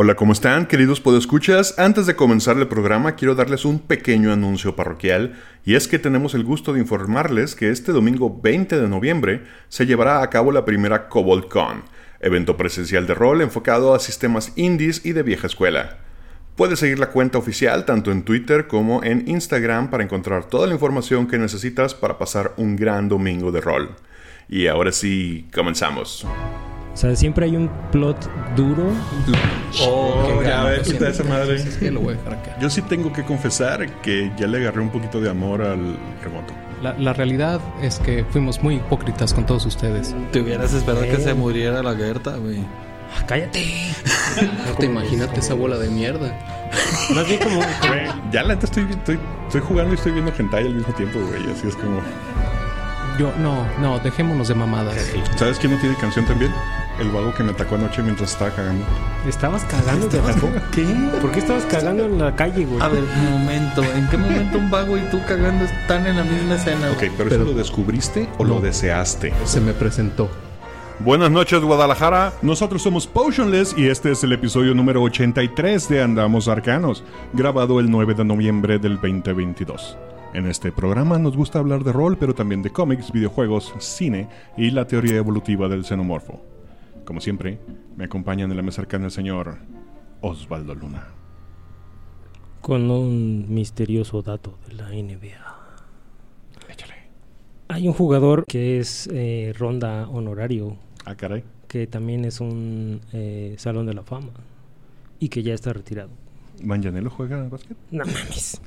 Hola, 0.00 0.14
¿cómo 0.14 0.32
están, 0.32 0.66
queridos 0.66 1.00
podescuchas? 1.00 1.76
Antes 1.76 2.06
de 2.06 2.14
comenzar 2.14 2.56
el 2.56 2.68
programa, 2.68 3.16
quiero 3.16 3.34
darles 3.34 3.64
un 3.64 3.80
pequeño 3.80 4.32
anuncio 4.32 4.76
parroquial, 4.76 5.34
y 5.64 5.74
es 5.74 5.88
que 5.88 5.98
tenemos 5.98 6.34
el 6.34 6.44
gusto 6.44 6.72
de 6.72 6.78
informarles 6.78 7.56
que 7.56 7.70
este 7.70 7.90
domingo 7.90 8.38
20 8.40 8.80
de 8.80 8.86
noviembre 8.86 9.42
se 9.68 9.86
llevará 9.86 10.22
a 10.22 10.30
cabo 10.30 10.52
la 10.52 10.64
primera 10.64 11.08
CoboldCon, 11.08 11.82
evento 12.20 12.56
presencial 12.56 13.08
de 13.08 13.14
rol 13.14 13.42
enfocado 13.42 13.92
a 13.92 13.98
sistemas 13.98 14.52
indies 14.54 15.04
y 15.04 15.14
de 15.14 15.24
vieja 15.24 15.48
escuela. 15.48 15.98
Puedes 16.54 16.78
seguir 16.78 17.00
la 17.00 17.10
cuenta 17.10 17.38
oficial 17.38 17.84
tanto 17.84 18.12
en 18.12 18.22
Twitter 18.22 18.68
como 18.68 19.02
en 19.02 19.28
Instagram 19.28 19.90
para 19.90 20.04
encontrar 20.04 20.44
toda 20.44 20.68
la 20.68 20.74
información 20.74 21.26
que 21.26 21.38
necesitas 21.38 21.94
para 21.94 22.18
pasar 22.18 22.54
un 22.56 22.76
gran 22.76 23.08
domingo 23.08 23.50
de 23.50 23.60
rol. 23.60 23.96
Y 24.48 24.68
ahora 24.68 24.92
sí, 24.92 25.48
comenzamos. 25.52 26.24
O 26.98 27.00
sea, 27.00 27.14
siempre 27.14 27.44
hay 27.44 27.54
un 27.54 27.70
plot 27.92 28.28
duro. 28.56 28.90
Oh, 29.82 30.42
ya 30.42 30.64
ves, 30.64 30.92
puta 30.92 31.10
esa 31.10 31.22
madre. 31.22 31.54
Es 31.54 31.76
que 31.76 31.92
lo 31.92 32.00
voy 32.00 32.14
a 32.14 32.16
dejar 32.16 32.32
acá. 32.32 32.56
Yo 32.60 32.68
sí 32.68 32.82
tengo 32.82 33.12
que 33.12 33.22
confesar 33.22 33.88
que 34.02 34.32
ya 34.36 34.48
le 34.48 34.58
agarré 34.58 34.80
un 34.80 34.90
poquito 34.90 35.20
de 35.20 35.30
amor 35.30 35.62
al 35.62 35.96
remoto. 36.24 36.52
La, 36.82 36.94
la 36.94 37.12
realidad 37.12 37.60
es 37.80 38.00
que 38.00 38.24
fuimos 38.24 38.64
muy 38.64 38.78
hipócritas 38.78 39.32
con 39.32 39.46
todos 39.46 39.64
ustedes. 39.64 40.12
Te 40.32 40.40
hubieras 40.40 40.74
esperado 40.74 41.04
que 41.04 41.18
se 41.18 41.34
muriera 41.34 41.84
la 41.84 41.94
Gerta, 41.94 42.36
güey. 42.36 42.64
Ah, 43.16 43.24
¡Cállate! 43.28 43.64
No 44.66 44.74
te 44.74 44.86
imagínate 44.86 45.38
esa 45.38 45.54
bola 45.54 45.78
de 45.78 45.90
mierda. 45.90 46.36
Más 47.14 47.28
bien 47.28 47.38
como. 47.38 47.60
Ya 48.32 48.42
la 48.42 48.54
neta 48.54 48.66
estoy, 48.66 48.88
estoy, 48.90 49.20
estoy 49.46 49.60
jugando 49.60 49.92
y 49.92 49.98
estoy 49.98 50.10
viendo 50.10 50.32
hentai 50.36 50.66
al 50.66 50.74
mismo 50.74 50.92
tiempo, 50.94 51.20
güey. 51.20 51.48
Así 51.48 51.68
es 51.68 51.76
como... 51.76 52.00
Yo, 53.18 53.32
no, 53.38 53.66
no, 53.80 53.98
dejémonos 53.98 54.46
de 54.48 54.54
mamadas. 54.54 55.12
¿Sabes 55.36 55.58
quién 55.58 55.72
no 55.72 55.78
tiene 55.80 55.96
canción 55.96 56.24
también? 56.24 56.52
El 57.00 57.10
vago 57.10 57.34
que 57.34 57.42
me 57.42 57.50
atacó 57.50 57.74
anoche 57.74 58.02
mientras 58.02 58.32
estaba 58.32 58.50
cagando. 58.52 58.84
¿Estabas 59.26 59.64
cagando? 59.64 60.06
¿Te 60.06 60.18
atacó? 60.20 60.48
¿Qué? 60.72 60.84
¿Por 61.20 61.32
qué 61.32 61.40
estabas 61.40 61.64
cagando 61.64 62.04
en 62.04 62.18
la 62.18 62.34
calle, 62.36 62.64
güey? 62.64 62.80
A 62.80 62.88
ver, 62.88 63.02
un 63.02 63.30
momento. 63.40 63.82
¿En 63.82 64.08
qué 64.08 64.16
momento 64.16 64.58
un 64.58 64.70
vago 64.70 64.96
y 64.96 65.00
tú 65.10 65.20
cagando 65.26 65.64
están 65.64 66.06
en 66.06 66.16
la 66.16 66.24
misma 66.24 66.54
escena? 66.54 66.90
Ok, 66.92 66.98
pero, 67.16 67.28
Pero- 67.28 67.42
¿eso 67.42 67.44
lo 67.44 67.54
descubriste 67.58 68.28
o 68.38 68.44
lo 68.44 68.54
No. 68.56 68.60
deseaste? 68.60 69.32
Se 69.44 69.60
me 69.60 69.72
presentó. 69.72 70.28
Buenas 71.00 71.30
noches, 71.30 71.60
Guadalajara. 71.60 72.32
Nosotros 72.42 72.82
somos 72.82 73.06
Potionless 73.06 73.74
y 73.76 73.88
este 73.88 74.10
es 74.12 74.24
el 74.24 74.32
episodio 74.32 74.74
número 74.74 75.00
83 75.02 75.88
de 75.88 76.02
Andamos 76.02 76.48
Arcanos, 76.48 77.04
grabado 77.32 77.78
el 77.78 77.88
9 77.90 78.14
de 78.14 78.24
noviembre 78.24 78.78
del 78.80 78.94
2022. 79.00 79.96
En 80.34 80.46
este 80.46 80.70
programa 80.72 81.18
nos 81.18 81.36
gusta 81.36 81.58
hablar 81.58 81.84
de 81.84 81.92
rol, 81.92 82.16
pero 82.18 82.34
también 82.34 82.62
de 82.62 82.70
cómics, 82.70 83.12
videojuegos, 83.12 83.74
cine 83.78 84.28
y 84.56 84.70
la 84.70 84.86
teoría 84.86 85.16
evolutiva 85.16 85.68
del 85.68 85.84
xenomorfo. 85.84 86.40
Como 87.04 87.20
siempre, 87.20 87.58
me 87.96 88.04
acompañan 88.04 88.50
en 88.50 88.56
la 88.56 88.62
mesa 88.62 88.82
arcana 88.82 89.06
el 89.06 89.10
señor 89.10 89.58
Osvaldo 90.20 90.74
Luna. 90.74 91.06
Con 92.60 92.90
un 92.90 93.46
misterioso 93.52 94.20
dato 94.22 94.58
de 94.68 94.74
la 94.74 94.88
NBA. 94.90 95.56
Échale. 96.70 96.94
Hay 97.68 97.88
un 97.88 97.94
jugador 97.94 98.44
que 98.46 98.78
es 98.78 99.08
eh, 99.10 99.54
ronda 99.58 100.08
honorario, 100.08 100.76
Ah, 101.06 101.14
caray. 101.14 101.42
que 101.68 101.86
también 101.86 102.26
es 102.26 102.40
un 102.40 103.00
eh, 103.14 103.54
salón 103.58 103.86
de 103.86 103.94
la 103.94 104.02
fama 104.02 104.30
y 105.18 105.30
que 105.30 105.42
ya 105.42 105.54
está 105.54 105.72
retirado. 105.72 106.10
¿Manjanelo 106.62 107.08
juega 107.08 107.48
básquet? 107.48 107.76
No 107.90 108.04
mames. 108.04 108.60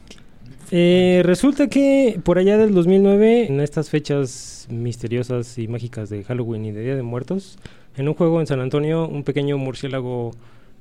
Eh, 0.71 1.21
resulta 1.25 1.67
que 1.67 2.19
por 2.23 2.37
allá 2.37 2.57
del 2.57 2.73
2009, 2.73 3.47
en 3.47 3.59
estas 3.59 3.89
fechas 3.89 4.67
misteriosas 4.69 5.57
y 5.57 5.67
mágicas 5.67 6.09
de 6.09 6.23
Halloween 6.23 6.65
y 6.65 6.71
de 6.71 6.81
Día 6.81 6.95
de 6.95 7.03
Muertos, 7.03 7.57
en 7.97 8.07
un 8.07 8.13
juego 8.13 8.39
en 8.39 8.47
San 8.47 8.61
Antonio, 8.61 9.07
un 9.07 9.23
pequeño 9.23 9.57
murciélago 9.57 10.31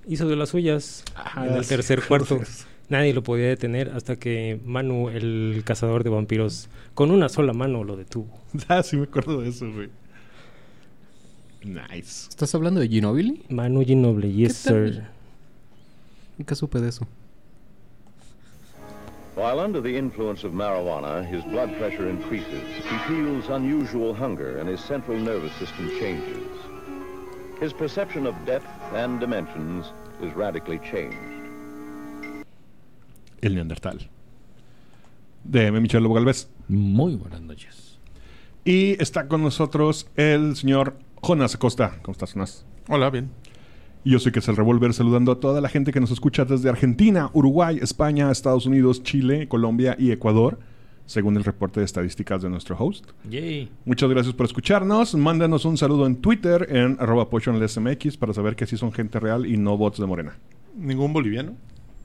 hizo 0.06 0.28
de 0.28 0.36
las 0.36 0.50
suyas 0.50 1.04
en 1.36 1.54
el 1.54 1.66
tercer 1.66 2.02
cuarto. 2.06 2.40
Nadie 2.88 3.14
lo 3.14 3.22
podía 3.22 3.46
detener 3.46 3.90
hasta 3.90 4.16
que 4.16 4.58
Manu, 4.64 5.10
el 5.10 5.62
cazador 5.64 6.02
de 6.02 6.10
vampiros, 6.10 6.68
con 6.94 7.12
una 7.12 7.28
sola 7.28 7.52
mano 7.52 7.84
lo 7.84 7.96
detuvo. 7.96 8.28
Ah, 8.68 8.82
sí 8.82 8.96
me 8.96 9.04
acuerdo 9.04 9.40
de 9.40 9.48
eso, 9.50 9.70
güey. 9.72 9.88
Nice. 11.62 12.28
¿Estás 12.28 12.54
hablando 12.54 12.80
de 12.80 12.88
Ginobili? 12.88 13.42
Manu 13.48 13.84
Ginobili, 13.84 14.32
yes 14.32 14.64
¿Qué 14.64 14.70
tal? 14.70 14.92
sir. 14.94 15.02
Nunca 16.38 16.54
supe 16.54 16.80
de 16.80 16.88
eso. 16.88 17.06
While 19.40 19.58
under 19.58 19.80
the 19.80 19.96
influence 19.96 20.44
of 20.44 20.52
marijuana, 20.52 21.24
his 21.24 21.42
blood 21.44 21.74
pressure 21.78 22.10
increases. 22.10 22.62
He 22.90 22.98
feels 23.08 23.48
unusual 23.48 24.12
hunger 24.12 24.58
and 24.58 24.68
his 24.68 24.80
central 24.80 25.16
nervous 25.16 25.50
system 25.54 25.88
changes. 25.98 26.46
His 27.58 27.72
perception 27.72 28.26
of 28.26 28.34
depth 28.44 28.68
and 28.92 29.18
dimensions 29.18 29.86
is 30.20 30.30
radically 30.34 30.78
changed. 30.80 31.16
El 33.42 33.52
Neandertal. 33.52 34.06
De 35.42 35.68
M. 35.68 35.80
Michel 35.80 36.02
Lobo 36.02 36.16
Galvez. 36.16 36.46
Muy 36.68 37.16
buenas 37.16 37.40
noches. 37.40 37.96
Y 38.66 38.98
está 39.00 39.26
con 39.26 39.42
nosotros 39.42 40.06
el 40.16 40.54
señor 40.54 40.98
Jonas 41.22 41.54
Acosta. 41.54 41.98
¿Cómo 42.02 42.12
estás, 42.12 42.34
Jonas? 42.34 42.66
Hola, 42.88 43.08
bien. 43.08 43.30
Y 44.02 44.10
yo 44.10 44.18
soy 44.18 44.32
que 44.32 44.38
es 44.38 44.48
el 44.48 44.56
Revolver 44.56 44.94
saludando 44.94 45.30
a 45.32 45.40
toda 45.40 45.60
la 45.60 45.68
gente 45.68 45.92
que 45.92 46.00
nos 46.00 46.10
escucha 46.10 46.44
desde 46.44 46.70
Argentina, 46.70 47.30
Uruguay, 47.34 47.78
España, 47.82 48.30
Estados 48.30 48.64
Unidos, 48.64 49.02
Chile, 49.02 49.46
Colombia 49.46 49.94
y 49.98 50.10
Ecuador, 50.10 50.58
según 51.04 51.36
el 51.36 51.44
reporte 51.44 51.80
de 51.80 51.86
estadísticas 51.86 52.40
de 52.40 52.48
nuestro 52.48 52.76
host. 52.78 53.04
Yay. 53.28 53.68
Muchas 53.84 54.08
gracias 54.08 54.34
por 54.34 54.46
escucharnos. 54.46 55.14
Mándanos 55.14 55.66
un 55.66 55.76
saludo 55.76 56.06
en 56.06 56.16
Twitter 56.16 56.66
en 56.70 56.96
arroba 56.98 57.28
potionlessmx 57.28 58.16
para 58.16 58.32
saber 58.32 58.56
que 58.56 58.66
sí 58.66 58.78
son 58.78 58.90
gente 58.90 59.20
real 59.20 59.44
y 59.44 59.58
no 59.58 59.76
bots 59.76 59.98
de 59.98 60.06
Morena. 60.06 60.32
¿Ningún 60.76 61.12
boliviano? 61.12 61.52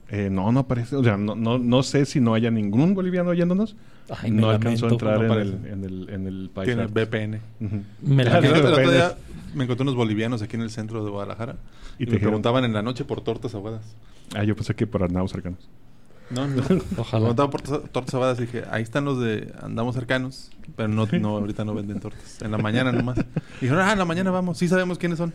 Eh, 0.10 0.30
no, 0.30 0.52
no 0.52 0.62
aparece. 0.62 0.98
O 0.98 1.04
sea, 1.04 1.18
no, 1.18 1.36
no, 1.36 1.58
no 1.58 1.82
sé 1.82 2.06
si 2.06 2.20
no 2.20 2.34
haya 2.34 2.52
ningún 2.52 2.94
boliviano 2.94 3.30
oyéndonos. 3.30 3.76
Ay, 4.10 4.32
no 4.32 4.50
alcanzó 4.50 4.88
a 4.88 4.90
entrar 4.90 5.20
no 5.20 5.26
en, 5.26 5.32
el, 5.42 5.54
parece. 5.54 5.74
en, 5.74 5.84
el, 5.84 6.10
en 6.10 6.28
el 6.28 6.50
país. 6.54 6.68
Tiene. 6.68 6.88
VPN. 6.88 7.40
Me 8.02 8.24
la 8.24 8.40
el 8.40 8.66
otro 8.66 8.92
día 8.92 9.16
me 9.56 9.64
encontré 9.64 9.84
unos 9.84 9.96
bolivianos 9.96 10.42
aquí 10.42 10.56
en 10.56 10.62
el 10.62 10.70
centro 10.70 11.04
de 11.04 11.10
Guadalajara 11.12 11.56
Y 11.98 12.04
y, 12.04 12.06
te 12.06 12.12
me 12.12 12.18
dijeron- 12.18 12.20
preguntaban 12.32 12.64
en 12.66 12.74
la 12.74 12.82
noche 12.82 13.06
por 13.06 13.22
tortas 13.22 13.56
ahogadas. 13.56 13.84
Ah, 14.36 14.44
yo 14.44 14.56
pensé 14.56 14.76
que 14.76 14.86
para 14.88 15.08
nada 15.08 15.28
cercanos. 15.28 15.68
No, 16.30 16.48
no. 16.48 16.64
Ojalá. 16.98 17.26
Preguntaban 17.26 17.52
por 17.52 17.62
tortas, 17.62 18.14
ahogadas 18.14 18.40
y 18.40 18.42
dije, 18.44 18.64
ahí 18.72 18.82
están 18.84 19.06
los 19.06 19.20
de 19.20 19.54
andamos 19.62 19.94
cercanos, 19.96 20.52
pero 20.76 20.88
no, 20.90 21.06
no 21.20 21.30
ahorita 21.38 21.64
no 21.66 21.74
venden 21.76 22.00
tortas. 22.00 22.42
En 22.42 22.52
la 22.52 22.58
mañana 22.58 22.92
nomás. 22.92 23.18
Y 23.60 23.66
dijeron, 23.66 23.84
ah, 23.84 23.92
en 23.94 24.00
la 24.00 24.06
mañana 24.06 24.32
vamos, 24.32 24.58
sí 24.58 24.68
sabemos 24.68 24.98
quiénes 24.98 25.18
son. 25.20 25.34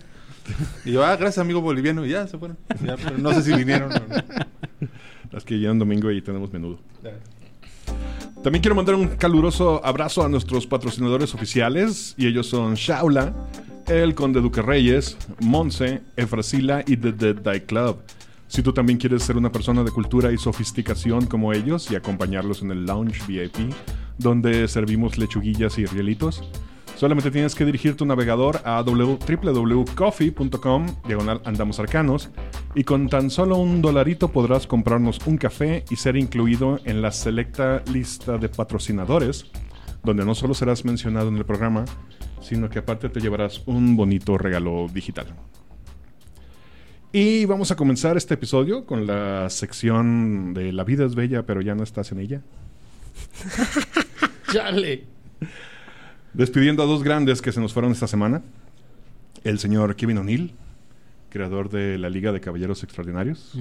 Y 0.85 0.93
yo, 0.93 1.05
ah, 1.05 1.15
gracias 1.17 1.39
amigo 1.39 1.61
boliviano, 1.61 2.05
y 2.05 2.11
ya 2.11 2.27
se 2.27 2.39
fueron. 2.39 2.57
Ya, 2.85 2.97
pero 2.97 3.19
no 3.19 3.33
sé 3.33 3.43
si 3.43 3.53
vinieron 3.55 3.93
o 3.93 3.95
no. 3.95 4.05
Las 5.31 5.45
que 5.45 5.59
llegan 5.59 5.79
domingo 5.79 6.11
y 6.11 6.21
tenemos 6.23 6.53
menudo. 6.53 6.81
También 8.43 8.63
quiero 8.63 8.75
mandar 8.75 8.95
un 8.95 9.09
caluroso 9.09 9.85
abrazo 9.85 10.25
a 10.25 10.29
nuestros 10.29 10.67
patrocinadores 10.67 11.35
oficiales. 11.35 12.15
Y 12.17 12.27
ellos 12.27 12.47
son 12.49 12.75
Shaula, 12.75 13.33
el 13.91 14.15
Conde 14.15 14.41
Duque 14.41 14.63
Reyes, 14.63 15.19
Monse, 15.41 16.01
Efrasila 16.17 16.83
y 16.87 16.97
The 16.97 17.13
Dead 17.13 17.35
Die 17.35 17.65
Club. 17.65 17.99
Si 18.47 18.63
tú 18.63 18.73
también 18.73 19.01
quieres 19.01 19.25
ser 19.25 19.37
una 19.37 19.51
persona 19.51 19.83
de 19.83 19.91
cultura 19.91 20.31
y 20.33 20.39
sofisticación 20.39 21.27
como 21.27 21.53
ellos 21.53 21.91
y 21.91 21.97
acompañarlos 21.97 22.63
en 22.63 22.71
el 22.71 22.87
Lounge 22.87 23.21
VIP, 23.27 23.75
donde 24.17 24.69
servimos 24.69 25.19
lechuguillas 25.19 25.77
y 25.79 25.87
rielitos, 25.87 26.45
solamente 26.95 27.33
tienes 27.33 27.57
que 27.57 27.65
dirigir 27.65 27.97
tu 27.97 28.07
navegador 28.07 28.61
a 28.65 28.81
www.coffee.com, 28.83 30.87
diagonal 31.09 31.43
andamos 31.45 31.81
arcanos, 31.81 32.31
y 32.77 32.85
con 32.85 33.09
tan 33.09 33.29
solo 33.29 33.57
un 33.57 33.83
dolarito 33.83 34.29
podrás 34.29 34.69
comprarnos 34.69 35.19
un 35.27 35.37
café 35.37 35.85
y 35.91 35.97
ser 35.97 36.17
incluido 36.17 36.79
en 36.85 37.03
la 37.03 37.11
selecta 37.11 37.83
lista 37.93 38.39
de 38.39 38.49
patrocinadores, 38.49 39.47
donde 40.05 40.25
no 40.25 40.37
solo 40.37 40.55
serás 40.55 40.85
mencionado 40.85 41.27
en 41.29 41.37
el 41.37 41.45
programa, 41.45 41.85
sino 42.51 42.69
que 42.69 42.81
aparte 42.81 43.09
te 43.09 43.21
llevarás 43.21 43.63
un 43.67 43.97
bonito 43.97 44.37
regalo 44.37 44.89
digital. 44.93 45.29
Y 47.13 47.45
vamos 47.45 47.71
a 47.71 47.77
comenzar 47.77 48.17
este 48.17 48.35
episodio 48.35 48.87
con 48.87 49.07
la 49.07 49.49
sección 49.51 50.53
de 50.53 50.73
La 50.73 50.83
vida 50.83 51.07
es 51.07 51.15
bella, 51.15 51.47
pero 51.47 51.61
ya 51.61 51.77
no 51.77 51.85
estás 51.85 52.11
en 52.11 52.19
ella. 52.19 52.43
Chale. 54.53 55.05
Despidiendo 56.35 56.83
a 56.83 56.87
dos 56.87 57.05
grandes 57.05 57.41
que 57.41 57.53
se 57.53 57.61
nos 57.61 57.73
fueron 57.73 57.93
esta 57.93 58.09
semana. 58.09 58.43
El 59.45 59.61
señor 59.61 59.95
Kevin 59.95 60.19
O'Neill, 60.19 60.53
creador 61.29 61.71
de 61.71 61.99
la 61.99 62.11
Liga 62.11 62.33
de 62.33 62.41
Caballeros 62.41 62.83
Extraordinarios, 62.83 63.57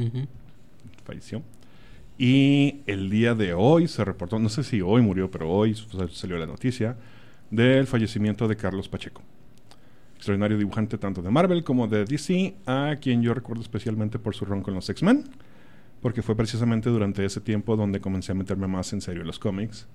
falleció. 1.06 1.44
Y 2.18 2.82
el 2.88 3.12
día 3.12 3.36
de 3.36 3.54
hoy 3.54 3.88
se 3.88 4.04
reportó, 4.04 4.40
no 4.40 4.50
sé 4.50 4.64
si 4.64 4.82
hoy 4.82 5.04
murió, 5.04 5.30
pero 5.30 5.48
hoy 5.48 5.76
salió 6.12 6.40
la 6.40 6.48
noticia 6.48 6.98
del 7.52 7.88
fallecimiento 7.88 8.48
de 8.48 8.56
Carlos 8.56 8.90
Pacheco. 8.90 9.22
Extraordinario 10.16 10.58
dibujante 10.58 10.98
tanto 10.98 11.22
de 11.22 11.30
Marvel 11.30 11.64
como 11.64 11.88
de 11.88 12.06
DC, 12.06 12.56
a 12.66 12.98
quien 13.00 13.22
yo 13.22 13.34
recuerdo 13.34 13.62
especialmente 13.62 14.20
por 14.20 14.36
su 14.36 14.46
rol 14.46 14.62
con 14.62 14.74
los 14.74 14.90
X-Men, 14.90 15.24
porque 16.02 16.22
fue 16.22 16.36
precisamente 16.36 16.90
durante 16.90 17.24
ese 17.24 17.42
tiempo 17.42 17.76
donde 17.76 18.02
comencé 18.02 18.34
a 18.34 18.36
meterme 18.36 18.68
más 18.68 18.92
en 18.94 19.02
serio 19.02 19.22
en 19.22 19.28
los 19.28 19.40
cómics. 19.40 19.88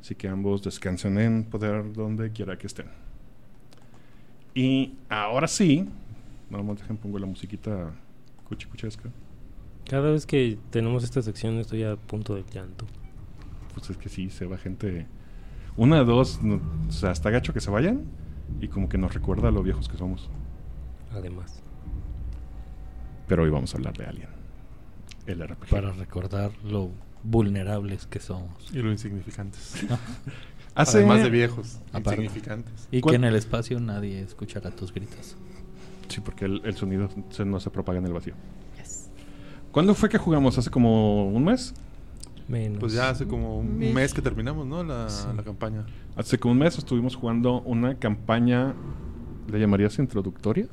Así 0.00 0.14
que 0.14 0.28
ambos 0.28 0.62
descansen 0.62 1.18
en 1.18 1.44
poder 1.44 1.92
donde 1.92 2.30
quiera 2.32 2.58
que 2.58 2.66
estén. 2.66 2.86
Y 4.54 4.94
ahora 5.08 5.48
sí, 5.48 5.88
nada 6.50 6.62
más 6.62 6.78
dejen 6.78 6.96
pongo 6.96 7.18
la 7.18 7.26
musiquita 7.26 7.92
cuchicuchesca. 8.48 9.10
Cada 9.88 10.10
vez 10.10 10.26
que 10.26 10.58
tenemos 10.70 11.04
esta 11.04 11.22
sección 11.22 11.58
estoy 11.58 11.84
a 11.84 11.96
punto 11.96 12.34
del 12.34 12.44
llanto. 12.46 12.86
Pues 13.74 13.90
es 13.90 13.96
que 13.96 14.08
sí, 14.08 14.30
se 14.30 14.46
va 14.46 14.56
gente. 14.56 15.06
Una, 15.76 16.04
dos, 16.04 16.42
no- 16.42 16.60
o 16.88 16.92
sea, 16.92 17.10
está 17.10 17.30
gacho 17.30 17.52
que 17.52 17.60
se 17.60 17.70
vayan 17.70 18.02
y 18.60 18.68
como 18.68 18.88
que 18.88 18.98
nos 18.98 19.12
recuerda 19.14 19.48
a 19.48 19.50
lo 19.50 19.62
viejos 19.62 19.88
que 19.88 19.96
somos. 19.96 20.28
Además. 21.12 21.60
Pero 23.26 23.42
hoy 23.44 23.50
vamos 23.50 23.74
a 23.74 23.78
hablar 23.78 23.96
de 23.96 24.04
Alien. 24.06 24.28
El 25.26 25.42
RPG. 25.46 25.70
Para 25.70 25.90
recordar 25.92 26.52
lo 26.64 26.90
vulnerables 27.22 28.06
que 28.06 28.20
somos. 28.20 28.50
Y 28.72 28.78
lo 28.78 28.92
insignificantes. 28.92 29.84
Hace, 30.74 30.98
Además 30.98 31.22
de 31.22 31.30
viejos, 31.30 31.78
Aparte. 31.92 32.22
insignificantes. 32.22 32.88
Y 32.90 33.00
¿Cuál- 33.00 33.12
que 33.12 33.16
en 33.16 33.24
el 33.24 33.36
espacio 33.36 33.78
nadie 33.80 34.20
escuchará 34.20 34.70
tus 34.72 34.92
gritos. 34.92 35.36
Sí, 36.08 36.20
porque 36.20 36.44
el, 36.44 36.60
el 36.64 36.74
sonido 36.76 37.08
se- 37.30 37.44
no 37.44 37.60
se 37.60 37.70
propaga 37.70 37.98
en 37.98 38.06
el 38.06 38.12
vacío. 38.12 38.34
¿Cuándo 39.72 39.94
fue 39.94 40.08
que 40.08 40.18
jugamos? 40.18 40.56
¿Hace 40.58 40.70
como 40.70 41.26
un 41.28 41.44
mes? 41.44 41.74
Menos. 42.48 42.78
Pues 42.78 42.92
ya 42.92 43.08
hace 43.10 43.26
como 43.26 43.58
un 43.60 43.78
mes 43.94 44.12
que 44.12 44.20
terminamos, 44.20 44.66
¿no? 44.66 44.84
La, 44.84 45.08
Sí. 45.08 45.26
la 45.34 45.42
campaña. 45.42 45.86
Hace 46.16 46.38
como 46.38 46.52
un 46.52 46.58
mes 46.58 46.76
estuvimos 46.78 47.16
jugando 47.16 47.60
una 47.62 47.94
campaña. 47.98 48.74
¿Le 49.50 49.58
llamarías 49.58 49.98
introductoria? 49.98 50.66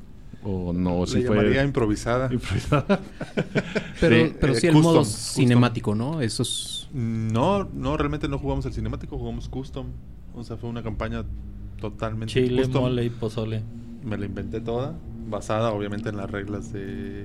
¿O 0.44 0.72
no? 0.72 1.06
Se 1.06 1.20
Sí 1.20 1.26
fue 1.26 1.36
llamaría 1.36 1.64
improvisada. 1.64 2.28
improvisada. 2.32 3.00
Pero 4.00 4.26
Sí, 4.26 4.34
pero 4.40 4.52
eh, 4.54 4.56
sí 4.56 4.66
el 4.66 4.72
custom, 4.74 4.92
modo 4.92 4.98
custom. 5.04 5.34
cinemático, 5.34 5.94
¿no? 5.94 6.20
Eso 6.20 6.42
es... 6.42 6.88
No, 6.92 7.64
no, 7.72 7.96
realmente 7.96 8.28
no 8.28 8.38
jugamos 8.38 8.66
el 8.66 8.72
cinemático, 8.72 9.16
jugamos 9.16 9.48
custom. 9.48 9.86
O 10.34 10.42
sea, 10.42 10.56
fue 10.56 10.68
una 10.68 10.82
campaña 10.82 11.24
totalmente 11.80 12.32
Chile, 12.34 12.62
custom. 12.64 12.82
mole 12.82 13.04
y 13.04 13.10
pozole. 13.10 13.62
Me 14.04 14.18
la 14.18 14.26
inventé 14.26 14.60
toda, 14.60 14.94
basada 15.30 15.70
obviamente 15.72 16.08
en 16.08 16.16
las 16.16 16.28
reglas 16.30 16.72
de, 16.72 17.24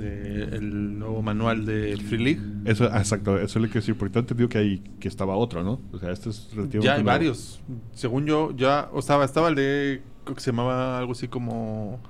de 0.00 0.44
el 0.56 0.98
nuevo 0.98 1.22
manual 1.22 1.64
de 1.66 1.96
Free 1.98 2.18
League. 2.24 2.40
Eso, 2.64 2.88
ah, 2.90 2.98
exacto, 2.98 3.36
eso 3.38 3.58
es 3.58 3.64
lo 3.64 3.68
que 3.70 3.78
decir, 3.80 3.96
porque 3.96 4.12
tengo 4.12 4.22
entendido 4.24 4.48
que 4.48 4.58
ahí 4.58 4.78
que 4.98 5.08
estaba 5.08 5.36
otro, 5.36 5.62
¿no? 5.62 5.80
O 5.92 5.98
sea, 5.98 6.10
este 6.10 6.30
es 6.30 6.48
relativamente 6.54 6.84
Ya 6.86 6.92
hay 6.94 7.02
nuevo. 7.02 7.16
varios. 7.18 7.60
Según 7.92 8.26
yo, 8.26 8.54
ya, 8.56 8.88
o 8.92 8.98
estaba, 8.98 9.24
estaba 9.24 9.48
el 9.48 9.54
de, 9.54 10.02
creo 10.24 10.34
que 10.34 10.40
se 10.42 10.50
llamaba 10.50 10.98
algo 10.98 11.12
así 11.12 11.28
como 11.28 12.00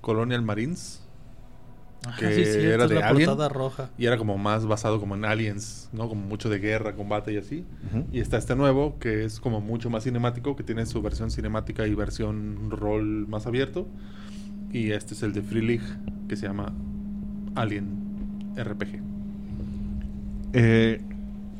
Colonial 0.00 0.42
Marines. 0.42 1.02
Ah, 2.06 2.14
Que 2.20 2.28
sí, 2.28 2.44
cierto, 2.44 2.60
era 2.60 2.84
es 2.84 2.90
de 2.90 2.94
la 3.00 3.08
Alien. 3.08 3.26
portada 3.28 3.48
roja. 3.48 3.90
Y 3.98 4.06
era 4.06 4.16
como 4.16 4.38
más 4.38 4.64
basado 4.64 5.00
como 5.00 5.16
en 5.16 5.24
aliens, 5.24 5.88
¿no? 5.92 6.08
Como 6.08 6.24
mucho 6.24 6.48
de 6.48 6.60
guerra, 6.60 6.94
combate 6.94 7.32
y 7.32 7.36
así. 7.38 7.64
Y 8.12 8.20
está 8.20 8.36
este 8.36 8.54
nuevo, 8.54 8.96
que 9.00 9.24
es 9.24 9.40
como 9.40 9.60
mucho 9.60 9.90
más 9.90 10.04
cinemático, 10.04 10.54
que 10.54 10.62
tiene 10.62 10.86
su 10.86 11.02
versión 11.02 11.32
cinemática 11.32 11.84
y 11.88 11.94
versión 11.96 12.70
rol 12.70 13.26
más 13.26 13.48
abierto. 13.48 13.88
Y 14.72 14.92
este 14.92 15.14
es 15.14 15.22
el 15.24 15.32
de 15.32 15.42
Free 15.42 15.62
League, 15.66 15.86
que 16.28 16.36
se 16.36 16.46
llama 16.46 16.72
Alien 17.56 17.86
RPG. 18.56 19.00
Eh, 20.52 21.00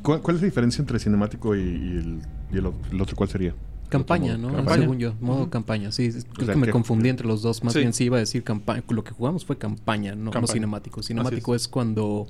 ¿cuál, 0.01 0.21
cuál 0.21 0.35
es 0.37 0.41
la 0.41 0.45
diferencia 0.47 0.81
entre 0.81 0.99
cinemático 0.99 1.55
y, 1.55 1.59
y 1.59 1.63
el, 1.97 2.19
y 2.51 2.57
el 2.57 2.65
otro, 2.65 2.79
el 2.91 3.01
otro? 3.01 3.15
¿Cuál 3.15 3.29
sería? 3.29 3.53
Campaña, 3.89 4.33
Otro 4.35 4.41
¿no? 4.41 4.47
modo, 4.49 4.57
campaña. 4.57 4.81
Según 4.81 4.97
yo, 4.99 5.13
modo 5.21 5.49
campaña, 5.49 5.91
sí. 5.93 6.09
Creo 6.33 6.45
sea, 6.45 6.53
que 6.55 6.59
me 6.59 6.65
que- 6.67 6.71
confundí 6.73 7.07
entre 7.09 7.25
los 7.27 7.41
dos. 7.41 7.63
Más 7.63 7.73
Sí. 7.73 7.79
bien 7.79 7.93
sí 7.93 8.05
iba 8.05 8.17
a 8.17 8.19
decir 8.19 8.43
campaña. 8.43 8.83
Lo 8.89 9.03
que 9.03 9.11
jugamos 9.11 9.45
fue 9.45 9.57
campaña, 9.57 10.13
no, 10.15 10.31
cinemático. 10.47 11.01
Cinemático 11.03 11.55
es. 11.55 11.61
es. 11.63 11.67
cuando 11.69 12.27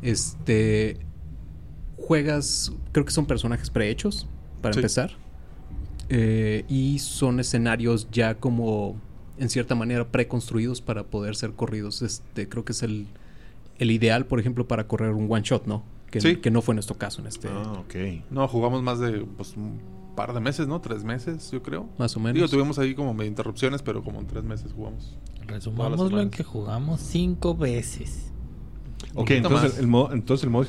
este 0.00 0.98
juegas, 1.98 2.72
creo 2.92 3.04
que 3.04 3.12
son 3.12 3.26
personajes 3.26 3.70
prehechos, 3.70 4.26
para 4.60 4.72
Sí. 4.72 4.80
empezar. 4.80 5.12
Eh, 6.08 6.64
y 6.68 6.98
son 6.98 7.38
escenarios 7.40 8.08
ya 8.10 8.34
como, 8.34 8.96
en 9.38 9.48
cierta 9.48 9.74
manera, 9.74 10.06
preconstruidos 10.08 10.80
para 10.80 11.04
poder 11.04 11.36
ser 11.36 11.52
corridos. 11.52 12.02
Este, 12.02 12.48
creo 12.48 12.64
que 12.64 12.72
es 12.72 12.82
el, 12.82 13.06
el 13.78 13.90
ideal, 13.90 14.26
por 14.26 14.40
ejemplo, 14.40 14.66
para 14.68 14.86
correr 14.86 15.12
un 15.12 15.26
one 15.30 15.42
shot, 15.42 15.66
¿no? 15.66 15.82
Que, 16.10 16.20
Sí. 16.20 16.36
que 16.36 16.50
no 16.50 16.60
fue 16.60 16.74
nuestro 16.74 16.96
caso 16.96 17.20
en 17.22 17.26
este. 17.26 17.48
Ah, 17.48 17.72
ok. 17.80 17.94
No, 18.30 18.46
jugamos 18.46 18.82
más 18.82 18.98
de 18.98 19.26
pues, 19.36 19.56
un 19.56 19.80
par 20.14 20.34
de 20.34 20.40
meses, 20.40 20.68
¿no? 20.68 20.80
Tres 20.80 21.04
meses, 21.04 21.50
yo 21.50 21.62
creo. 21.62 21.88
Más 21.98 22.14
o 22.16 22.20
menos. 22.20 22.34
Digo, 22.34 22.48
tuvimos 22.48 22.78
ahí 22.78 22.94
como 22.94 23.14
medio 23.14 23.30
interrupciones, 23.30 23.82
pero 23.82 24.02
como 24.04 24.20
en 24.20 24.26
tres 24.26 24.44
meses 24.44 24.72
jugamos. 24.74 25.16
Resumámoslo 25.46 26.20
en 26.20 26.30
que 26.30 26.44
jugamos 26.44 27.00
cinco 27.00 27.54
veces. 27.56 28.28
Ok, 29.14 29.30
entonces 29.32 29.72
más. 29.72 29.78
el, 29.78 29.86
modo, 29.88 30.12
entonces 30.12 30.44
el 30.44 30.50
modo 30.50 30.64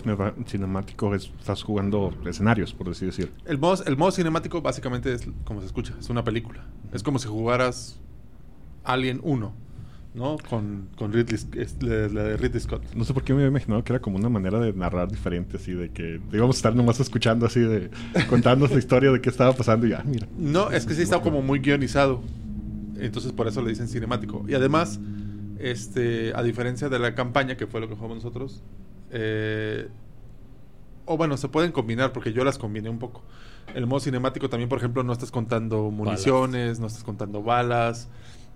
cinemático 0.46 1.16
es, 1.16 1.32
estás 1.40 1.64
jugando 1.64 2.14
escenarios, 2.26 2.74
por 2.74 2.90
así 2.90 3.06
decir. 3.06 3.32
El 3.46 3.58
modo, 3.58 3.84
el 3.86 3.96
modo 3.96 4.12
cinemático 4.12 4.62
básicamente 4.62 5.14
es 5.14 5.28
como 5.46 5.62
se 5.62 5.68
escucha, 5.68 5.94
es 6.00 6.10
una 6.10 6.24
película. 6.24 6.66
Es 6.92 7.04
como 7.04 7.20
si 7.20 7.28
jugaras 7.28 8.00
Alien 8.84 9.20
1, 9.24 9.54
¿no? 10.14 10.38
Con, 10.50 10.90
con 10.98 11.12
Ridley, 11.14 11.40
la 11.80 12.24
de 12.24 12.38
Ridley 12.38 12.60
Scott. 12.60 12.84
No 12.96 13.04
sé 13.04 13.14
por 13.14 13.24
qué 13.24 13.34
me 13.34 13.40
había 13.40 13.50
imaginado 13.50 13.84
que 13.84 13.94
era 13.94 14.02
como 14.02 14.18
una 14.18 14.30
manera 14.30 14.60
de 14.60 14.74
narrar 14.74 15.10
diferente, 15.10 15.58
así 15.58 15.74
de 15.74 15.90
que 15.90 16.20
íbamos 16.32 16.56
a 16.56 16.60
estar 16.60 16.76
nomás 16.76 17.00
escuchando 17.00 17.46
así 17.46 17.60
de 17.60 17.90
contándonos 18.30 18.72
la 18.72 18.80
historia 18.80 19.12
de 19.12 19.22
qué 19.22 19.30
estaba 19.30 19.54
pasando 19.54 19.88
y 19.88 19.92
ya, 19.92 20.04
mira. 20.04 20.28
No, 20.38 20.72
es 20.72 20.86
que 20.86 20.94
sí 20.94 21.02
está 21.02 21.22
como 21.22 21.42
muy 21.42 21.60
guionizado. 21.60 22.22
Entonces 22.98 23.32
por 23.32 23.48
eso 23.48 23.62
le 23.62 23.70
dicen 23.70 23.88
cinemático. 23.88 24.46
Y 24.48 24.54
además, 24.54 25.00
este, 25.60 26.34
a 26.36 26.44
diferencia 26.44 26.90
de 26.90 27.00
la 27.00 27.16
campaña, 27.16 27.58
que 27.58 27.68
fue 27.68 27.82
lo 27.82 27.90
que 27.90 27.96
jugamos 27.96 28.18
nosotros, 28.18 28.62
eh, 29.12 29.88
o 31.06 31.18
bueno, 31.18 31.38
se 31.38 31.50
pueden 31.50 31.72
combinar 31.72 32.14
porque 32.14 32.34
yo 32.34 32.44
las 32.44 32.58
combiné 32.58 32.90
un 32.90 33.00
poco. 33.00 33.24
El 33.76 33.88
modo 33.88 34.00
cinemático 34.00 34.50
también, 34.50 34.70
por 34.70 34.78
ejemplo, 34.78 35.04
no 35.04 35.14
estás 35.14 35.32
contando 35.32 35.90
municiones, 35.90 36.80
no 36.80 36.88
estás 36.88 37.04
contando 37.04 37.44
balas. 37.44 38.10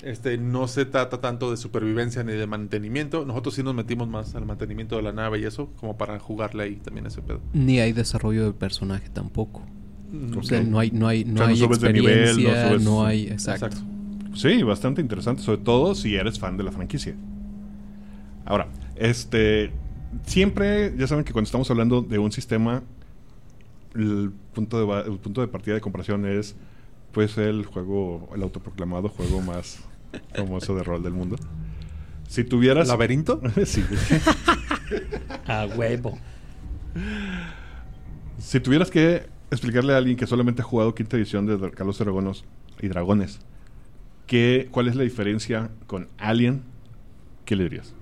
Este, 0.04 0.38
no 0.38 0.68
se 0.68 0.86
trata 0.86 1.22
tanto 1.22 1.50
de 1.50 1.58
supervivencia 1.58 2.24
ni 2.24 2.34
de 2.34 2.46
mantenimiento. 2.46 3.26
Nosotros 3.26 3.56
sí 3.56 3.64
nos 3.64 3.74
metimos 3.74 4.08
más 4.08 4.36
al 4.36 4.46
mantenimiento 4.46 4.96
de 4.96 5.02
la 5.02 5.12
nave 5.12 5.40
y 5.40 5.46
eso, 5.46 5.70
como 5.80 5.98
para 5.98 6.20
jugarle 6.20 6.64
ahí 6.64 6.76
también 6.76 7.08
ese 7.08 7.22
pedo. 7.22 7.40
Ni 7.54 7.80
hay 7.80 7.94
desarrollo 7.94 8.44
del 8.44 8.54
personaje 8.54 9.10
tampoco. 9.10 9.64
Mm, 10.12 10.38
O 10.38 10.44
sea, 10.44 10.60
Ok. 10.62 10.68
no 10.68 10.80
hay, 10.80 10.92
no 10.92 11.08
hay, 11.08 11.26
no 11.26 11.34
O 11.34 11.38
sea, 11.38 11.46
no 11.48 11.52
hay 11.54 11.58
subes 11.58 11.80
de 11.82 11.94
nivel, 11.94 12.16
no 12.16 12.22
experiencia, 12.50 12.72
subes- 12.72 12.84
no 12.84 13.06
hay, 13.06 13.24
exacto. 13.28 13.66
Exacto. 13.66 13.88
Sí, 14.36 14.62
bastante 14.62 15.02
interesante, 15.02 15.42
sobre 15.42 15.58
todo 15.62 15.96
si 15.96 16.16
eres 16.16 16.38
fan 16.38 16.58
de 16.58 16.64
la 16.64 16.72
franquicia. 16.72 17.16
Ahora, 18.46 18.68
este, 18.96 19.72
siempre, 20.28 20.94
ya 20.96 21.08
saben 21.08 21.26
que 21.26 21.34
cuando 21.34 21.48
estamos 21.48 21.70
hablando 21.72 22.02
de 22.04 22.20
un 22.20 22.32
sistema, 22.32 22.84
el 23.96 24.32
punto 24.54 24.78
de, 24.86 25.12
el 25.12 25.18
punto 25.18 25.42
de 25.42 25.48
partida 25.48 25.74
de 25.76 25.82
comparación 25.82 26.26
es, 26.26 26.56
pues, 27.18 27.36
el 27.40 27.66
juego, 27.66 28.30
el 28.36 28.44
autoproclamado 28.44 29.10
juego 29.10 29.42
más 29.42 29.80
famoso 30.36 30.76
de 30.76 30.84
rol 30.84 31.02
del 31.02 31.14
mundo. 31.14 31.36
Si 32.28 32.44
tuvieras... 32.44 32.88
¿Laberinto? 32.88 33.42
sí. 33.66 33.84
A 35.48 35.66
huevo. 35.66 36.20
Si 38.38 38.60
tuvieras 38.60 38.92
que 38.92 39.26
explicarle 39.50 39.96
a 39.96 39.98
alguien 39.98 40.16
que 40.16 40.28
solamente 40.28 40.62
ha 40.62 40.66
jugado 40.66 40.94
quinta 40.94 41.18
edición 41.18 41.48
de 41.48 41.72
Carlos 41.72 41.98
Dragonos 41.98 42.46
y 42.80 42.88
Dragones, 42.88 43.40
¿qué, 44.28 44.68
¿cuál 44.70 44.88
es 44.88 44.96
la 44.96 45.02
diferencia 45.02 45.72
con 45.88 46.10
Alien? 46.20 46.62
¿Qué 47.46 47.56
le 47.56 47.64
dirías? 47.64 47.96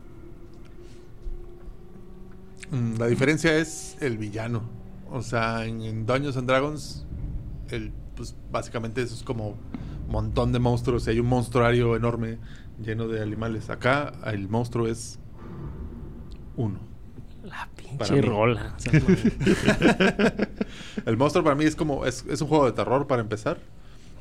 Mm, 2.69 2.97
La 2.99 3.07
diferencia 3.07 3.55
es 3.55 3.95
el 4.01 4.17
villano. 4.17 4.63
O 5.09 5.21
sea, 5.21 5.65
en, 5.65 5.83
en 5.83 6.05
Dungeons 6.05 6.35
and 6.35 6.49
Dragons, 6.49 7.05
el, 7.69 7.93
pues 8.15 8.35
básicamente 8.51 9.01
eso 9.01 9.15
es 9.15 9.23
como 9.23 9.49
un 9.49 9.57
montón 10.09 10.51
de 10.51 10.59
monstruos 10.59 11.07
y 11.07 11.11
hay 11.11 11.19
un 11.19 11.27
monstruario 11.27 11.95
enorme 11.95 12.37
lleno 12.83 13.07
de 13.07 13.21
animales. 13.21 13.69
Acá 13.69 14.13
el 14.25 14.49
monstruo 14.49 14.87
es 14.87 15.19
uno. 16.55 16.79
La 17.43 17.69
pinche 17.75 18.21
rola. 18.21 18.75
El 21.05 21.17
monstruo 21.17 21.43
para 21.43 21.55
mí 21.55 21.65
es 21.65 21.75
como, 21.75 22.05
es, 22.05 22.25
es 22.27 22.41
un 22.41 22.47
juego 22.47 22.65
de 22.65 22.71
terror 22.71 23.05
para 23.05 23.21
empezar. 23.21 23.59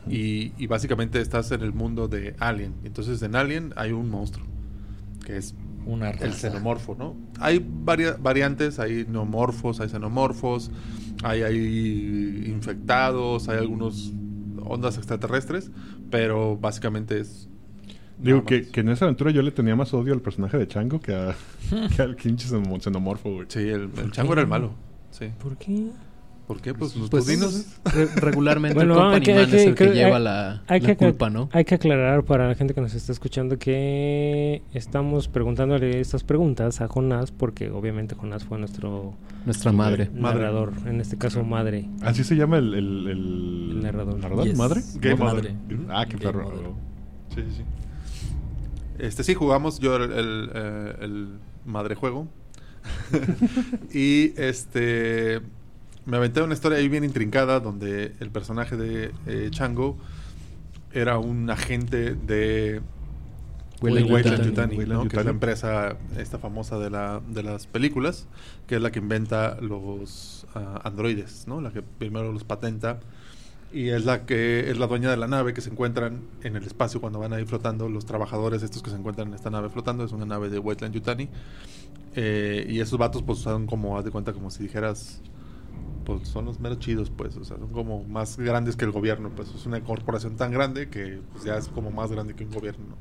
Y, 0.07 0.53
y 0.59 0.67
básicamente 0.67 1.19
estás 1.23 1.51
en 1.51 1.63
el 1.63 1.73
mundo 1.73 2.07
de 2.09 2.37
Alien. 2.39 2.75
Entonces 2.85 3.23
en 3.23 3.35
Alien 3.35 3.73
hay 3.77 3.93
un 3.93 4.11
monstruo, 4.11 4.45
que 5.25 5.39
es 5.39 5.55
Una 5.87 6.11
el 6.11 6.33
xenomorfo, 6.33 6.95
¿no? 6.99 7.15
Hay 7.41 7.65
varia- 7.85 8.17
variantes, 8.21 8.79
hay 8.79 9.05
neomorfos, 9.09 9.81
hay 9.81 9.89
xenomorfos, 9.89 10.71
hay, 11.23 11.43
hay 11.43 12.45
infectados, 12.47 13.49
hay 13.49 13.59
algunos 13.59 14.13
ondas 14.63 14.97
extraterrestres, 14.97 15.71
pero 16.11 16.57
básicamente 16.57 17.21
es... 17.21 17.49
Digo 18.17 18.45
que, 18.45 18.69
que 18.69 18.81
en 18.81 18.89
esa 18.91 19.05
aventura 19.07 19.31
yo 19.33 19.43
le 19.43 19.51
tenía 19.51 19.75
más 19.77 19.93
odio 19.93 20.15
al 20.15 20.21
personaje 20.23 20.57
de 20.57 20.69
Chango 20.69 21.01
que, 21.01 21.15
a, 21.15 21.35
que 21.97 22.01
al 22.03 22.15
pinche 22.17 22.49
xeno- 22.49 22.81
xenomorfo, 22.81 23.31
güey. 23.33 23.47
Sí, 23.49 23.59
el, 23.61 23.91
el 23.99 24.11
chango 24.13 24.33
era 24.33 24.43
el 24.43 24.49
malo. 24.49 24.73
Sí. 25.11 25.27
¿Por 25.43 25.57
qué? 25.57 25.89
¿Por 26.47 26.61
qué? 26.61 26.75
Pues, 26.75 26.95
los 26.95 27.09
Pues 27.09 27.27
re- 27.95 28.07
regularmente 28.17 28.75
Bueno, 28.75 28.95
el 28.95 28.99
hay 29.01 29.05
company 29.05 29.25
que- 29.25 29.33
hay 29.33 29.45
es 29.63 29.67
el 29.69 29.75
que 29.75 29.87
que- 29.89 29.95
lleva 29.95 30.17
hay- 30.19 30.23
la, 30.23 30.63
Hay 30.67 30.81
la 30.81 30.87
que, 30.89 30.97
culpa, 30.97 31.31
¿no? 31.31 31.49
hay 31.53 31.65
que 31.65 31.75
aclarar 31.77 32.23
para 32.25 32.47
la 32.49 32.55
gente 32.55 32.75
que 32.75 32.83
nos 32.83 32.93
está 32.95 33.13
escuchando 33.13 33.59
que 33.59 34.63
estamos 34.75 35.29
preguntándole 35.29 36.01
estas 36.01 36.23
preguntas 36.23 36.83
a 36.83 36.89
Jonás 36.89 37.31
porque 37.33 37.71
obviamente 37.71 38.15
Jonás 38.15 38.45
fue 38.45 38.59
nuestro 38.59 39.15
Nuestra 39.47 39.73
madre. 39.73 40.11
Madre. 40.15 40.41
narrador, 40.41 40.73
en 40.87 41.01
este 41.01 41.17
caso 41.17 41.43
madre. 41.45 41.89
Así 42.03 42.25
se 42.25 42.37
llama 42.37 42.59
el... 42.59 42.75
El, 42.75 43.07
el, 43.09 43.69
El 43.73 43.83
narrador. 43.83 44.19
¿Narrador? 44.19 44.47
Yes. 44.47 44.59
¿Madre? 44.59 44.83
Game 44.97 45.17
¿Madre? 45.17 45.55
Madre. 45.55 45.87
Ah, 45.89 46.05
qué 46.07 46.19
perro. 46.19 46.77
Sí, 47.35 47.41
sí, 47.41 47.57
sí. 47.57 47.63
Este 48.99 49.25
sí, 49.25 49.33
jugamos 49.35 49.79
yo 49.81 49.97
el, 49.97 50.13
el, 50.13 50.51
eh, 50.55 50.95
el 51.01 51.29
madre 51.65 51.95
juego. 51.95 52.29
y 53.95 54.33
este 54.41 55.41
me 56.07 56.17
aventé 56.17 56.43
una 56.43 56.55
historia 56.55 56.79
ahí 56.79 56.89
bien 56.89 57.05
intrincada 57.05 57.61
donde 57.61 58.15
el 58.21 58.31
personaje 58.31 58.77
de 58.77 59.13
eh, 59.27 59.49
Chango 59.51 59.97
era 60.93 61.19
un 61.19 61.51
agente 61.51 62.15
de 62.15 62.81
Weyland 63.81 64.45
Yutani. 64.45 64.77
Que 65.09 65.17
es 65.17 65.25
la 65.25 65.31
empresa 65.31 65.97
esta 66.17 66.39
famosa 66.39 66.79
de, 66.79 66.91
la, 66.91 67.21
de 67.29 67.43
las 67.43 67.67
películas, 67.67 68.27
que 68.67 68.77
es 68.77 68.83
la 68.83 68.91
que 68.91 69.01
inventa 69.01 69.59
los 69.61 70.47
ah, 70.55 70.81
androides, 70.85 71.47
¿no? 71.47 71.61
la 71.61 71.73
que 71.73 71.83
primero 71.83 72.33
los 72.33 72.45
patenta 72.45 73.01
y 73.73 73.89
es 73.89 74.05
la 74.05 74.25
que 74.25 74.71
es 74.71 74.79
la 74.79 74.87
dueña 74.87 75.11
de 75.11 75.17
la 75.17 75.27
nave 75.27 75.53
que 75.53 75.61
se 75.61 75.69
encuentran 75.69 76.21
en 76.45 76.55
el 76.55 76.63
espacio 76.63 77.01
cuando 77.01 77.19
van 77.19 77.33
ahí 77.33 77.45
flotando 77.45 77.89
los 77.89 78.07
trabajadores 78.07 78.63
estos 78.63 78.83
que 78.85 78.91
se 78.91 78.97
encuentran 78.97 79.29
en 79.29 79.35
esta 79.35 79.51
nave 79.51 79.69
flotando 79.69 80.05
es 80.05 80.13
una 80.13 80.27
nave 80.27 80.49
de 80.49 80.59
Wetland 80.59 80.95
Yutani 80.95 81.29
Eh, 82.17 82.65
y 82.71 82.79
esos 82.79 82.97
vatos 82.97 83.25
pues 83.25 83.41
son 83.41 83.67
como 83.67 83.99
haz 83.99 84.05
de 84.05 84.13
cuenta 84.13 84.33
como 84.33 84.49
si 84.49 84.63
dijeras 84.63 85.21
pues 86.05 86.29
son 86.29 86.45
los 86.45 86.61
meros 86.61 86.79
chidos 86.79 87.11
pues 87.11 87.37
o 87.37 87.45
sea 87.45 87.57
son 87.59 87.69
como 87.69 88.05
más 88.05 88.37
grandes 88.37 88.77
que 88.77 88.85
el 88.85 88.93
gobierno 88.93 89.31
pues 89.35 89.49
es 89.55 89.67
una 89.67 89.81
corporación 89.81 90.37
tan 90.37 90.53
grande 90.53 90.89
que 90.89 91.21
pues, 91.33 91.45
ya 91.45 91.57
es 91.57 91.69
como 91.69 91.91
más 91.91 92.11
grande 92.13 92.35
que 92.35 92.45
un 92.45 92.51
gobierno 92.51 92.85
¿no? 92.91 92.97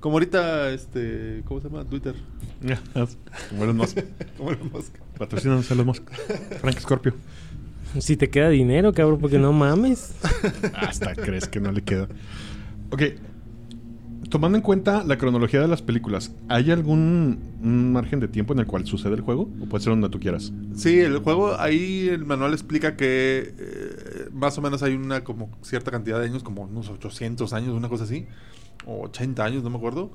como 0.00 0.16
ahorita 0.16 0.70
este 0.70 1.42
cómo 1.46 1.60
se 1.60 1.68
llama 1.68 1.84
Twitter 1.84 2.14
Como 3.50 3.64
Elon 3.64 3.76
Musk. 3.76 3.98
como 4.36 4.50
Elon 4.50 4.70
Musk. 4.72 4.94
Patrocínanos 5.16 5.70
Elon 5.70 5.86
Musk. 5.86 6.02
Frank 6.60 6.78
Scorpio. 6.78 7.14
Si 7.98 8.16
te 8.16 8.28
queda 8.28 8.48
dinero, 8.50 8.92
cabrón, 8.92 9.20
porque 9.20 9.38
no 9.38 9.52
mames. 9.52 10.14
Hasta 10.74 11.14
crees 11.14 11.48
que 11.48 11.60
no 11.60 11.72
le 11.72 11.82
queda. 11.82 12.08
Ok. 12.90 13.02
Tomando 14.28 14.58
en 14.58 14.62
cuenta 14.62 15.04
la 15.04 15.16
cronología 15.16 15.60
de 15.60 15.68
las 15.68 15.80
películas, 15.80 16.34
¿hay 16.48 16.70
algún 16.70 17.92
margen 17.92 18.20
de 18.20 18.28
tiempo 18.28 18.52
en 18.52 18.58
el 18.58 18.66
cual 18.66 18.86
sucede 18.86 19.14
el 19.14 19.22
juego? 19.22 19.48
¿O 19.60 19.66
puede 19.66 19.82
ser 19.82 19.92
donde 19.92 20.10
tú 20.10 20.20
quieras? 20.20 20.52
Sí, 20.74 21.00
el 21.00 21.18
juego, 21.18 21.58
ahí 21.58 22.08
el 22.08 22.26
manual 22.26 22.52
explica 22.52 22.94
que 22.94 23.54
eh, 23.58 24.28
más 24.32 24.58
o 24.58 24.60
menos 24.60 24.82
hay 24.82 24.94
una 24.94 25.24
como 25.24 25.48
cierta 25.62 25.90
cantidad 25.90 26.18
de 26.20 26.26
años, 26.26 26.42
como 26.42 26.62
unos 26.62 26.90
800 26.90 27.54
años, 27.54 27.70
una 27.70 27.88
cosa 27.88 28.04
así, 28.04 28.26
o 28.84 29.04
80 29.04 29.42
años, 29.42 29.62
no 29.62 29.70
me 29.70 29.78
acuerdo, 29.78 30.10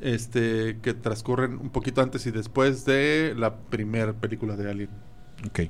este, 0.00 0.78
que 0.80 0.94
transcurren 0.94 1.58
un 1.58 1.70
poquito 1.70 2.02
antes 2.02 2.24
y 2.26 2.30
después 2.30 2.84
de 2.84 3.34
la 3.36 3.56
primera 3.56 4.12
película 4.12 4.56
de 4.56 4.70
Alien. 4.70 4.90
Ok. 5.44 5.60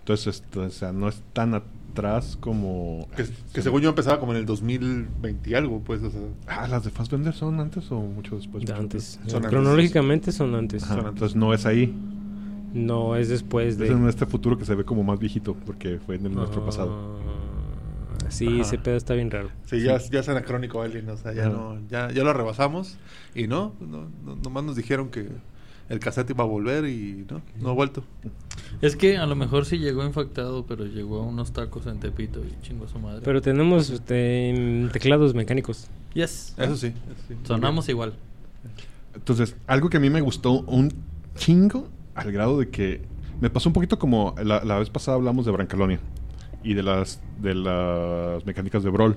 Entonces, 0.00 0.36
esto, 0.36 0.62
o 0.62 0.70
sea, 0.70 0.92
no 0.92 1.08
es 1.08 1.22
tan 1.32 1.62
atrás 1.96 2.36
como... 2.40 3.08
Que, 3.16 3.24
que 3.52 3.62
según 3.62 3.80
yo 3.82 3.88
empezaba 3.88 4.20
como 4.20 4.32
en 4.32 4.38
el 4.38 4.46
2020 4.46 5.50
y 5.50 5.54
algo, 5.54 5.80
pues, 5.80 6.02
o 6.02 6.10
sea, 6.10 6.20
Ah, 6.46 6.68
¿las 6.68 6.84
de 6.84 6.90
Fassbender 6.90 7.32
son 7.34 7.58
antes 7.60 7.90
o 7.90 8.00
mucho 8.00 8.36
después? 8.36 8.64
De 8.64 8.72
Mucho 8.72 8.82
antes. 8.82 9.02
después. 9.12 9.32
Son 9.32 9.36
antes. 9.44 9.50
Cronológicamente 9.50 10.32
son 10.32 10.54
antes. 10.54 10.82
Ajá, 10.84 10.96
Son 10.96 11.06
entonces 11.08 11.36
no 11.36 11.52
es 11.54 11.66
ahí. 11.66 11.94
No, 12.74 13.16
es 13.16 13.28
después 13.30 13.68
Es 13.68 13.78
de. 13.78 13.88
en 13.88 14.06
este 14.08 14.26
futuro 14.26 14.58
que 14.58 14.64
se 14.66 14.74
ve 14.74 14.84
como 14.84 15.02
más 15.02 15.18
viejito 15.18 15.54
porque 15.64 15.98
fue 16.04 16.16
en 16.16 16.26
el 16.26 16.34
nuestro 16.34 16.64
pasado. 16.64 16.92
Ah, 16.92 17.32
Sí, 18.28 18.46
Ajá. 18.48 18.62
ese 18.62 18.78
pedo 18.78 18.96
está 18.96 19.14
bien 19.14 19.30
raro. 19.30 19.50
sí, 19.66 19.80
Ya, 19.82 19.98
ya 19.98 20.20
es 20.20 20.28
anacrónico 20.28 20.82
Alien, 20.82 21.08
o 21.10 21.16
sea, 21.16 21.32
ya 21.32 21.46
Ajá. 21.46 21.50
no, 21.56 21.78
ya, 21.88 22.10
ya 22.10 22.24
lo 22.24 22.32
rebasamos 22.32 22.96
y 23.36 23.46
no, 23.46 23.72
no, 23.80 24.08
no- 24.24 24.36
nomás 24.36 24.64
nos 24.64 24.74
dijeron 24.76 25.08
que 25.10 25.28
el 25.88 26.00
cassette 26.00 26.30
iba 26.30 26.44
a 26.44 26.46
volver 26.46 26.86
y 26.86 27.24
no, 27.30 27.40
no 27.60 27.70
ha 27.70 27.72
vuelto. 27.72 28.02
Es 28.82 28.96
que 28.96 29.16
a 29.16 29.26
lo 29.26 29.36
mejor 29.36 29.64
sí 29.64 29.78
llegó 29.78 30.04
infectado, 30.04 30.66
pero 30.66 30.84
llegó 30.84 31.22
a 31.22 31.22
unos 31.24 31.52
tacos 31.52 31.86
en 31.86 32.00
Tepito 32.00 32.40
y 32.44 32.60
chingó 32.62 32.84
a 32.86 32.88
su 32.88 32.98
madre. 32.98 33.22
Pero 33.24 33.40
tenemos 33.40 33.90
este, 33.90 34.88
teclados 34.92 35.34
mecánicos. 35.34 35.88
Yes. 36.14 36.54
Eso 36.58 36.76
sí. 36.76 36.88
eso 36.88 37.22
sí. 37.28 37.34
Sonamos 37.44 37.88
igual. 37.88 38.14
Entonces, 39.14 39.56
algo 39.66 39.88
que 39.88 39.96
a 39.96 40.00
mí 40.00 40.10
me 40.10 40.20
gustó 40.20 40.60
un 40.62 40.92
chingo 41.36 41.88
al 42.14 42.32
grado 42.32 42.58
de 42.58 42.68
que 42.68 43.02
me 43.40 43.50
pasó 43.50 43.68
un 43.68 43.72
poquito 43.72 43.98
como 43.98 44.34
la, 44.42 44.64
la 44.64 44.78
vez 44.78 44.90
pasada 44.90 45.16
hablamos 45.16 45.46
de 45.46 45.52
Brancalonia 45.52 46.00
y 46.62 46.74
de 46.74 46.82
las 46.82 47.20
de 47.40 47.54
las 47.54 48.44
mecánicas 48.44 48.82
de 48.82 48.90
Brawl. 48.90 49.16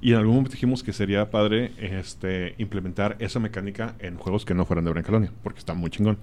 Y 0.00 0.12
en 0.12 0.18
algún 0.18 0.34
momento 0.34 0.52
dijimos 0.52 0.82
que 0.82 0.92
sería 0.92 1.30
padre 1.30 1.72
este 1.78 2.54
implementar 2.58 3.16
esa 3.18 3.40
mecánica 3.40 3.94
en 3.98 4.16
juegos 4.16 4.44
que 4.44 4.54
no 4.54 4.64
fueran 4.64 4.84
de 4.84 4.90
Brancalonia, 4.90 5.32
porque 5.42 5.58
está 5.58 5.74
muy 5.74 5.90
chingón. 5.90 6.18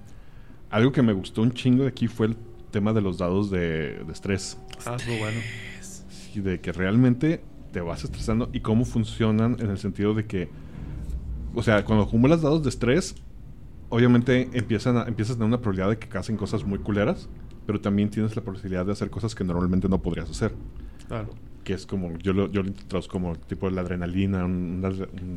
Algo 0.70 0.92
que 0.92 1.02
me 1.02 1.12
gustó 1.12 1.42
un 1.42 1.52
chingo 1.52 1.82
de 1.82 1.88
aquí 1.88 2.08
fue 2.08 2.28
el 2.28 2.36
tema 2.70 2.92
de 2.92 3.00
los 3.00 3.18
dados 3.18 3.50
de, 3.50 4.02
de 4.04 4.12
estrés. 4.12 4.58
Ah, 4.86 4.96
muy 5.06 5.18
bueno. 5.18 5.40
Sí, 5.80 6.40
de 6.40 6.60
que 6.60 6.72
realmente 6.72 7.42
te 7.72 7.80
vas 7.80 8.04
estresando 8.04 8.48
y 8.52 8.60
cómo 8.60 8.84
funcionan 8.84 9.56
en 9.60 9.70
el 9.70 9.78
sentido 9.78 10.14
de 10.14 10.26
que, 10.26 10.48
o 11.54 11.62
sea, 11.62 11.84
cuando 11.84 12.04
acumulas 12.04 12.42
dados 12.42 12.62
de 12.62 12.68
estrés, 12.68 13.16
obviamente 13.88 14.48
empiezan 14.52 14.96
a, 14.96 15.04
empiezas 15.04 15.32
a 15.32 15.38
tener 15.38 15.48
una 15.48 15.58
probabilidad 15.60 15.90
de 15.90 15.98
que 15.98 16.18
hacen 16.18 16.36
cosas 16.36 16.64
muy 16.64 16.78
culeras, 16.78 17.28
pero 17.66 17.80
también 17.80 18.10
tienes 18.10 18.34
la 18.36 18.42
posibilidad 18.42 18.86
de 18.86 18.92
hacer 18.92 19.10
cosas 19.10 19.34
que 19.34 19.44
normalmente 19.44 19.88
no 19.88 20.00
podrías 20.02 20.30
hacer. 20.30 20.54
Claro. 21.08 21.30
Que 21.64 21.72
es 21.72 21.86
como, 21.86 22.16
yo 22.18 22.32
lo, 22.34 22.50
yo 22.52 22.62
lo 22.62 22.72
traduzco 22.72 23.12
como 23.14 23.36
tipo 23.36 23.70
la 23.70 23.80
adrenalina, 23.80 24.44
un, 24.44 24.82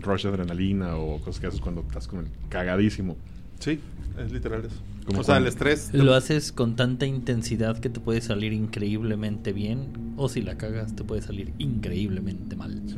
rush 0.01 0.23
de 0.23 0.29
adrenalina 0.29 0.97
o 0.97 1.19
cosas 1.19 1.39
que 1.39 1.47
haces 1.47 1.61
cuando 1.61 1.81
estás 1.81 2.07
con 2.07 2.19
el 2.19 2.27
cagadísimo. 2.49 3.15
Sí, 3.59 3.79
es 4.19 4.31
literal 4.31 4.65
eso. 4.65 4.75
Como 5.05 5.21
o 5.21 5.23
sea, 5.23 5.37
el 5.37 5.47
estrés. 5.47 5.93
Lo 5.93 6.13
haces 6.13 6.51
con 6.51 6.75
tanta 6.75 7.05
intensidad 7.05 7.79
que 7.79 7.89
te 7.89 8.01
puede 8.01 8.19
salir 8.19 8.51
increíblemente 8.51 9.53
bien. 9.53 10.13
O 10.17 10.27
si 10.27 10.41
la 10.41 10.57
cagas, 10.57 10.95
te 10.97 11.05
puede 11.05 11.21
salir 11.21 11.53
increíblemente 11.59 12.57
mal. 12.57 12.81
Sí. 12.87 12.95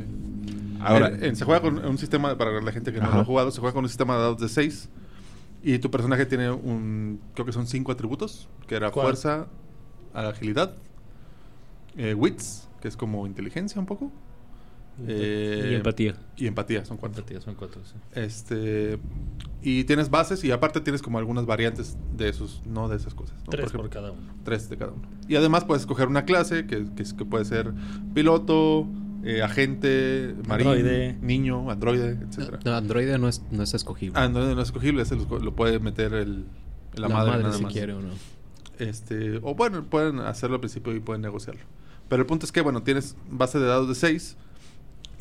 Ahora, 0.82 1.10
En- 1.10 1.24
en- 1.24 1.36
se 1.36 1.46
juega 1.46 1.62
con 1.62 1.86
un 1.86 1.98
sistema, 2.00 2.36
para 2.38 2.60
la 2.62 2.72
gente 2.72 2.92
que 2.92 3.00
no 3.00 3.06
Ajá. 3.06 3.16
lo 3.18 3.22
ha 3.22 3.26
jugado, 3.26 3.52
se 3.52 3.60
juega 3.60 3.74
con 3.74 3.84
un 3.84 3.90
sistema 3.90 4.16
de 4.16 4.22
dados 4.22 4.40
de 4.40 4.50
6. 4.50 4.90
Y 5.62 5.78
tu 5.80 5.92
personaje 5.92 6.26
tiene 6.26 6.50
un, 6.50 7.20
creo 7.36 7.46
que 7.46 7.52
son 7.52 7.68
cinco 7.68 7.92
atributos, 7.92 8.48
que 8.66 8.76
era 8.76 8.90
¿Cuál? 8.92 9.08
fuerza, 9.08 9.48
agilidad, 10.14 10.74
eh, 11.98 12.14
wits, 12.14 12.69
que 12.82 12.88
es 12.88 12.98
como 12.98 13.26
inteligencia 13.28 13.80
un 13.80 13.86
poco, 13.86 14.12
eh, 15.08 15.70
y 15.72 15.76
empatía. 15.76 16.16
y 16.36 16.48
empatía, 16.48 16.84
son 16.84 16.98
cuatro. 16.98 17.20
Empatía 17.20 17.40
son 17.42 17.56
cuatro. 17.56 17.82
sí. 17.86 17.94
Este, 18.14 19.00
y 19.62 19.84
tienes 19.86 20.10
bases 20.10 20.44
y 20.44 20.52
aparte 20.52 20.82
tienes 20.82 21.02
como 21.02 21.18
algunas 21.20 21.46
variantes 21.46 21.98
de 22.18 22.28
esos, 22.30 22.62
no 22.66 22.90
de 22.90 22.98
esas 22.98 23.14
cosas. 23.14 23.38
¿no? 23.40 23.50
Tres 23.50 23.72
por, 23.72 23.82
ejemplo, 23.82 23.90
cada 23.90 24.12
uno. 24.12 24.22
Tres 24.44 24.70
de 24.70 24.78
cada 24.78 24.92
uno. 24.92 25.04
Y 25.28 25.36
además 25.36 25.64
puedes 25.66 25.84
escoger 25.84 26.08
una 26.08 26.26
clase 26.26 26.66
que, 26.68 26.86
que, 26.96 27.04
es- 27.04 27.14
que 27.14 27.24
puede 27.26 27.46
ser 27.46 27.74
piloto, 28.14 28.88
eh, 29.24 29.42
agente, 29.42 30.36
Androide. 30.50 31.18
niño, 31.22 31.70
androide, 31.72 32.18
etcétera. 32.28 32.60
No, 32.66 32.76
Android 32.76 33.18
no 33.18 33.28
es, 33.30 33.42
no 33.52 33.64
es 33.64 33.74
escogible. 33.74 34.20
Ah, 34.20 34.28
no, 34.30 34.40
no 34.54 34.62
es 34.62 34.68
escogible, 34.70 35.02
ese 35.04 35.16
lo, 35.16 35.40
lo 35.40 35.56
puede 35.56 35.80
meter 35.80 36.14
el, 36.14 36.46
la, 36.96 37.08
madre, 37.10 37.42
nada 37.44 37.54
si 37.54 37.64
más. 37.64 37.72
quiere 37.74 37.94
o 37.94 38.02
no. 38.02 38.10
Este, 38.80 39.38
o 39.44 39.56
bueno, 39.56 39.84
pueden 39.84 40.20
hacerlo 40.20 40.56
al 40.56 40.62
principio 40.62 40.94
y 40.96 41.00
pueden 41.02 41.22
negociarlo. 41.22 41.62
Pero 42.10 42.22
el 42.24 42.26
punto 42.26 42.46
es 42.46 42.52
que, 42.52 42.62
bueno, 42.62 42.84
tienes 42.84 43.16
base 43.30 43.60
de 43.60 43.66
dados 43.68 43.88
de 43.88 43.96
6 43.96 44.36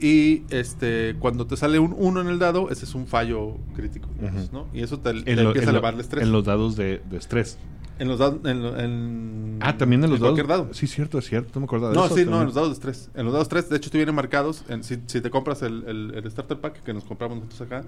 y 0.00 0.42
este 0.50 1.16
cuando 1.18 1.46
te 1.46 1.56
sale 1.56 1.78
un 1.78 1.94
1 1.98 2.20
en 2.20 2.28
el 2.28 2.38
dado, 2.38 2.70
ese 2.70 2.84
es 2.84 2.94
un 2.94 3.06
fallo 3.06 3.56
crítico, 3.74 4.08
digamos, 4.18 4.44
Ujú. 4.46 4.52
¿no? 4.56 4.66
Y 4.72 4.82
eso 4.82 4.98
te, 5.00 5.12
te 5.22 5.32
en, 5.32 5.42
lo- 5.42 5.48
empieza 5.50 5.64
en 5.64 5.68
a 5.68 5.72
elevar 5.78 5.94
el 5.94 6.00
estrés. 6.00 6.22
en 6.24 6.32
los 6.32 6.44
dados 6.44 6.76
de, 6.76 7.02
de 7.10 7.16
estrés. 7.16 7.58
En 7.98 8.06
los 8.06 8.20
dados. 8.20 8.38
En, 8.44 8.64
en- 8.64 9.58
Ah, 9.60 9.76
también 9.76 10.04
en 10.04 10.10
los 10.10 10.20
dados. 10.20 10.34
cualquier 10.38 10.46
dado. 10.46 10.72
Sí, 10.72 10.86
cierto, 10.86 11.18
es 11.18 11.26
cierto. 11.28 11.50
No 11.54 11.62
me 11.62 11.64
acordaba 11.64 11.90
de 11.90 11.96
No, 11.98 12.06
eso. 12.06 12.14
sí, 12.14 12.20
no, 12.20 12.26
también. 12.26 12.40
en 12.42 12.46
los 12.46 12.54
dados 12.54 12.68
de 12.68 12.74
estrés. 12.74 13.10
En 13.16 13.24
los 13.24 13.32
dados 13.32 13.48
3, 13.48 13.68
de 13.70 13.76
hecho, 13.76 13.90
te 13.90 13.98
vienen 13.98 14.14
marcados. 14.14 14.62
en- 14.68 14.84
si, 14.84 14.98
si 15.06 15.20
te 15.20 15.30
compras 15.30 15.62
el, 15.62 15.82
el- 15.88 16.12
el 16.14 16.30
Starter 16.30 16.60
Pack 16.60 16.84
que 16.84 16.94
nos 16.94 17.02
compramos 17.02 17.38
nosotros 17.38 17.62
acá, 17.62 17.82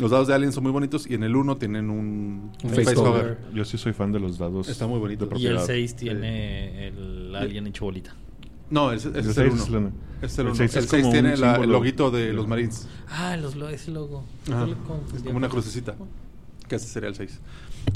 los 0.00 0.12
dados 0.12 0.28
de 0.28 0.34
Alien 0.34 0.52
son 0.52 0.62
muy 0.62 0.70
bonitos 0.70 1.10
y 1.10 1.14
en 1.14 1.24
el 1.24 1.34
1 1.34 1.56
tienen 1.56 1.90
un, 1.90 2.52
Un 2.62 2.70
face 2.70 2.94
face. 2.94 3.36
Yo 3.52 3.64
sí 3.64 3.76
soy 3.76 3.92
fan 3.92 4.12
de 4.12 4.20
los 4.20 4.38
dados. 4.38 4.68
Está 4.68 4.86
muy 4.86 5.00
bonito. 5.00 5.26
de 5.26 5.36
Y 5.36 5.42
Y 5.42 5.46
el 5.48 5.52
propiedad. 5.54 5.66
6 5.66 5.96
tiene 5.96 6.86
el 6.86 7.34
alien 7.34 7.66
hecho 7.66 7.86
bolita. 7.86 8.14
No, 8.70 8.90
El 8.90 8.96
es 8.96 9.02
seis 9.02 9.14
el 9.14 9.20
es 9.30 9.36
1. 9.68 9.78
el- 9.78 9.92
Es 10.22 10.38
el 10.38 10.46
el 10.46 10.46
1. 10.52 10.54
seis 10.56 10.74
El 10.76 10.82
es 10.84 10.90
6 10.90 11.02
como 11.02 11.12
tiene 11.12 11.34
un 11.34 11.40
la- 11.40 11.56
el 11.56 11.70
loguito 11.70 12.10
de 12.10 12.32
los 12.32 12.48
Marines. 12.48 12.88
Ah, 13.08 13.36
los, 13.36 13.54
lo- 13.56 13.68
ese 13.68 13.90
logo. 13.92 14.24
Ajá. 14.50 14.66
Es 15.14 15.22
como 15.22 15.36
una 15.36 15.48
crucecita. 15.48 15.94
Que 16.68 16.76
ese 16.76 16.86
sería 16.88 17.08
el 17.08 17.14
6. 17.14 17.38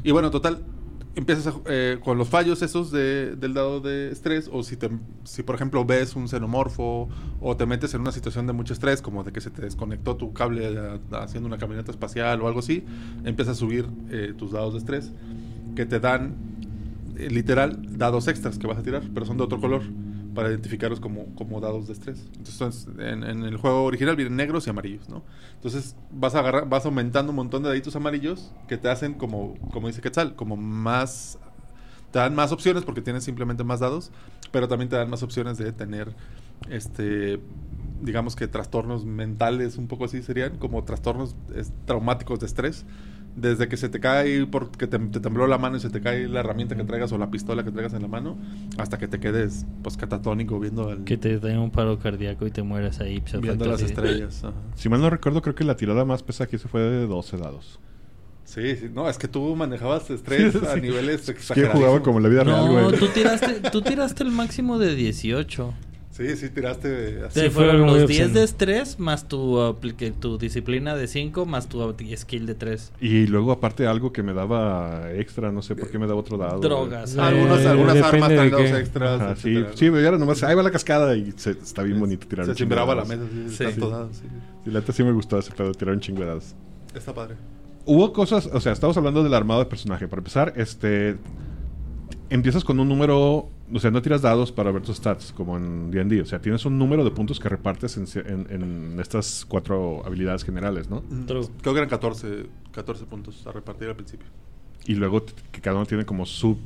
Y 0.05 0.13
bueno, 0.13 0.31
total, 0.31 0.63
empiezas 1.17 1.49
a 1.49 1.55
eh, 1.67 1.99
con 2.05 2.17
los 2.19 2.29
fallos 2.29 2.63
esos 2.63 2.93
de- 2.93 3.35
del 3.35 3.53
dado 3.53 3.81
de 3.81 4.13
estrés. 4.13 4.49
O 4.53 4.63
si, 4.63 4.77
te, 4.77 4.89
si, 5.25 5.43
por 5.43 5.57
ejemplo, 5.57 5.85
ves 5.85 6.15
un 6.15 6.29
xenomorfo 6.29 7.09
o 7.41 7.57
te 7.57 7.67
metes 7.67 7.93
en 7.95 8.03
una 8.03 8.13
situación 8.13 8.47
de 8.47 8.53
mucho 8.53 8.73
estrés, 8.73 9.03
como 9.03 9.25
de 9.25 9.33
que 9.33 9.41
se 9.41 9.51
te 9.51 9.63
desconectó 9.63 10.15
tu 10.15 10.33
cable 10.33 10.69
a- 10.79 11.17
haciendo 11.25 11.49
una 11.49 11.59
camioneta 11.59 11.91
espacial 11.91 12.41
o 12.43 12.47
algo 12.47 12.61
así, 12.61 12.85
empiezas 13.25 13.57
a 13.57 13.59
subir 13.59 13.87
eh, 14.11 14.35
tus 14.39 14.53
dados 14.53 14.75
de 14.75 14.79
estrés 14.79 15.11
que 15.75 15.85
te 15.85 15.99
dan, 15.99 16.37
eh, 17.17 17.29
literal, 17.29 17.81
dados 17.99 18.29
extras 18.29 18.57
que 18.57 18.69
vas 18.69 18.79
a 18.79 18.83
tirar, 18.85 19.03
pero 19.13 19.27
son 19.27 19.37
de 19.37 19.43
otro 19.43 19.61
color 19.61 19.83
para 20.35 20.51
identificarlos 20.51 21.01
como, 21.01 21.35
como 21.35 21.61
dados 21.61 21.87
de 21.87 21.93
estrés. 21.93 22.27
Entonces, 22.37 22.87
en, 22.99 23.23
el 23.25 23.57
juego 23.57 23.85
original 23.85 24.17
vienen 24.17 24.37
negros 24.37 24.67
y 24.67 24.71
amarillos, 24.71 25.09
¿no? 25.09 25.23
Entonces, 25.55 25.97
vas 26.11 26.35
a 26.35 26.41
agarrar, 26.41 26.69
vas 26.69 26.87
aumentando 26.87 27.31
un 27.31 27.37
montón 27.37 27.63
de 27.63 27.69
daditos 27.69 27.97
amarillos 27.97 28.53
que 28.69 28.77
te 28.77 28.89
hacen 28.89 29.15
como, 29.15 29.55
como 29.73 29.89
dice 29.89 30.01
Quetzal, 30.01 30.35
como 30.37 30.57
más 30.57 31.39
te 32.11 32.19
dan 32.19 32.35
más 32.35 32.51
opciones 32.51 32.85
porque 32.85 33.03
tienes 33.03 33.23
simplemente 33.23 33.63
más 33.63 33.81
dados, 33.81 34.11
pero 34.51 34.67
también 34.67 34.89
te 34.89 34.97
dan 34.97 35.09
más 35.09 35.23
opciones 35.23 35.59
de 35.59 35.73
tener 35.73 36.15
este 36.69 37.41
digamos 38.03 38.35
que 38.35 38.49
trastornos 38.49 39.05
mentales, 39.05 39.77
un 39.77 39.87
poco 39.87 40.07
así 40.07 40.23
serían, 40.23 40.57
como 40.57 40.85
trastornos 40.85 41.37
traumáticos 41.85 42.41
de 42.41 42.47
estrés. 42.47 42.85
Desde 43.37 43.69
que 43.69 43.77
se 43.77 43.89
te 43.89 44.01
cae 44.01 44.45
porque 44.47 44.87
te, 44.87 44.99
te, 44.99 45.21
tembló 45.21 45.47
la 45.47 45.57
mano 45.57 45.77
y 45.77 45.81
se 45.81 45.89
te 45.89 46.01
cae 46.01 46.29
la 46.29 46.41
herramienta 46.41 46.77
que 46.77 46.85
traigas 46.85 47.13
o 47.13 47.19
la 47.19 47.31
pistola 47.31 47.63
que 47.65 47.71
traigas 47.71 47.95
en 47.95 48.03
la 48.03 48.09
mano, 48.09 48.37
hasta 48.77 48.99
que 48.99 49.07
te 49.09 49.21
quedes 49.21 49.67
pues 49.83 49.97
catatónico 49.97 50.59
viendo 50.59 50.91
el, 50.91 51.05
Que 51.05 51.17
te 51.17 51.39
dé 51.39 51.57
un 51.57 51.71
paro 51.71 51.99
cardíaco 51.99 52.47
y 52.47 52.51
te 52.51 52.63
mueras 52.63 53.01
ahí. 53.01 53.21
pues, 53.21 53.41
viendo 53.41 53.65
las 53.67 53.83
estrellas. 53.83 54.43
ajá. 54.45 54.53
Si 54.75 54.89
mal 54.89 55.01
no 55.01 55.09
recuerdo, 55.11 55.43
creo 55.43 55.55
que 55.55 55.65
la 55.65 55.77
tirada 55.77 56.05
más 56.05 56.23
pesada 56.23 56.51
que 56.51 56.57
hice 56.57 56.69
fue 56.69 56.81
de 56.83 57.07
12 57.07 57.37
dados. 57.37 57.79
Sí, 58.45 58.75
sí, 58.77 58.91
no, 58.93 59.09
es 59.09 59.17
que 59.17 59.29
tú 59.29 59.55
manejabas 59.55 60.11
estrés 60.11 60.53
Sí, 60.53 60.59
a 60.69 60.75
niveles 60.77 61.23
que 61.23 61.31
exagerados. 61.33 61.77
jugaba 61.79 62.03
como 62.03 62.19
la 62.19 62.29
vida 62.29 62.43
real, 62.43 62.67
No, 62.67 62.73
güey. 62.83 62.99
tú 62.99 63.07
tiraste, 63.15 63.71
tú 63.71 63.81
tiraste 63.81 64.25
el 64.25 64.33
máximo 64.33 64.79
de 64.79 64.97
18. 64.97 65.73
Sí, 66.21 66.37
sí, 66.37 66.51
tiraste 66.51 67.23
así. 67.27 67.41
Fue 67.41 67.51
fueron 67.51 67.87
los 67.87 67.97
10 67.97 68.05
obsceno. 68.05 68.35
de 68.35 68.45
estrés 68.45 68.99
más 69.01 69.27
tu, 69.27 69.57
apli- 69.57 70.13
tu 70.21 70.37
disciplina 70.37 70.95
de 70.95 71.07
5 71.07 71.47
más 71.47 71.67
tu 71.69 71.95
skill 72.17 72.45
de 72.45 72.55
3. 72.55 72.93
Y 73.01 73.27
luego, 73.27 73.53
aparte, 73.53 73.87
algo 73.87 74.13
que 74.13 74.23
me 74.23 74.35
daba 74.35 75.11
extra, 75.15 75.51
no 75.51 75.63
sé 75.63 75.75
por 75.77 75.91
qué 75.91 75.99
me 75.99 76.07
daba 76.07 76.21
otro 76.21 76.37
dado. 76.37 76.61
Drogas. 76.61 77.17
Eh, 77.17 77.21
Algunas, 77.21 77.65
armas 77.65 78.29
traen 78.29 78.51
dados 78.51 78.71
extras. 78.73 79.21
Ajá, 79.21 79.37
sí, 79.37 79.65
sí, 79.75 79.87
era 79.87 80.19
nomás, 80.19 80.43
ahí 80.43 80.55
va 80.55 80.63
la 80.63 80.71
cascada 80.71 81.17
y 81.17 81.33
se- 81.37 81.53
está 81.53 81.83
bien 81.83 81.99
bonito 81.99 82.27
tirar 82.29 82.45
Se 82.45 82.55
cimbraba 82.55 82.95
la 82.95 83.05
mesa, 83.07 83.23
sí, 83.49 83.55
Sí. 83.57 83.65
tanto 83.65 84.09
Sí. 84.13 84.19
sí. 84.21 84.29
Sí, 84.65 84.71
la 84.71 84.81
neta 84.81 84.93
sí 84.93 85.03
me 85.03 85.13
gustó 85.13 85.39
ese 85.39 85.53
pedo, 85.53 85.73
tirar 85.73 85.95
un 85.95 86.01
chingo 86.01 86.21
de 86.21 86.27
dados. 86.27 86.55
Está 86.95 87.15
padre. 87.15 87.37
Hubo 87.87 88.13
cosas, 88.13 88.47
o 88.53 88.61
sea, 88.61 88.73
estamos 88.73 88.95
hablando 88.99 89.23
del 89.25 89.33
armado 89.33 89.61
de 89.61 89.67
personaje. 89.67 90.07
Para 90.07 90.21
empezar, 90.21 90.53
este. 90.57 91.17
Empiezas 92.29 92.63
con 92.63 92.79
un 92.79 92.89
número. 92.89 93.49
O 93.73 93.79
sea, 93.79 93.91
no 93.91 94.03
tiras 94.03 94.23
dados 94.23 94.51
para 94.53 94.71
ver 94.73 94.83
tus 94.83 94.97
stats, 94.97 95.33
como 95.33 95.57
en 95.57 95.91
DD. 95.91 96.23
O 96.23 96.27
sea, 96.27 96.41
tienes 96.41 96.65
un 96.65 96.79
número 96.79 97.05
de 97.05 97.11
puntos 97.13 97.39
que 97.39 97.49
repartes 97.49 97.97
en, 97.97 98.07
en- 98.27 98.47
en 98.51 99.01
estas 99.01 99.45
cuatro 99.49 100.05
habilidades 100.05 100.45
generales, 100.45 100.91
¿no? 100.91 101.03
True. 101.27 101.47
Creo 101.63 101.75
que 101.75 101.79
eran 101.79 101.89
14, 101.89 102.47
14 102.73 103.05
puntos 103.07 103.47
a 103.47 103.53
repartir 103.53 103.89
al 103.89 103.97
principio. 103.97 104.27
Y 104.87 104.95
luego 104.95 105.25
que 105.53 105.61
cada 105.61 105.77
uno 105.77 105.87
tiene 105.87 106.05
como 106.05 106.27
sub 106.27 106.59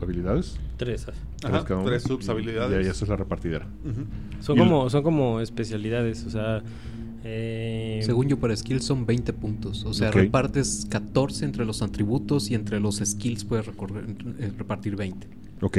habilidades. 0.00 0.58
3. 0.76 1.06
Ajá, 1.44 1.64
cada 1.64 1.80
uno. 1.80 1.88
tres 1.88 2.02
subs 2.02 2.26
Y- 2.26 2.30
habilidades. 2.30 2.72
Y 2.72 2.84
ahí 2.84 2.90
esa 2.90 3.04
es 3.04 3.08
la 3.08 3.16
repartidera. 3.16 3.66
Son 4.40 4.56
Y- 4.56 4.60
como, 4.60 4.90
son 4.90 5.02
como 5.02 5.40
especialidades, 5.40 6.24
o 6.24 6.30
sea... 6.30 6.62
eh, 7.24 8.00
Según 8.04 8.28
yo, 8.28 8.38
para 8.38 8.54
skills 8.56 8.84
son 8.84 9.06
20 9.06 9.32
puntos. 9.32 9.84
O 9.84 9.94
sea, 9.94 10.10
repartes 10.10 10.86
14 10.90 11.44
entre 11.44 11.64
los 11.64 11.80
atributos 11.82 12.50
y 12.50 12.54
entre 12.54 12.80
los 12.80 12.96
skills 12.96 13.44
puedes 13.44 13.66
recorrer- 13.66 14.14
eh, 14.38 14.52
repartir 14.58 14.94
20. 14.96 15.26
Ok. 15.60 15.78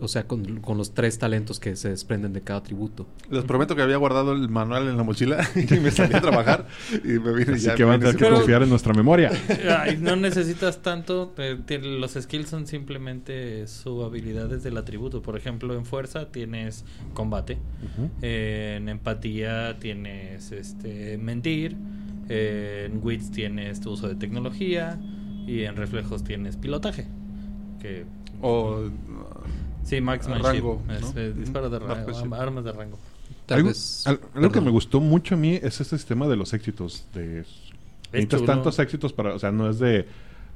O 0.00 0.08
sea, 0.08 0.26
con, 0.26 0.60
con 0.60 0.76
los 0.76 0.92
tres 0.92 1.18
talentos 1.18 1.58
que 1.60 1.76
se 1.76 1.88
desprenden 1.88 2.32
de 2.32 2.42
cada 2.42 2.58
atributo. 2.58 3.06
Les 3.30 3.44
prometo 3.44 3.74
que 3.74 3.82
había 3.82 3.96
guardado 3.96 4.32
el 4.32 4.48
manual 4.48 4.88
en 4.88 4.96
la 4.96 5.02
mochila 5.02 5.46
y 5.56 5.74
me 5.80 5.90
salí 5.90 6.14
a 6.14 6.20
trabajar 6.20 6.66
y 7.04 7.18
me 7.18 7.32
vine 7.32 7.54
Así 7.54 7.66
ya. 7.66 7.74
que 7.74 7.84
van 7.84 7.96
a 7.96 7.98
tener 8.00 8.16
que 8.16 8.24
Pero- 8.24 8.36
confiar 8.36 8.62
en 8.62 8.68
nuestra 8.70 8.92
memoria. 8.92 9.30
Ay, 9.80 9.96
no 10.00 10.16
necesitas 10.16 10.82
tanto. 10.82 11.32
eh, 11.38 11.56
los 11.82 12.12
skills 12.12 12.48
son 12.48 12.66
simplemente 12.66 13.66
sus 13.66 14.04
habilidades 14.04 14.62
del 14.62 14.76
atributo. 14.76 15.22
Por 15.22 15.36
ejemplo, 15.36 15.74
en 15.74 15.84
fuerza 15.86 16.30
tienes 16.30 16.84
combate. 17.14 17.58
Eh, 18.20 18.74
en 18.78 18.88
empatía 18.88 19.78
tienes 19.78 20.52
este 20.52 21.18
mentir. 21.18 21.76
eh, 22.28 22.88
en 22.90 23.00
wits 23.02 23.30
tienes 23.30 23.80
tu 23.80 23.92
uso 23.92 24.08
de 24.08 24.16
tecnología. 24.16 24.98
Y 25.46 25.62
en 25.64 25.76
reflejos 25.76 26.24
tienes 26.24 26.56
pilotaje. 26.56 27.06
Que 27.80 28.06
O 28.42 28.88
sí, 29.84 30.00
marksmanship. 30.00 30.44
Rango, 30.44 30.82
es, 30.90 31.14
¿no? 31.14 31.32
disparo 31.32 31.70
de 31.70 31.78
rango. 31.78 32.34
Armas 32.34 32.64
de 32.64 32.72
rango. 32.72 32.98
Tal 33.46 33.56
algo 33.58 33.68
vez. 33.68 34.06
al- 34.06 34.20
algo 34.34 34.50
que 34.52 34.60
me 34.60 34.70
gustó 34.70 35.00
mucho 35.00 35.34
a 35.34 35.38
mí 35.38 35.54
es 35.54 35.80
este 35.80 35.96
sistema 35.98 36.26
de 36.28 36.36
los 36.36 36.52
éxitos. 36.54 37.06
De, 37.14 37.44
necesitas 38.12 38.40
chulo. 38.40 38.52
tantos 38.52 38.78
éxitos 38.78 39.12
para. 39.12 39.34
O 39.34 39.38
sea, 39.38 39.52
no 39.52 39.68
es 39.68 39.78
de. 39.78 40.06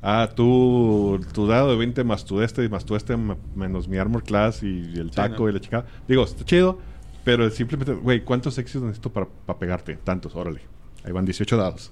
Ah, 0.00 0.30
tú, 0.34 1.20
tu 1.32 1.46
dado 1.48 1.70
de 1.72 1.76
20 1.76 2.04
más 2.04 2.24
tu 2.24 2.40
este 2.40 2.64
y 2.64 2.68
más 2.68 2.84
tu 2.84 2.94
este 2.94 3.16
menos 3.56 3.88
mi 3.88 3.96
armor 3.98 4.22
class 4.22 4.62
y 4.62 4.92
el 4.96 5.10
taco 5.10 5.42
no. 5.44 5.48
y 5.48 5.52
la 5.52 5.60
chica. 5.60 5.84
Digo, 6.06 6.22
está 6.22 6.44
chido, 6.44 6.78
pero 7.24 7.50
simplemente, 7.50 7.94
güey, 7.94 8.24
¿cuántos 8.24 8.56
éxitos 8.58 8.82
necesito 8.82 9.12
para, 9.12 9.26
para 9.26 9.58
pegarte? 9.58 9.96
Tantos, 9.96 10.36
órale. 10.36 10.60
Ahí 11.04 11.10
van 11.10 11.24
18 11.24 11.56
dados. 11.56 11.90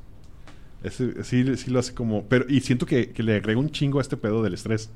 Ese, 0.85 1.25
sí, 1.25 1.57
sí 1.57 1.71
lo 1.71 1.81
hace 1.81 1.95
como. 1.95 2.25
Pero, 2.27 2.45
y 2.49 2.61
siento 2.61 2.87
que, 2.87 3.11
que 3.11 3.23
le 3.25 3.35
agrega 3.37 3.59
un 3.59 3.71
chingo 3.71 3.99
a 3.99 4.03
este 4.03 4.17
pedo 4.17 4.41
del 4.43 4.55
estrés. 4.55 4.89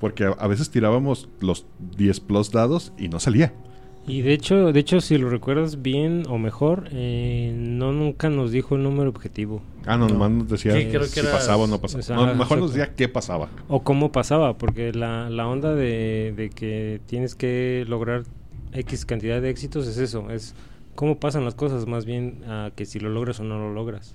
Porque 0.00 0.24
a, 0.24 0.28
a 0.30 0.46
veces 0.46 0.70
tirábamos 0.70 1.28
los 1.40 1.66
10 1.96 2.20
plus 2.20 2.50
dados 2.52 2.92
y 2.98 3.08
no 3.08 3.18
salía. 3.20 3.52
Y 4.08 4.22
de 4.22 4.34
hecho, 4.34 4.72
de 4.72 4.78
hecho, 4.78 5.00
si 5.00 5.18
lo 5.18 5.28
recuerdas 5.30 5.82
bien 5.82 6.22
o 6.28 6.38
mejor, 6.38 6.88
eh, 6.92 7.52
no 7.56 7.92
nunca 7.92 8.30
nos 8.30 8.52
dijo 8.52 8.76
el 8.76 8.84
número 8.84 9.10
objetivo. 9.10 9.62
Ah, 9.84 9.96
no, 9.96 10.06
nomás 10.08 10.30
nos 10.30 10.48
decía 10.48 10.76
Sí, 10.76 10.86
creo 10.86 11.00
que 11.00 11.06
si 11.08 11.20
era- 11.20 11.32
pasaba 11.32 11.64
o 11.64 11.66
no 11.66 11.80
pasaba. 11.80 12.00
o 12.00 12.02
sea, 12.04 12.16
No, 12.16 12.34
mejor 12.36 12.58
nos 12.58 12.72
decía 12.72 12.94
qué 12.94 13.08
pasaba. 13.08 13.48
O 13.66 13.82
cómo 13.82 14.12
pasaba, 14.12 14.56
porque 14.58 14.92
la, 14.92 15.28
la 15.28 15.48
onda 15.48 15.74
de, 15.74 16.32
de 16.36 16.50
que 16.50 17.00
tienes 17.06 17.34
que 17.34 17.84
lograr 17.88 18.22
X 18.72 19.04
cantidad 19.06 19.40
de 19.42 19.50
éxitos 19.50 19.88
es 19.88 19.98
eso, 19.98 20.30
es 20.30 20.54
cómo 20.94 21.18
pasan 21.18 21.44
las 21.44 21.54
cosas, 21.56 21.86
más 21.88 22.04
bien 22.04 22.44
a 22.46 22.70
que 22.76 22.86
si 22.86 23.00
lo 23.00 23.08
logras 23.08 23.40
o 23.40 23.44
no 23.44 23.58
lo 23.58 23.72
logras. 23.74 24.14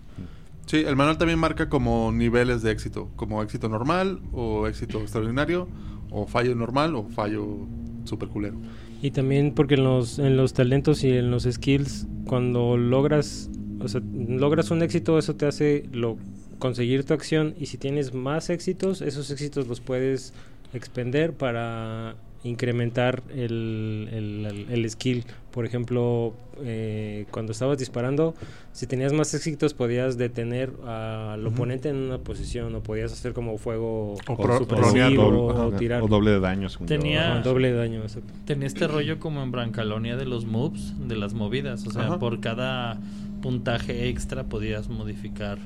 Sí, 0.65 0.77
el 0.77 0.95
manual 0.95 1.17
también 1.17 1.39
marca 1.39 1.69
como 1.69 2.11
niveles 2.11 2.61
de 2.61 2.71
éxito, 2.71 3.09
como 3.15 3.41
éxito 3.43 3.67
normal 3.67 4.21
o 4.31 4.67
éxito 4.67 5.01
extraordinario 5.01 5.67
o 6.11 6.27
fallo 6.27 6.55
normal 6.55 6.95
o 6.95 7.03
fallo 7.09 7.67
super 8.05 8.29
culero. 8.29 8.57
Y 9.01 9.11
también 9.11 9.53
porque 9.53 9.75
en 9.75 9.83
los, 9.83 10.19
en 10.19 10.37
los 10.37 10.53
talentos 10.53 11.03
y 11.03 11.09
en 11.09 11.31
los 11.31 11.43
skills, 11.43 12.07
cuando 12.25 12.77
logras, 12.77 13.49
o 13.79 13.87
sea, 13.87 14.01
logras 14.13 14.71
un 14.71 14.83
éxito, 14.83 15.17
eso 15.17 15.35
te 15.35 15.47
hace 15.47 15.89
lo, 15.91 16.17
conseguir 16.59 17.03
tu 17.03 17.13
acción 17.13 17.55
y 17.59 17.65
si 17.65 17.77
tienes 17.77 18.13
más 18.13 18.49
éxitos, 18.49 19.01
esos 19.01 19.31
éxitos 19.31 19.67
los 19.67 19.81
puedes 19.81 20.33
expender 20.73 21.33
para 21.33 22.15
incrementar 22.43 23.21
el, 23.33 24.09
el- 24.11 24.45
el- 24.45 24.65
el 24.71 24.89
skill. 24.89 25.25
Por 25.51 25.65
ejemplo, 25.65 26.33
eh, 26.63 27.25
cuando 27.29 27.51
estabas 27.51 27.77
disparando, 27.77 28.33
si 28.71 28.87
tenías 28.87 29.11
más 29.13 29.33
éxitos 29.33 29.73
podías 29.73 30.17
detener 30.17 30.71
al 30.87 31.45
oponente 31.45 31.89
en 31.89 31.97
una 31.97 32.17
posición 32.19 32.73
o 32.75 32.81
podías 32.81 33.11
hacer 33.11 33.33
como 33.33 33.57
fuego 33.57 34.13
O 34.27 34.33
O 34.33 34.37
pro- 34.37 34.57
supresivo 34.59 35.23
doble, 35.23 35.37
o, 35.37 35.71
tirar 35.77 36.01
o 36.01 36.07
doble 36.07 36.31
de 36.31 36.39
daño. 36.39 36.69
según 36.69 36.87
yo. 36.87 36.97
Tenía- 36.97 37.41
daño. 37.41 38.01
exacto. 38.01 38.33
Tenía 38.45 38.67
este 38.67 38.87
rollo 38.87 39.19
como 39.19 39.43
en 39.43 39.51
Brancalonia 39.51 40.15
de 40.15 40.25
los 40.25 40.45
moves, 40.45 40.93
de 41.07 41.15
las 41.17 41.33
movidas. 41.33 41.85
O 41.85 41.91
sea, 41.91 42.03
Ajá. 42.07 42.19
por 42.19 42.39
cada 42.39 42.97
puntaje 43.41 44.07
extra 44.07 44.45
podías 44.45 44.87
modificar 44.87 45.57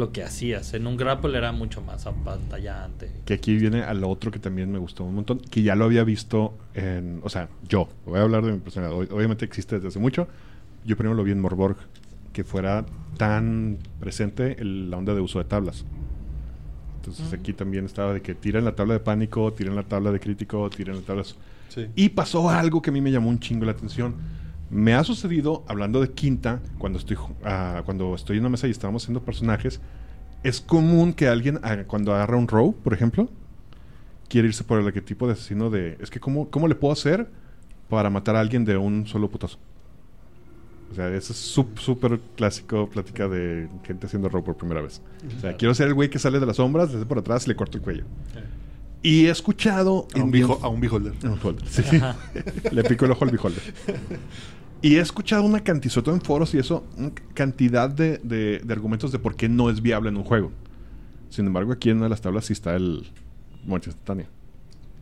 lo 0.00 0.10
que 0.12 0.24
hacías. 0.24 0.74
En 0.74 0.86
un 0.88 0.96
grapple 0.96 1.38
era 1.38 1.52
mucho 1.52 1.80
más 1.82 2.06
apantallante. 2.06 3.10
Que 3.24 3.34
aquí 3.34 3.56
viene 3.56 3.82
al 3.84 4.02
otro 4.02 4.30
que 4.32 4.38
también 4.40 4.72
me 4.72 4.78
gustó 4.78 5.04
un 5.04 5.14
montón, 5.14 5.38
que 5.38 5.62
ya 5.62 5.76
lo 5.76 5.84
había 5.84 6.02
visto 6.02 6.58
en... 6.74 7.20
O 7.22 7.28
sea, 7.28 7.48
yo, 7.68 7.88
voy 8.06 8.18
a 8.18 8.22
hablar 8.22 8.44
de 8.44 8.52
mi 8.52 8.58
personalidad. 8.58 8.98
Ob- 9.00 9.12
Obviamente 9.12 9.44
existe 9.44 9.76
desde 9.76 9.88
hace 9.88 9.98
mucho. 10.00 10.26
Yo 10.84 10.96
primero 10.96 11.14
lo 11.14 11.22
vi 11.22 11.30
en 11.32 11.40
Morborg, 11.40 11.76
que 12.32 12.42
fuera 12.42 12.84
tan 13.16 13.78
presente 14.00 14.56
el- 14.60 14.90
la 14.90 14.96
onda 14.96 15.14
de 15.14 15.20
uso 15.20 15.38
de 15.38 15.44
tablas. 15.44 15.84
Entonces 16.96 17.26
Ujú. 17.28 17.36
aquí 17.36 17.52
también 17.52 17.84
estaba 17.86 18.12
de 18.12 18.20
que 18.22 18.34
tiren 18.34 18.64
la 18.64 18.74
tabla 18.74 18.94
de 18.94 19.00
pánico, 19.00 19.52
tiren 19.52 19.74
la 19.76 19.84
tabla 19.84 20.10
de 20.12 20.20
crítico, 20.20 20.68
tiren 20.70 20.96
la 20.96 21.02
tabla... 21.02 21.22
Sí. 21.68 21.86
Y 21.94 22.08
pasó 22.10 22.50
algo 22.50 22.82
que 22.82 22.90
a 22.90 22.92
mí 22.92 23.00
me 23.00 23.12
llamó 23.12 23.28
un 23.30 23.38
chingo 23.38 23.64
la 23.64 23.72
atención. 23.72 24.14
Me 24.70 24.94
ha 24.94 25.02
sucedido, 25.02 25.64
hablando 25.66 26.00
de 26.00 26.10
quinta, 26.10 26.60
cuando 26.78 26.98
estoy, 26.98 27.16
ah, 27.44 27.82
cuando 27.84 28.14
estoy 28.14 28.36
en 28.36 28.42
una 28.42 28.50
mesa 28.50 28.68
y 28.68 28.70
estamos 28.70 29.02
haciendo 29.02 29.22
personajes, 29.22 29.80
es 30.44 30.60
común 30.60 31.12
que 31.12 31.28
alguien, 31.28 31.60
cuando 31.86 32.14
agarra 32.14 32.36
un 32.36 32.48
row, 32.48 32.74
por 32.74 32.94
ejemplo, 32.94 33.28
quiere 34.28 34.48
irse 34.48 34.62
por 34.62 34.78
el 34.80 34.86
arquetipo 34.86 35.26
de 35.26 35.32
asesino 35.32 35.70
de... 35.70 35.98
Es 36.00 36.08
que, 36.08 36.20
¿cómo, 36.20 36.50
¿cómo 36.50 36.68
le 36.68 36.76
puedo 36.76 36.92
hacer 36.92 37.28
para 37.88 38.10
matar 38.10 38.36
a 38.36 38.40
alguien 38.40 38.64
de 38.64 38.76
un 38.76 39.06
solo 39.06 39.28
putazo? 39.28 39.58
O 40.92 40.94
sea, 40.94 41.08
eso 41.08 41.32
es 41.32 41.38
súper 41.38 42.20
clásico, 42.36 42.88
plática 42.88 43.28
de 43.28 43.68
gente 43.84 44.06
haciendo 44.06 44.28
row 44.28 44.42
por 44.42 44.56
primera 44.56 44.80
vez. 44.80 45.00
O 45.36 45.40
sea, 45.40 45.56
quiero 45.56 45.74
ser 45.74 45.88
el 45.88 45.94
güey 45.94 46.10
que 46.10 46.18
sale 46.18 46.40
de 46.40 46.46
las 46.46 46.56
sombras, 46.56 46.92
desde 46.92 47.06
por 47.06 47.18
atrás 47.18 47.46
y 47.46 47.50
le 47.50 47.56
corto 47.56 47.78
el 47.78 47.84
cuello. 47.84 48.04
Y 49.02 49.26
he 49.26 49.30
escuchado... 49.30 50.06
A 50.14 50.22
un, 50.22 50.30
bien- 50.30 50.46
a 50.62 50.68
un 50.68 50.80
beholder. 50.80 51.12
un 51.24 51.36
beholder, 51.38 51.66
sí. 51.68 51.82
Le 52.72 52.84
pico 52.84 53.04
el 53.06 53.12
ojo 53.12 53.24
al 53.24 53.30
beholder. 53.30 53.62
Y 54.82 54.96
he 54.96 55.00
escuchado 55.00 55.42
una 55.44 55.60
cantidad, 55.60 55.92
sobre 55.92 56.04
todo 56.06 56.14
en 56.14 56.22
foros 56.22 56.54
y 56.54 56.58
eso, 56.58 56.86
una 56.96 57.12
cantidad 57.34 57.90
de, 57.90 58.16
de- 58.24 58.60
de 58.64 58.72
argumentos 58.72 59.12
de 59.12 59.18
por 59.18 59.36
qué 59.36 59.46
no 59.46 59.68
es 59.68 59.82
viable 59.82 60.08
en 60.08 60.16
un 60.16 60.24
juego. 60.24 60.52
Sin 61.28 61.46
embargo, 61.46 61.72
aquí 61.72 61.90
en 61.90 61.96
una 61.98 62.06
de 62.06 62.10
las 62.10 62.22
tablas 62.22 62.46
sí 62.46 62.54
está 62.54 62.74
el 62.76 63.06
muerte 63.66 63.90
instantánea. 63.90 64.28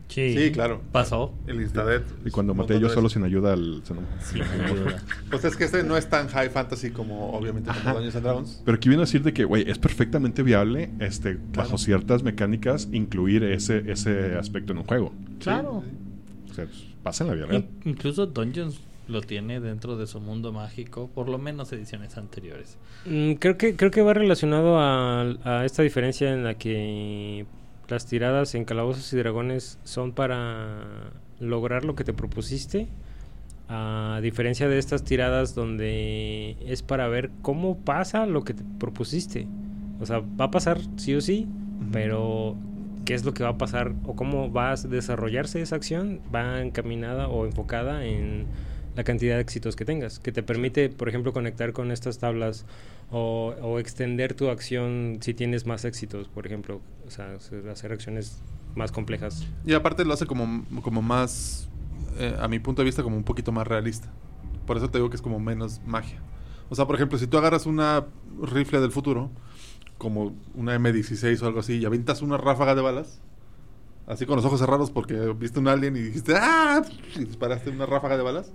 Sí, 0.09 0.51
claro. 0.51 0.81
Pasó. 0.91 1.33
El 1.47 1.61
Instadet. 1.61 2.03
Y 2.25 2.31
cuando 2.31 2.53
maté 2.55 2.79
yo 2.79 2.89
solo 2.89 3.09
sin 3.09 3.23
ayuda 3.23 3.53
al 3.53 3.81
ayuda. 3.83 5.03
Pues 5.29 5.45
es 5.45 5.55
que 5.55 5.65
este 5.65 5.83
no 5.83 5.95
es 5.97 6.09
tan 6.09 6.27
high 6.29 6.49
fantasy 6.49 6.89
como 6.89 7.31
obviamente 7.31 7.69
como. 7.71 7.93
Dungeons 7.93 8.15
and 8.15 8.25
Dragons. 8.25 8.61
Pero 8.65 8.75
aquí 8.75 8.89
viene 8.89 9.03
a 9.03 9.05
decir 9.05 9.21
de 9.23 9.33
que, 9.33 9.45
güey, 9.45 9.69
es 9.69 9.77
perfectamente 9.77 10.41
viable, 10.43 10.89
este, 10.99 11.37
bajo 11.55 11.77
ciertas 11.77 12.23
mecánicas, 12.23 12.87
incluir 12.91 13.43
ese, 13.43 13.83
ese 13.91 14.35
aspecto 14.35 14.73
en 14.73 14.79
un 14.79 14.83
juego. 14.85 15.13
Claro. 15.39 15.83
O 16.49 16.53
sea, 16.55 16.65
pues, 16.65 16.83
pasa 17.03 17.23
en 17.23 17.29
la 17.29 17.35
vida 17.35 17.45
real. 17.45 17.65
In- 17.85 17.91
incluso 17.91 18.25
Dungeons 18.25 18.81
lo 19.07 19.21
tiene 19.21 19.59
dentro 19.59 19.95
de 19.97 20.05
su 20.07 20.19
mundo 20.19 20.51
mágico, 20.51 21.09
por 21.13 21.29
lo 21.29 21.37
menos 21.37 21.71
ediciones 21.71 22.17
anteriores. 22.17 22.77
Mm, 23.05 23.33
creo 23.33 23.57
que 23.57 23.75
creo 23.75 23.91
que 23.91 24.01
va 24.01 24.13
relacionado 24.13 24.77
a, 24.79 25.21
a 25.43 25.65
esta 25.65 25.81
diferencia 25.83 26.33
en 26.33 26.43
la 26.43 26.55
que 26.55 27.45
las 27.89 28.05
tiradas 28.05 28.55
en 28.55 28.65
Calabozos 28.65 29.11
y 29.13 29.17
Dragones 29.17 29.79
son 29.83 30.11
para 30.11 31.11
lograr 31.39 31.85
lo 31.85 31.95
que 31.95 32.03
te 32.03 32.13
propusiste, 32.13 32.87
a 33.67 34.19
diferencia 34.21 34.67
de 34.67 34.79
estas 34.79 35.03
tiradas 35.03 35.53
donde 35.53 36.57
es 36.65 36.81
para 36.81 37.07
ver 37.07 37.29
cómo 37.41 37.77
pasa 37.77 38.25
lo 38.25 38.43
que 38.43 38.53
te 38.53 38.63
propusiste. 38.79 39.47
O 39.99 40.05
sea, 40.05 40.19
va 40.19 40.45
a 40.45 40.51
pasar 40.51 40.79
sí 40.97 41.13
o 41.13 41.21
sí, 41.21 41.47
pero 41.91 42.55
qué 43.05 43.13
es 43.13 43.25
lo 43.25 43.33
que 43.33 43.43
va 43.43 43.49
a 43.49 43.57
pasar 43.57 43.93
o 44.05 44.15
cómo 44.15 44.51
va 44.51 44.71
a 44.71 44.75
desarrollarse 44.75 45.61
esa 45.61 45.75
acción 45.75 46.19
va 46.33 46.61
encaminada 46.61 47.27
o 47.27 47.45
enfocada 47.45 48.05
en 48.05 48.45
la 48.99 49.05
cantidad 49.05 49.35
de 49.35 49.41
éxitos 49.41 49.77
que 49.77 49.85
tengas, 49.85 50.19
que 50.19 50.33
te 50.33 50.43
permite, 50.43 50.89
por 50.89 51.07
ejemplo, 51.07 51.31
conectar 51.31 51.71
con 51.71 51.89
estas 51.89 52.19
tablas 52.19 52.65
o, 53.11 53.55
o 53.61 53.79
extender 53.79 54.33
tu 54.33 54.49
acción 54.49 55.19
si 55.21 55.33
tienes 55.33 55.65
más 55.65 55.85
éxitos, 55.85 56.27
por 56.27 56.45
ejemplo, 56.45 56.81
o 57.07 57.09
sea, 57.09 57.37
hacer 57.71 57.93
acciones 57.93 58.41
más 58.75 58.91
complejas. 58.91 59.47
Y 59.65 59.73
aparte 59.73 60.03
lo 60.03 60.13
hace 60.13 60.25
como, 60.25 60.65
como 60.81 61.01
más, 61.01 61.69
eh, 62.17 62.35
a 62.41 62.49
mi 62.49 62.59
punto 62.59 62.81
de 62.81 62.87
vista, 62.87 63.01
como 63.01 63.15
un 63.15 63.23
poquito 63.23 63.53
más 63.53 63.65
realista. 63.65 64.11
Por 64.67 64.75
eso 64.75 64.89
te 64.89 64.97
digo 64.97 65.09
que 65.09 65.15
es 65.15 65.21
como 65.21 65.39
menos 65.39 65.79
magia. 65.85 66.19
O 66.69 66.75
sea, 66.75 66.85
por 66.85 66.95
ejemplo, 66.95 67.17
si 67.17 67.25
tú 67.25 67.37
agarras 67.37 67.67
una 67.67 68.05
rifle 68.41 68.81
del 68.81 68.91
futuro, 68.91 69.31
como 69.97 70.35
una 70.55 70.77
M16 70.77 71.41
o 71.41 71.45
algo 71.45 71.61
así, 71.61 71.77
y 71.77 71.85
avientas 71.85 72.21
una 72.21 72.35
ráfaga 72.35 72.75
de 72.75 72.81
balas, 72.81 73.21
así 74.07 74.25
con 74.25 74.35
los 74.35 74.43
ojos 74.43 74.59
cerrados 74.59 74.91
porque 74.91 75.33
viste 75.37 75.59
un 75.59 75.69
alien 75.69 75.95
y 75.95 76.01
dijiste 76.01 76.33
¡ah! 76.35 76.81
y 77.15 77.23
disparaste 77.23 77.69
una 77.69 77.85
ráfaga 77.85 78.17
de 78.17 78.23
balas, 78.23 78.51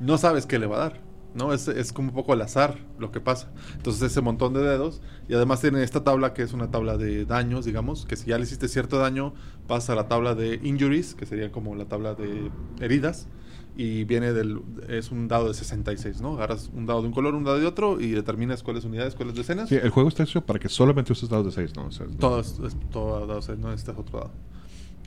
no 0.00 0.18
sabes 0.18 0.46
qué 0.46 0.58
le 0.58 0.66
va 0.66 0.76
a 0.76 0.80
dar. 0.80 1.06
¿no? 1.34 1.52
Es, 1.52 1.68
es 1.68 1.92
como 1.92 2.08
un 2.08 2.14
poco 2.14 2.32
al 2.32 2.40
azar 2.40 2.78
lo 2.98 3.12
que 3.12 3.20
pasa. 3.20 3.52
Entonces 3.76 4.02
ese 4.10 4.22
montón 4.22 4.54
de 4.54 4.60
dedos 4.60 5.02
y 5.28 5.34
además 5.34 5.60
tiene 5.60 5.82
esta 5.82 6.02
tabla 6.02 6.32
que 6.32 6.42
es 6.42 6.54
una 6.54 6.70
tabla 6.70 6.96
de 6.96 7.26
daños, 7.26 7.66
digamos, 7.66 8.06
que 8.06 8.16
si 8.16 8.30
ya 8.30 8.38
le 8.38 8.44
hiciste 8.44 8.68
cierto 8.68 8.98
daño, 8.98 9.34
pasa 9.66 9.92
a 9.92 9.96
la 9.96 10.08
tabla 10.08 10.34
de 10.34 10.60
injuries, 10.62 11.14
que 11.14 11.26
sería 11.26 11.52
como 11.52 11.74
la 11.74 11.84
tabla 11.84 12.14
de 12.14 12.50
heridas 12.80 13.28
y 13.76 14.04
viene 14.04 14.32
del 14.32 14.62
es 14.88 15.10
un 15.10 15.28
dado 15.28 15.48
de 15.48 15.54
66, 15.54 16.22
¿no? 16.22 16.34
Agarras 16.36 16.70
un 16.74 16.86
dado 16.86 17.02
de 17.02 17.08
un 17.08 17.12
color, 17.12 17.34
un 17.34 17.44
dado 17.44 17.58
de 17.58 17.66
otro 17.66 18.00
y 18.00 18.12
determinas 18.12 18.62
cuáles 18.62 18.84
unidades, 18.84 19.14
cuáles 19.14 19.34
decenas. 19.34 19.68
Sí, 19.68 19.74
el 19.74 19.90
juego 19.90 20.08
está 20.08 20.22
hecho 20.22 20.40
para 20.40 20.58
que 20.58 20.70
solamente 20.70 21.12
uses 21.12 21.28
dados 21.28 21.44
de 21.44 21.52
6, 21.52 21.76
¿no? 21.76 21.86
O 21.86 21.90
sea, 21.90 22.06
Todo 22.18 22.40
es, 22.40 22.58
es 22.60 22.74
todo 22.90 23.26
dado 23.26 23.36
de 23.36 23.42
seis, 23.42 23.58
no 23.58 23.68
necesitas 23.68 23.98
otro 23.98 24.20
dado. 24.20 24.30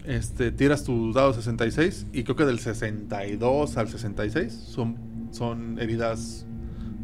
Este, 0.06 0.52
tiras 0.52 0.84
tu 0.84 1.12
dado 1.14 1.34
66 1.34 2.08
y 2.14 2.24
creo 2.24 2.36
que 2.36 2.46
del 2.46 2.60
62 2.60 3.78
al 3.78 3.90
66 3.90 4.54
son, 4.54 4.98
son 5.32 5.78
heridas 5.80 6.46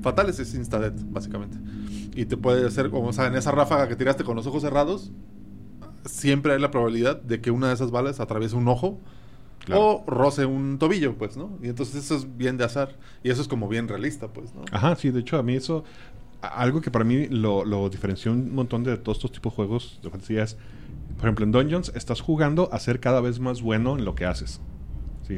fatales, 0.01 0.39
es 0.39 0.53
insta-death, 0.55 1.01
básicamente. 1.11 1.57
Y 2.15 2.25
te 2.25 2.37
puede 2.37 2.65
hacer, 2.65 2.89
como, 2.89 3.09
o 3.09 3.13
sea, 3.13 3.27
en 3.27 3.35
esa 3.35 3.51
ráfaga 3.51 3.87
que 3.87 3.95
tiraste 3.95 4.23
con 4.23 4.35
los 4.37 4.47
ojos 4.47 4.61
cerrados, 4.61 5.11
siempre 6.05 6.53
hay 6.53 6.59
la 6.59 6.71
probabilidad 6.71 7.21
de 7.21 7.41
que 7.41 7.51
una 7.51 7.67
de 7.67 7.73
esas 7.73 7.91
balas 7.91 8.19
atraviese 8.19 8.55
un 8.55 8.67
ojo 8.67 8.99
Claro. 9.65 9.81
o 9.81 10.03
roce 10.05 10.45
un 10.45 10.77
tobillo, 10.77 11.15
pues, 11.17 11.37
¿no? 11.37 11.57
Y 11.63 11.69
entonces 11.69 11.95
eso 12.05 12.15
es 12.15 12.37
bien 12.37 12.55
de 12.55 12.63
azar. 12.65 12.95
Y 13.23 13.31
eso 13.31 13.41
es 13.41 13.47
como 13.47 13.67
bien 13.67 13.87
realista, 13.87 14.27
pues, 14.27 14.53
¿no? 14.53 14.61
Ajá, 14.71 14.95
sí, 14.95 15.09
de 15.09 15.21
hecho 15.21 15.37
a 15.37 15.43
mí 15.43 15.55
eso, 15.55 15.83
algo 16.47 16.81
que 16.81 16.91
para 16.91 17.05
mí 17.05 17.27
lo, 17.27 17.89
diferenció 17.89 18.31
un 18.31 18.53
montón 18.53 18.83
de 18.83 18.97
todos 18.97 19.17
estos 19.17 19.31
tipos 19.31 19.53
de 19.53 19.55
juegos 19.55 19.99
de 20.03 20.09
fantasía 20.09 20.43
es, 20.43 20.57
por 21.17 21.25
ejemplo, 21.25 21.45
en 21.45 21.51
Dungeons 21.51 21.91
estás 21.95 22.21
jugando 22.21 22.69
a 22.71 22.79
ser 22.79 22.99
cada 22.99 23.21
vez 23.21 23.39
más 23.39 23.61
bueno 23.61 23.97
en 23.97 24.05
lo 24.05 24.15
que 24.15 24.25
haces. 24.25 24.61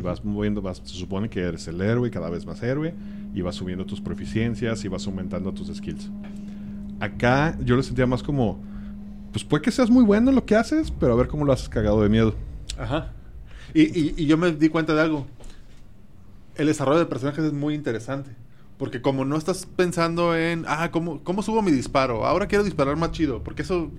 Vas 0.03 0.25
moviendo, 0.25 0.61
vas, 0.61 0.81
se 0.83 0.95
supone 0.95 1.29
que 1.29 1.39
eres 1.39 1.65
el 1.69 1.79
héroe, 1.79 2.11
cada 2.11 2.29
vez 2.29 2.45
más 2.45 2.61
héroe, 2.61 2.93
y 3.33 3.41
vas 3.41 3.55
subiendo 3.55 3.85
tus 3.85 4.01
proficiencias 4.01 4.83
y 4.83 4.89
vas 4.89 5.07
aumentando 5.07 5.53
tus 5.53 5.73
skills. 5.73 6.09
Acá 6.99 7.57
yo 7.63 7.75
lo 7.77 7.83
sentía 7.83 8.05
más 8.05 8.21
como, 8.21 8.59
pues 9.31 9.45
puede 9.45 9.61
que 9.61 9.71
seas 9.71 9.89
muy 9.89 10.03
bueno 10.03 10.29
en 10.29 10.35
lo 10.35 10.45
que 10.45 10.55
haces, 10.55 10.91
pero 10.91 11.13
a 11.13 11.15
ver 11.15 11.27
cómo 11.29 11.45
lo 11.45 11.53
haces 11.53 11.69
cagado 11.69 12.01
de 12.01 12.09
miedo. 12.09 12.35
Ajá. 12.77 13.13
Y, 13.73 13.83
y- 13.83 14.13
y 14.17 14.25
yo 14.25 14.37
me 14.37 14.51
di 14.51 14.67
cuenta 14.67 14.93
de 14.93 15.01
algo. 15.01 15.25
El 16.55 16.67
desarrollo 16.67 16.99
de 16.99 17.05
personajes 17.05 17.45
es 17.45 17.53
muy 17.53 17.73
interesante. 17.73 18.31
Porque 18.77 19.01
como 19.01 19.25
no 19.25 19.37
estás 19.37 19.65
pensando 19.65 20.35
en, 20.35 20.65
ah, 20.67 20.91
¿cómo, 20.91 21.23
cómo 21.23 21.41
subo 21.41 21.61
mi 21.61 21.71
disparo? 21.71 22.25
Ahora 22.25 22.47
quiero 22.47 22.63
disparar 22.63 22.95
más 22.95 23.11
chido. 23.11 23.43
Porque 23.43 23.63
eso, 23.63 23.89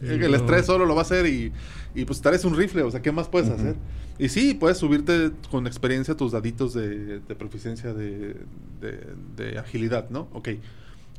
el, 0.00 0.34
estrés 0.34 0.66
solo 0.66 0.86
lo 0.86 0.94
va 0.94 1.00
a 1.00 1.02
hacer 1.02 1.26
y, 1.26 1.52
y 1.94 2.04
pues 2.04 2.20
tal 2.20 2.34
es 2.34 2.44
un 2.44 2.56
rifle. 2.56 2.82
O 2.82 2.90
sea, 2.90 3.02
¿qué 3.02 3.10
más 3.10 3.28
puedes 3.28 3.48
hacer? 3.50 3.74
Y 4.18 4.28
sí, 4.28 4.54
puedes 4.54 4.78
subirte 4.78 5.32
con 5.50 5.66
experiencia 5.66 6.16
tus 6.16 6.32
daditos 6.32 6.72
de, 6.74 7.18
de 7.20 7.34
proficiencia 7.34 7.92
de, 7.94 8.36
de- 8.80 9.14
de 9.36 9.58
agilidad, 9.58 10.08
¿no? 10.10 10.28
Ok. 10.32 10.50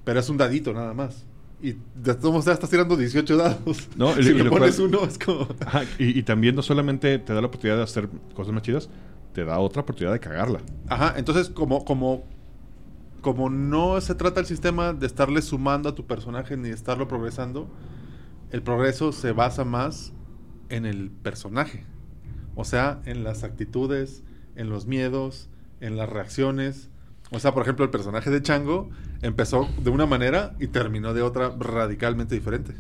Pero 0.06 0.20
es 0.20 0.30
un 0.30 0.38
dadito 0.38 0.74
nada 0.74 0.94
más. 0.94 1.26
Y 1.62 1.72
de 1.96 2.14
todos 2.16 2.32
modos 2.32 2.46
ya 2.46 2.54
estás 2.54 2.70
tirando 2.70 2.96
18 2.96 3.36
dados. 3.36 3.90
No, 3.98 4.12
y- 4.18 4.24
si 4.24 4.30
y 4.30 4.34
le 4.34 4.50
pones 4.50 4.76
cual- 4.78 4.88
uno 4.88 5.04
es 5.06 5.18
como... 5.18 5.48
Ajá, 5.66 5.84
y, 6.00 6.18
y 6.20 6.24
también 6.24 6.56
no 6.56 6.62
solamente 6.62 7.20
te 7.20 7.34
da 7.34 7.42
la 7.42 7.48
oportunidad 7.48 7.78
de 7.78 7.84
hacer 7.84 8.08
cosas 8.34 8.54
más 8.54 8.64
chidas, 8.64 8.90
te 9.34 9.44
da 9.44 9.60
otra 9.60 9.82
oportunidad 9.82 10.14
de 10.14 10.20
cagarla. 10.20 10.60
Ajá, 10.88 11.16
entonces 11.18 11.50
como, 11.50 11.84
como, 11.86 12.24
como 13.24 13.50
no 13.50 14.00
se 14.02 14.16
trata 14.16 14.42
el 14.42 14.46
sistema 14.46 14.92
de 14.92 15.08
estarle 15.08 15.42
sumando 15.42 15.88
a 15.90 15.96
tu 15.96 16.06
personaje 16.06 16.58
ni 16.58 16.68
de 16.68 16.76
estarlo 16.76 17.08
progresando, 17.08 17.72
el 18.52 18.62
progreso 18.62 19.14
se 19.14 19.32
basa 19.32 19.64
más 19.64 20.12
en 20.68 20.86
el 20.86 21.10
personaje. 21.10 21.86
O 22.54 22.66
sea, 22.66 23.02
en 23.06 23.24
las 23.24 23.44
actitudes, 23.44 24.24
en 24.56 24.70
los 24.70 24.86
miedos, 24.86 25.50
en 25.80 25.96
las 25.96 26.10
reacciones. 26.10 26.90
O 27.32 27.40
sea, 27.40 27.54
por 27.54 27.64
ejemplo, 27.64 27.86
el 27.86 27.92
personaje 27.92 28.30
de 28.30 28.42
Chango 28.42 28.90
empezó 29.22 29.70
de 29.82 29.90
una 29.90 30.06
manera 30.06 30.54
y 30.60 30.68
terminó 30.68 31.14
de 31.14 31.22
otra 31.22 31.56
radicalmente 31.58 32.36
diferente. 32.36 32.76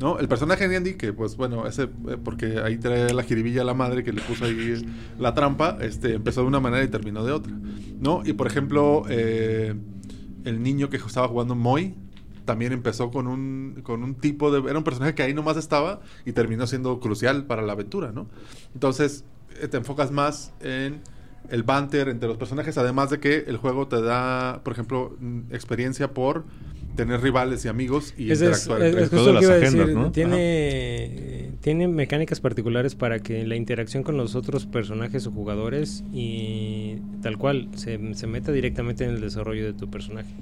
¿No? 0.00 0.18
El 0.18 0.28
personaje 0.28 0.66
de 0.66 0.76
Andy, 0.76 0.94
que 0.94 1.12
pues 1.12 1.36
bueno, 1.36 1.66
ese, 1.66 1.82
eh, 1.82 2.16
porque 2.24 2.58
ahí 2.64 2.78
trae 2.78 3.12
la 3.12 3.22
jiribilla 3.22 3.60
a 3.60 3.64
la 3.64 3.74
madre 3.74 4.02
que 4.02 4.12
le 4.12 4.22
puso 4.22 4.46
ahí 4.46 4.82
la 5.18 5.34
trampa, 5.34 5.76
este, 5.82 6.14
empezó 6.14 6.40
de 6.40 6.46
una 6.46 6.58
manera 6.58 6.82
y 6.82 6.88
terminó 6.88 7.22
de 7.22 7.32
otra. 7.32 7.52
¿No? 8.00 8.22
Y 8.24 8.32
por 8.32 8.46
ejemplo, 8.46 9.04
eh, 9.10 9.74
el 10.44 10.62
niño 10.62 10.88
que 10.88 10.96
estaba 10.96 11.28
jugando 11.28 11.54
Moy 11.54 11.94
también 12.46 12.72
empezó 12.72 13.10
con 13.10 13.26
un, 13.26 13.80
con 13.82 14.02
un 14.02 14.14
tipo 14.14 14.50
de... 14.50 14.68
Era 14.70 14.78
un 14.78 14.84
personaje 14.84 15.14
que 15.14 15.22
ahí 15.22 15.34
nomás 15.34 15.58
estaba 15.58 16.00
y 16.24 16.32
terminó 16.32 16.66
siendo 16.66 16.98
crucial 16.98 17.44
para 17.44 17.60
la 17.62 17.74
aventura, 17.74 18.10
¿no? 18.10 18.26
Entonces, 18.72 19.24
eh, 19.60 19.68
te 19.68 19.76
enfocas 19.76 20.10
más 20.10 20.52
en 20.60 21.00
el 21.50 21.62
banter 21.62 22.08
entre 22.08 22.28
los 22.28 22.38
personajes, 22.38 22.78
además 22.78 23.10
de 23.10 23.20
que 23.20 23.44
el 23.46 23.56
juego 23.56 23.86
te 23.88 24.00
da, 24.00 24.62
por 24.64 24.72
ejemplo, 24.72 25.16
mm, 25.20 25.52
experiencia 25.52 26.14
por 26.14 26.44
tener 26.96 27.20
rivales 27.20 27.64
y 27.64 27.68
amigos 27.68 28.14
y 28.18 28.30
es, 28.30 28.40
interactuar 28.40 28.82
es- 28.82 28.96
entre 28.96 29.04
es 29.04 29.12
a 29.26 29.32
las 29.32 29.46
decir. 29.48 29.66
agendas, 29.80 29.88
¿no? 29.94 30.12
Tiene, 30.12 31.50
tiene 31.60 31.88
mecánicas 31.88 32.40
particulares 32.40 32.94
para 32.94 33.20
que 33.20 33.46
la 33.46 33.56
interacción 33.56 34.02
con 34.02 34.16
los 34.16 34.34
otros 34.34 34.66
personajes 34.66 35.26
o 35.26 35.30
jugadores 35.30 36.04
y 36.12 36.96
tal 37.22 37.38
cual 37.38 37.68
se, 37.74 38.14
se 38.14 38.26
meta 38.26 38.52
directamente 38.52 39.04
en 39.04 39.10
el 39.10 39.20
desarrollo 39.20 39.64
de 39.64 39.72
tu 39.72 39.90
personaje. 39.90 40.32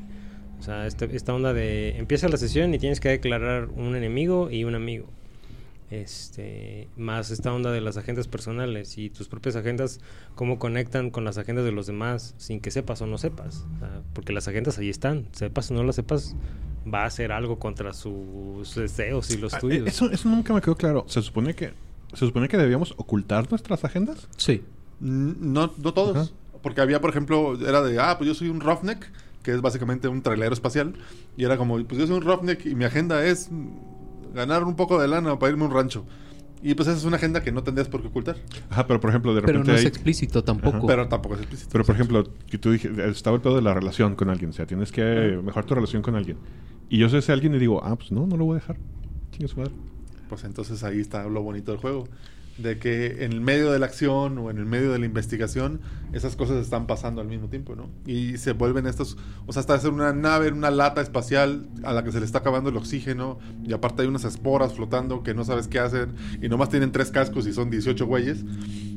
O 0.59 0.63
sea, 0.63 0.87
este- 0.87 1.15
esta 1.15 1.35
onda 1.35 1.53
de 1.53 1.97
empieza 1.99 2.29
la 2.29 2.37
sesión 2.37 2.75
y 2.75 2.79
tienes 2.79 2.99
que 3.01 3.09
declarar 3.11 3.69
un 3.77 3.95
enemigo 3.95 4.51
y 4.51 4.65
un 4.65 4.75
amigo. 4.75 5.07
Este, 5.91 6.89
más 6.97 7.31
esta 7.31 7.53
onda 7.53 7.73
de 7.73 7.81
las 7.81 7.97
agendas 7.97 8.29
personales 8.29 8.99
y 8.99 9.09
tus 9.11 9.27
propias 9.29 9.57
agendas, 9.57 10.01
cómo 10.35 10.59
conectan 10.59 11.11
con 11.11 11.25
las 11.25 11.39
agendas 11.39 11.65
de 11.65 11.73
los 11.73 11.87
demás 11.87 12.35
sin 12.37 12.61
que 12.61 12.71
sepas 12.71 13.01
o 13.03 13.07
no 13.07 13.17
sepas. 13.19 13.65
Porque 14.13 14.33
las 14.33 14.47
agendas 14.49 14.79
ahí 14.79 14.91
están, 14.91 15.27
sepas 15.33 15.71
o 15.71 15.75
no 15.75 15.83
las 15.85 15.97
sepas, 15.97 16.37
va 16.93 17.05
a 17.05 17.07
hacer 17.07 17.33
algo 17.33 17.59
contra 17.59 17.93
sus 17.95 18.75
deseos 18.75 19.31
y 19.31 19.39
los 19.39 19.55
Ah, 19.55 19.59
tuyos. 19.61 19.87
eh, 19.87 19.89
Eso, 19.89 20.11
eso 20.11 20.29
nunca 20.29 20.53
me 20.55 20.61
quedó 20.61 20.77
claro. 20.77 21.05
¿Se 21.09 21.23
supone 21.23 21.55
que 21.55 21.73
se 22.13 22.25
supone 22.27 22.49
que 22.49 22.57
debíamos 22.57 22.93
ocultar 22.97 23.51
nuestras 23.51 23.85
agendas? 23.85 24.29
Sí. 24.37 24.63
No, 25.01 25.73
no 25.79 25.95
todos. 25.95 26.17
Ajá. 26.17 26.31
Porque 26.63 26.81
había, 26.81 27.01
por 27.01 27.11
ejemplo, 27.11 27.55
era 27.67 27.83
de, 27.83 27.99
ah, 28.01 28.17
pues 28.19 28.29
yo 28.29 28.35
soy 28.35 28.49
un 28.49 28.61
roughneck, 28.61 29.11
que 29.43 29.53
es 29.53 29.61
básicamente 29.61 30.09
un 30.09 30.23
trailero 30.23 30.53
espacial. 30.53 30.95
Y 31.37 31.45
era 31.45 31.57
como, 31.57 31.83
pues 31.85 32.01
yo 32.01 32.07
soy 32.07 32.17
un 32.17 32.23
roughneck 32.25 32.67
y 32.67 32.75
mi 32.75 32.85
agenda 32.85 33.25
es 33.25 33.49
ganar 34.39 34.65
un 34.65 34.75
poco 34.77 34.99
de 35.01 35.07
lana 35.09 35.39
para 35.39 35.51
irme 35.53 35.65
a 35.65 35.69
un 35.69 35.75
rancho. 35.75 36.07
Y 36.63 36.75
pues 36.75 36.89
esa 36.89 36.97
es 36.99 37.05
una 37.05 37.17
agenda 37.19 37.41
que 37.43 37.53
no 37.53 37.63
tendrías 37.63 37.87
por 37.89 38.01
qué 38.03 38.09
ocultar. 38.09 38.37
Ajá, 38.71 38.87
pero 38.87 38.99
por 39.01 39.11
ejemplo, 39.11 39.33
de 39.35 39.41
Pero 39.43 39.53
repente 39.53 39.71
no 39.73 39.77
es 39.79 39.83
hay- 39.83 39.89
explícito 39.89 40.43
tampoco. 40.43 40.87
Pero 40.89 41.07
tampoco 41.07 41.35
es 41.37 41.43
explícito. 41.43 41.71
Pero 41.71 41.85
por 41.85 41.95
ejemplo, 41.95 42.25
que 42.51 42.59
tú 42.59 42.73
dije, 42.73 42.91
estaba 43.09 43.37
el 43.37 43.43
pedo 43.43 43.55
de 43.57 43.63
la 43.63 43.75
relación 43.75 44.17
con 44.17 44.29
alguien. 44.29 44.51
O 44.51 44.53
sea, 44.55 44.67
tienes 44.67 44.91
que 44.91 45.39
mejorar 45.45 45.67
tu 45.67 45.75
relación 45.75 46.03
con 46.03 46.17
alguien. 46.17 46.37
Y 46.89 46.99
yo 46.99 47.09
soy 47.09 47.21
ese 47.21 47.31
alguien 47.33 47.55
y 47.55 47.59
digo, 47.59 47.85
ah, 47.85 47.95
pues 47.97 48.11
no, 48.11 48.27
no 48.27 48.37
lo 48.37 48.45
voy 48.47 48.57
a 48.57 48.61
dejar. 48.61 48.77
Chingue 49.31 49.47
su 49.47 49.59
madre. 49.59 49.73
Pues 50.29 50.43
entonces 50.45 50.83
ahí 50.83 50.99
está 51.01 51.25
lo 51.29 51.43
bonito 51.43 51.71
del 51.71 51.81
juego. 51.81 52.09
De 52.59 52.79
que 52.79 53.25
en 53.25 53.33
el 53.33 53.41
medio 53.41 53.71
de 53.71 53.79
la 53.79 53.87
acción 53.87 54.37
o 54.39 54.51
en 54.51 54.59
el 54.59 54.67
medio 54.67 54.91
de 54.91 54.99
la 54.99 55.07
investigación, 55.07 55.81
esas 56.13 56.37
cosas 56.37 56.57
están 56.57 56.87
pasando 56.87 57.21
al 57.21 57.29
mismo 57.29 57.49
tiempo, 57.49 57.77
¿no? 57.77 57.89
Y 58.05 58.37
se 58.39 58.53
vuelven 58.53 58.87
estos. 58.87 59.17
O 59.47 59.53
sea, 59.53 59.61
hasta 59.61 59.75
hacer 59.75 59.91
una 59.91 60.13
nave, 60.13 60.51
una 60.51 60.71
lata 60.71 61.01
espacial 61.01 61.69
a 61.85 61.93
la 61.93 62.03
que 62.03 62.11
se 62.11 62.19
le 62.19 62.27
está 62.27 62.39
acabando 62.39 62.71
el 62.71 62.77
oxígeno. 62.77 63.39
Y 63.65 63.73
aparte 63.73 64.03
hay 64.03 64.09
unas 64.09 64.25
esporas 64.25 64.75
flotando 64.75 65.23
que 65.23 65.35
no 65.35 65.45
sabes 65.45 65.69
qué 65.69 65.79
hacen. 65.79 66.15
Y 66.43 66.49
nomás 66.49 66.69
tienen 66.69 66.93
tres 66.93 67.11
cascos 67.11 67.47
y 67.47 67.53
son 67.53 67.71
18 67.71 68.07
güeyes. 68.07 68.45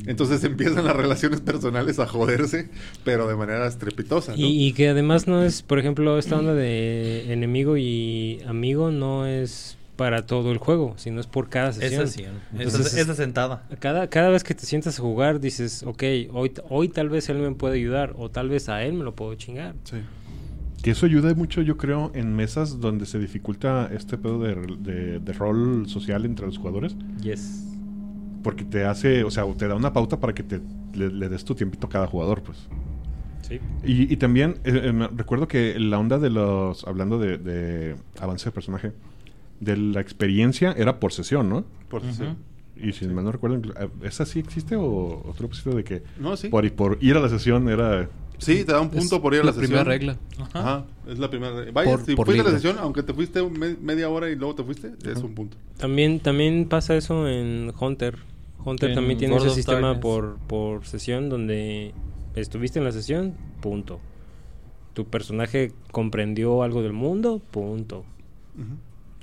Entonces 0.05 0.43
empiezan 0.45 0.85
las 0.85 0.95
relaciones 0.95 1.41
personales 1.41 1.99
a 1.99 2.07
joderse, 2.07 2.69
pero 3.03 3.27
de 3.27 3.35
manera 3.35 3.67
estrepitosa, 3.67 4.31
¿no? 4.31 4.37
Y, 4.37 4.67
y 4.67 4.73
que 4.73 4.89
además 4.89 5.27
no 5.27 5.43
es, 5.43 5.61
por 5.61 5.79
ejemplo, 5.79 6.17
esta 6.17 6.37
onda 6.37 6.53
de 6.53 7.31
enemigo 7.31 7.77
y 7.77 8.41
amigo 8.47 8.91
no 8.91 9.25
es 9.25 9.77
para 10.01 10.25
todo 10.25 10.51
el 10.51 10.57
juego, 10.57 10.95
sino 10.97 11.19
es 11.21 11.27
por 11.27 11.47
cada 11.47 11.73
sesión. 11.73 12.01
Esa 12.05 12.11
sí, 12.11 12.23
esa, 12.23 12.31
Entonces, 12.63 12.93
esa 12.95 13.13
sentada. 13.13 13.61
Cada, 13.77 14.07
cada 14.07 14.29
vez 14.29 14.43
que 14.43 14.55
te 14.55 14.65
sientas 14.65 14.97
a 14.97 15.01
jugar 15.03 15.39
dices, 15.39 15.83
ok, 15.83 16.01
hoy, 16.33 16.51
hoy 16.69 16.89
tal 16.89 17.09
vez 17.09 17.29
él 17.29 17.37
me 17.37 17.51
puede 17.51 17.75
ayudar 17.75 18.15
o 18.17 18.31
tal 18.31 18.49
vez 18.49 18.67
a 18.67 18.83
él 18.83 18.93
me 18.93 19.03
lo 19.03 19.13
puedo 19.13 19.35
chingar. 19.35 19.75
Sí. 19.83 19.97
Que 20.81 20.89
eso 20.89 21.05
ayuda 21.05 21.35
mucho, 21.35 21.61
yo 21.61 21.77
creo, 21.77 22.09
en 22.15 22.35
mesas 22.35 22.79
donde 22.79 23.05
se 23.05 23.19
dificulta 23.19 23.91
este 23.93 24.17
pedo 24.17 24.39
de, 24.39 24.55
de- 24.79 25.19
de 25.19 25.33
rol 25.33 25.87
social 25.87 26.25
entre 26.25 26.47
los 26.47 26.57
jugadores. 26.57 26.95
Yes. 27.21 27.67
Porque 28.41 28.63
te 28.65 28.85
hace, 28.85 29.23
o 29.23 29.29
sea, 29.29 29.45
te 29.55 29.67
da 29.67 29.75
una 29.75 29.93
pauta 29.93 30.19
para 30.19 30.33
que 30.33 30.41
te, 30.41 30.59
le, 30.95 31.09
le 31.11 31.29
des 31.29 31.45
tu 31.45 31.53
tiempito 31.53 31.85
a 31.85 31.89
cada 31.91 32.07
jugador, 32.07 32.41
pues. 32.41 32.57
Sí. 33.47 33.59
Y, 33.83 34.11
y 34.11 34.17
también 34.17 34.55
eh, 34.63 34.81
eh, 34.85 34.91
me- 34.93 35.09
recuerdo 35.09 35.47
que 35.47 35.77
la 35.79 35.99
onda 35.99 36.17
de 36.17 36.31
los, 36.31 36.83
hablando 36.87 37.19
de, 37.19 37.37
de 37.37 37.95
avance 38.19 38.45
de 38.45 38.51
personaje, 38.51 38.93
de 39.61 39.77
la 39.77 40.01
experiencia 40.01 40.73
era 40.77 40.99
por 40.99 41.13
sesión, 41.13 41.47
¿no? 41.49 41.63
Por 41.87 42.01
sí. 42.01 42.23
Ujú. 42.23 42.35
Y 42.75 42.91
si 42.93 43.05
mal 43.07 43.23
no 43.23 43.31
recuerdo, 43.31 43.57
eh, 43.79 43.89
¿esa 44.03 44.25
sí 44.25 44.39
existe 44.39 44.75
o 44.75 45.19
otro 45.19 45.33
propósito 45.47 45.71
de 45.75 45.83
que 45.83 46.03
No, 46.19 46.35
sí. 46.35 46.49
por, 46.49 46.69
por 46.73 46.97
ir 46.99 47.15
a 47.15 47.19
la 47.21 47.29
sesión 47.29 47.69
era... 47.69 48.09
Sí, 48.39 48.65
te 48.65 48.71
da 48.71 48.81
un 48.81 48.89
punto 48.89 49.17
Es 49.17 49.21
por 49.21 49.35
ir 49.35 49.41
a 49.41 49.43
la, 49.43 49.51
la 49.51 49.57
primera 49.57 49.83
sesión. 49.83 49.87
regla. 49.87 50.17
Ajá. 50.39 50.59
Ajá, 50.59 50.85
es 51.07 51.19
la 51.19 51.29
primera 51.29 51.53
regla. 51.55 51.71
Vaya, 51.73 51.91
Por- 51.91 52.05
si 52.05 52.15
por 52.15 52.25
fuiste 52.25 52.41
a 52.41 52.45
la 52.45 52.51
sesión, 52.51 52.77
aunque 52.79 53.03
te 53.03 53.13
fuiste 53.13 53.43
me- 53.47 53.75
media 53.79 54.09
hora 54.09 54.29
y 54.31 54.35
luego 54.35 54.55
te 54.55 54.63
fuiste, 54.63 54.93
es 55.05 55.17
un 55.19 55.35
punto. 55.35 55.57
También, 55.77 56.19
también 56.19 56.67
pasa 56.67 56.95
eso 56.95 57.27
en 57.27 57.71
Hunter. 57.79 58.17
Hunter 58.65 58.89
En 58.89 58.95
también 58.95 59.19
tiene 59.19 59.33
World 59.35 59.47
ese 59.47 59.55
sistema 59.57 59.99
por, 59.99 60.37
por 60.47 60.85
sesión 60.85 61.29
donde 61.29 61.93
estuviste 62.35 62.79
en 62.79 62.85
la 62.85 62.91
sesión, 62.91 63.35
punto. 63.61 63.99
Tu 64.93 65.05
personaje 65.05 65.71
comprendió 65.91 66.63
algo 66.63 66.81
del 66.81 66.93
mundo, 66.93 67.39
punto. 67.51 68.05
Ujú. 68.55 68.75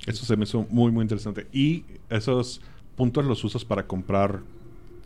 Eso 0.09 0.25
se 0.25 0.35
me 0.35 0.43
hizo 0.43 0.65
muy, 0.71 0.91
muy 0.91 1.03
interesante. 1.03 1.47
Y 1.53 1.85
esos 2.09 2.61
puntos 2.95 3.25
los 3.25 3.43
usas 3.43 3.63
para 3.63 3.85
comprar... 3.85 4.41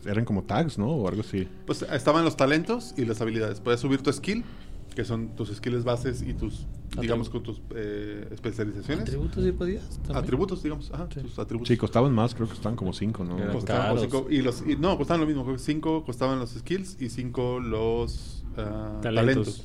Eran 0.06 0.24
como 0.24 0.42
tags, 0.42 0.78
¿no? 0.78 0.88
O 0.88 1.08
algo 1.08 1.20
así. 1.22 1.48
Pues 1.66 1.80
estaban 1.82 2.24
los 2.24 2.36
talentos 2.36 2.94
y 2.96 3.04
las 3.06 3.20
habilidades. 3.22 3.60
Puedes 3.60 3.80
subir 3.80 4.02
tu 4.02 4.12
skill, 4.12 4.44
que 4.94 5.02
son 5.04 5.28
tus 5.36 5.48
skills 5.54 5.82
bases 5.84 6.20
y 6.22 6.34
tus, 6.34 6.66
digamos, 7.00 7.30
con 7.30 7.42
tus 7.42 7.60
eh, 7.74 8.28
especializaciones. 8.30 9.04
¿Atributos 9.04 9.42
sí 9.44 9.52
podías? 9.52 9.88
también? 10.00 10.16
Atributos, 10.18 10.62
digamos. 10.62 10.90
Ajá, 10.92 11.08
Sí. 11.12 11.20
tus 11.20 11.38
atributos. 11.38 11.68
Sí, 11.68 11.76
costaban 11.78 12.12
más, 12.12 12.34
creo 12.34 12.46
que 12.46 12.52
costaban 12.52 12.76
como 12.76 12.92
cinco, 12.92 13.24
¿no? 13.24 13.38
Eran 13.38 13.52
Costaban 13.52 13.88
como 13.96 14.00
cinco- 14.02 14.26
y 14.30 14.42
los, 14.42 14.62
y 14.66 14.76
no, 14.76 14.96
costaban 14.98 15.20
lo 15.22 15.26
mismo. 15.26 15.42
creo 15.44 15.56
que 15.56 15.62
Cinco 15.62 16.04
costaban 16.04 16.38
los 16.38 16.50
skills 16.50 17.00
y 17.00 17.08
cinco 17.08 17.60
los 17.60 18.44
ah, 18.58 18.98
Talentos. 19.02 19.62
talentos. 19.62 19.64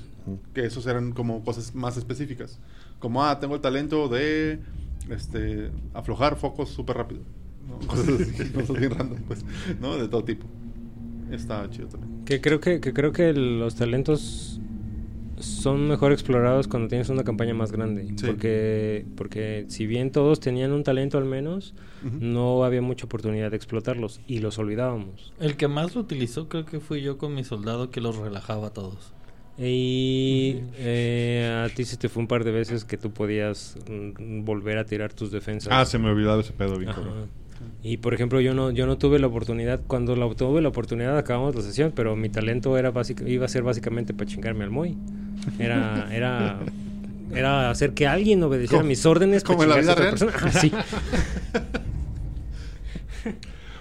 Que 0.53 0.65
esos 0.65 0.85
eran 0.87 1.11
como 1.11 1.43
cosas 1.43 1.75
más 1.75 1.97
específicas. 1.97 2.59
Como, 2.99 3.23
ah, 3.25 3.39
tengo 3.41 3.55
el 3.55 3.61
talento 3.61 4.07
de 4.07 4.59
este, 5.09 5.71
aflojar 5.93 6.35
focos 6.35 6.69
súper 6.69 6.97
rápido. 6.97 7.21
¿no? 7.67 7.79
Cosas 7.87 8.09
así, 8.21 8.49
cosas 8.53 8.79
bien 8.79 8.91
random, 8.91 9.19
pues. 9.27 9.45
¿No? 9.79 9.97
De 9.97 10.07
todo 10.07 10.23
tipo. 10.23 10.45
Está 11.31 11.69
chido 11.69 11.87
también. 11.87 12.25
Que 12.25 12.41
creo 12.41 12.59
que, 12.59 12.79
que 12.79 12.93
creo 12.93 13.11
que 13.11 13.33
los 13.33 13.75
talentos 13.75 14.59
son 15.39 15.87
mejor 15.87 16.11
explorados 16.11 16.67
cuando 16.67 16.89
tienes 16.89 17.09
una 17.09 17.23
campaña 17.23 17.53
más 17.53 17.71
grande. 17.71 18.07
Sí. 18.15 18.25
Porque, 18.25 19.05
porque 19.15 19.65
si 19.69 19.87
bien 19.87 20.11
todos 20.11 20.39
tenían 20.39 20.71
un 20.71 20.83
talento 20.83 21.17
al 21.17 21.25
menos, 21.25 21.73
no 22.19 22.63
había 22.63 22.81
mucha 22.81 23.05
oportunidad 23.05 23.51
de 23.51 23.57
explotarlos 23.57 24.21
y 24.27 24.39
los 24.39 24.57
olvidábamos. 24.57 25.33
El 25.39 25.55
que 25.55 25.67
más 25.67 25.95
lo 25.95 26.01
utilizó 26.01 26.49
creo 26.49 26.65
que 26.65 26.79
fui 26.79 27.01
yo 27.01 27.17
con 27.17 27.35
mi 27.35 27.43
soldado 27.43 27.89
que 27.89 28.01
los 28.01 28.17
relajaba 28.17 28.67
a 28.67 28.73
todos. 28.73 29.13
Y 29.61 30.61
eh, 30.77 31.65
a 31.65 31.73
ti 31.73 31.83
se 31.83 31.97
te 31.97 32.07
fue 32.07 32.21
un 32.21 32.27
par 32.27 32.45
de 32.45 32.51
veces 32.51 32.85
que 32.85 32.97
tú 32.97 33.11
podías 33.11 33.75
mm, 33.89 34.45
volver 34.45 34.77
a 34.77 34.85
tirar 34.85 35.11
tus 35.11 35.31
defensas. 35.31 35.73
Ah, 35.73 35.85
se 35.85 35.97
me 35.97 36.09
olvidaba 36.09 36.41
ese 36.41 36.53
pedo 36.53 36.77
bien 36.77 36.89
Ajá. 36.89 37.01
cabrón. 37.01 37.27
Y 37.83 37.97
por 37.97 38.13
ejemplo, 38.13 38.39
yo 38.39 38.53
no, 38.53 38.71
yo 38.71 38.85
no 38.87 38.97
tuve 38.97 39.19
la 39.19 39.27
oportunidad, 39.27 39.81
cuando 39.85 40.15
la, 40.15 40.33
tuve 40.33 40.61
la 40.61 40.69
oportunidad 40.69 41.17
acabamos 41.17 41.55
la 41.55 41.61
sesión, 41.61 41.91
pero 41.93 42.15
mi 42.15 42.29
talento 42.29 42.77
era 42.77 42.91
básica, 42.91 43.27
iba 43.27 43.45
a 43.45 43.49
ser 43.49 43.63
básicamente 43.63 44.13
para 44.13 44.29
chingarme 44.29 44.63
al 44.63 44.69
Moy. 44.69 44.97
Era, 45.57 46.07
era, 46.13 46.59
era 47.33 47.69
hacer 47.69 47.93
que 47.93 48.07
alguien 48.07 48.41
obedeciera 48.43 48.83
mis 48.83 49.05
órdenes 49.05 49.43
como 49.43 49.63
en 49.63 49.69
la 49.69 49.77
vida 49.77 49.95
persona. 49.95 50.31
Ah, 50.41 50.51
sí. 50.53 50.71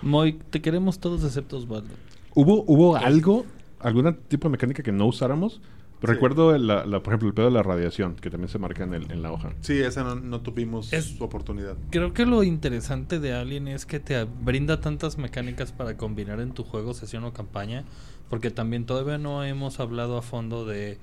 Moy, 0.03 0.38
te 0.51 0.61
queremos 0.61 0.99
todos 0.99 1.25
excepto 1.25 1.57
Osvaldo. 1.57 1.95
¿Hubo, 2.35 2.64
hubo 2.67 2.97
algo, 2.97 3.47
algún 3.81 4.14
tipo 4.29 4.49
de 4.49 4.53
mecánica 4.53 4.83
que 4.83 4.93
no 4.93 5.07
usáramos? 5.07 5.61
Pero 6.01 6.12
Sí. 6.12 6.14
Recuerdo, 6.14 6.57
la, 6.59 6.87
la- 6.87 7.03
por 7.03 7.12
ejemplo, 7.12 7.29
el 7.29 7.35
pedo 7.35 7.47
de 7.47 7.53
la 7.53 7.62
radiación, 7.64 8.14
que 8.14 8.31
también 8.31 8.49
se 8.49 8.59
marca 8.61 8.85
en, 8.85 8.95
el- 8.95 9.11
en 9.11 9.21
la 9.21 9.33
hoja. 9.33 9.53
Sí, 9.62 9.81
esa 9.81 10.05
no, 10.05 10.14
no 10.14 10.41
tuvimos 10.43 10.93
Es- 10.93 11.17
su 11.19 11.25
oportunidad. 11.25 11.77
Creo 11.91 12.12
que 12.12 12.25
lo 12.25 12.45
interesante 12.45 13.19
de 13.19 13.33
Alien 13.35 13.67
es 13.67 13.85
que 13.85 13.99
te 13.99 14.23
brinda 14.23 14.81
tantas 14.81 15.19
mecánicas 15.19 15.73
para 15.73 15.97
combinar 15.97 16.38
en 16.41 16.53
tu 16.53 16.62
juego, 16.62 16.95
sesión 16.95 17.25
o 17.25 17.33
campaña, 17.33 17.83
porque 18.31 18.51
también 18.53 18.87
todavía 18.87 19.19
no 19.19 19.43
hemos 19.43 19.81
hablado 19.81 20.17
a 20.19 20.23
fondo 20.23 20.64
de 20.64 20.99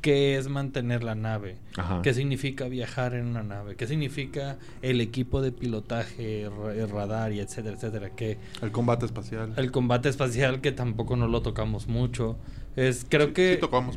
qué 0.00 0.36
es 0.36 0.48
mantener 0.48 1.02
la 1.02 1.14
nave, 1.14 1.56
Ajá. 1.76 2.02
qué 2.02 2.14
significa 2.14 2.68
viajar 2.68 3.14
en 3.14 3.26
una 3.26 3.42
nave, 3.42 3.74
qué 3.76 3.86
significa 3.86 4.56
el 4.82 5.00
equipo 5.00 5.42
de 5.42 5.52
pilotaje, 5.52 6.42
el 6.44 6.88
radar 6.90 7.32
y 7.32 7.40
etcétera, 7.40 7.76
etcétera, 7.76 8.10
que 8.10 8.38
El 8.62 8.70
combate 8.70 9.06
espacial. 9.06 9.52
el 9.56 9.70
combate 9.72 10.08
espacial 10.08 10.60
que 10.60 10.72
tampoco 10.72 11.16
no 11.16 11.26
lo 11.28 11.42
tocamos 11.42 11.88
mucho. 11.88 12.36
Es 12.76 13.04
creo 13.08 13.28
Sí- 13.28 13.32
que 13.32 13.54
Sí 13.54 13.60
tocamos, 13.60 13.96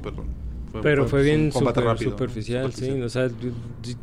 pero... 0.71 0.83
Pero 0.83 1.07
fue 1.07 1.23
bien 1.23 1.41
un 1.41 1.51
combate 1.51 1.79
super- 1.79 1.93
rápido, 1.93 2.11
superficial, 2.11 2.71
superficial. 2.71 2.97
sí. 2.97 3.01
O 3.03 3.09
sea, 3.09 3.29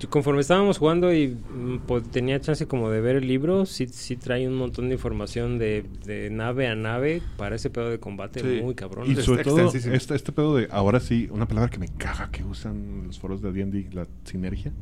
conforme 0.08 0.40
estábamos 0.40 0.78
jugando 0.78 1.12
y 1.12 1.28
mm, 1.28 1.78
pues, 1.86 2.04
tenía 2.10 2.40
chance 2.40 2.66
como 2.66 2.90
de 2.90 3.00
ver 3.00 3.16
el 3.16 3.26
libro, 3.28 3.66
sí, 3.66 3.86
sí 3.88 4.16
trae 4.16 4.46
un 4.46 4.54
montón 4.56 4.88
de 4.88 4.94
información 4.94 5.58
de, 5.58 5.84
de 6.04 6.30
nave 6.30 6.66
a 6.68 6.74
nave 6.74 7.22
para 7.36 7.56
ese 7.56 7.70
pedo 7.70 7.90
de 7.90 7.98
combate 7.98 8.40
Sí. 8.40 8.60
muy 8.62 8.74
cabrón. 8.74 9.10
Y 9.10 9.14
sobre 9.16 9.44
todo, 9.44 9.72
este, 9.72 10.14
este 10.14 10.32
pedo 10.32 10.56
de, 10.56 10.68
ahora 10.70 11.00
sí, 11.00 11.28
una 11.30 11.46
palabra 11.46 11.70
que 11.70 11.78
me 11.78 11.88
caga 11.88 12.30
que 12.30 12.44
usan 12.44 13.04
los 13.06 13.18
foros 13.18 13.40
de 13.42 13.52
D&D, 13.52 13.88
la 13.92 14.06
sinergia. 14.24 14.72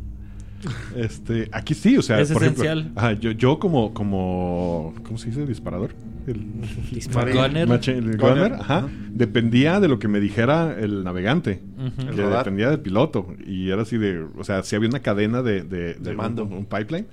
Este, 0.97 1.49
aquí 1.53 1.75
sí, 1.75 1.97
o 1.99 2.03
sea, 2.03 2.19
Es 2.21 2.33
por 2.33 2.43
ejemplo, 2.43 2.65
esencial. 2.65 2.93
ajá, 2.97 3.13
yo, 3.13 3.31
yo 3.33 3.59
como, 3.59 3.93
como, 3.93 4.95
¿cómo 5.05 5.19
se 5.19 5.29
dice? 5.29 5.47
Disparador. 5.47 5.91
El, 6.27 6.45
el 7.89 8.19
Gunner, 8.19 8.59
dependía 9.11 9.79
de 9.81 9.89
lo 9.89 9.99
que 9.99 10.09
me 10.09 10.19
dijera 10.21 10.77
el 10.79 11.05
navegante. 11.05 11.63
El 11.99 12.17
dependía 12.17 12.71
del 12.71 12.81
piloto. 12.81 13.29
Y 13.47 13.71
era 13.71 13.83
así 13.83 13.97
de, 13.97 14.27
o 14.37 14.45
sea, 14.45 14.63
si 14.63 14.75
había 14.77 14.89
una 14.89 15.01
cadena 15.01 15.43
de, 15.43 15.63
de, 15.63 15.95
De 15.95 16.11
un- 16.11 16.17
mando. 16.17 16.45
Un, 16.45 16.67
pipeline 16.67 17.07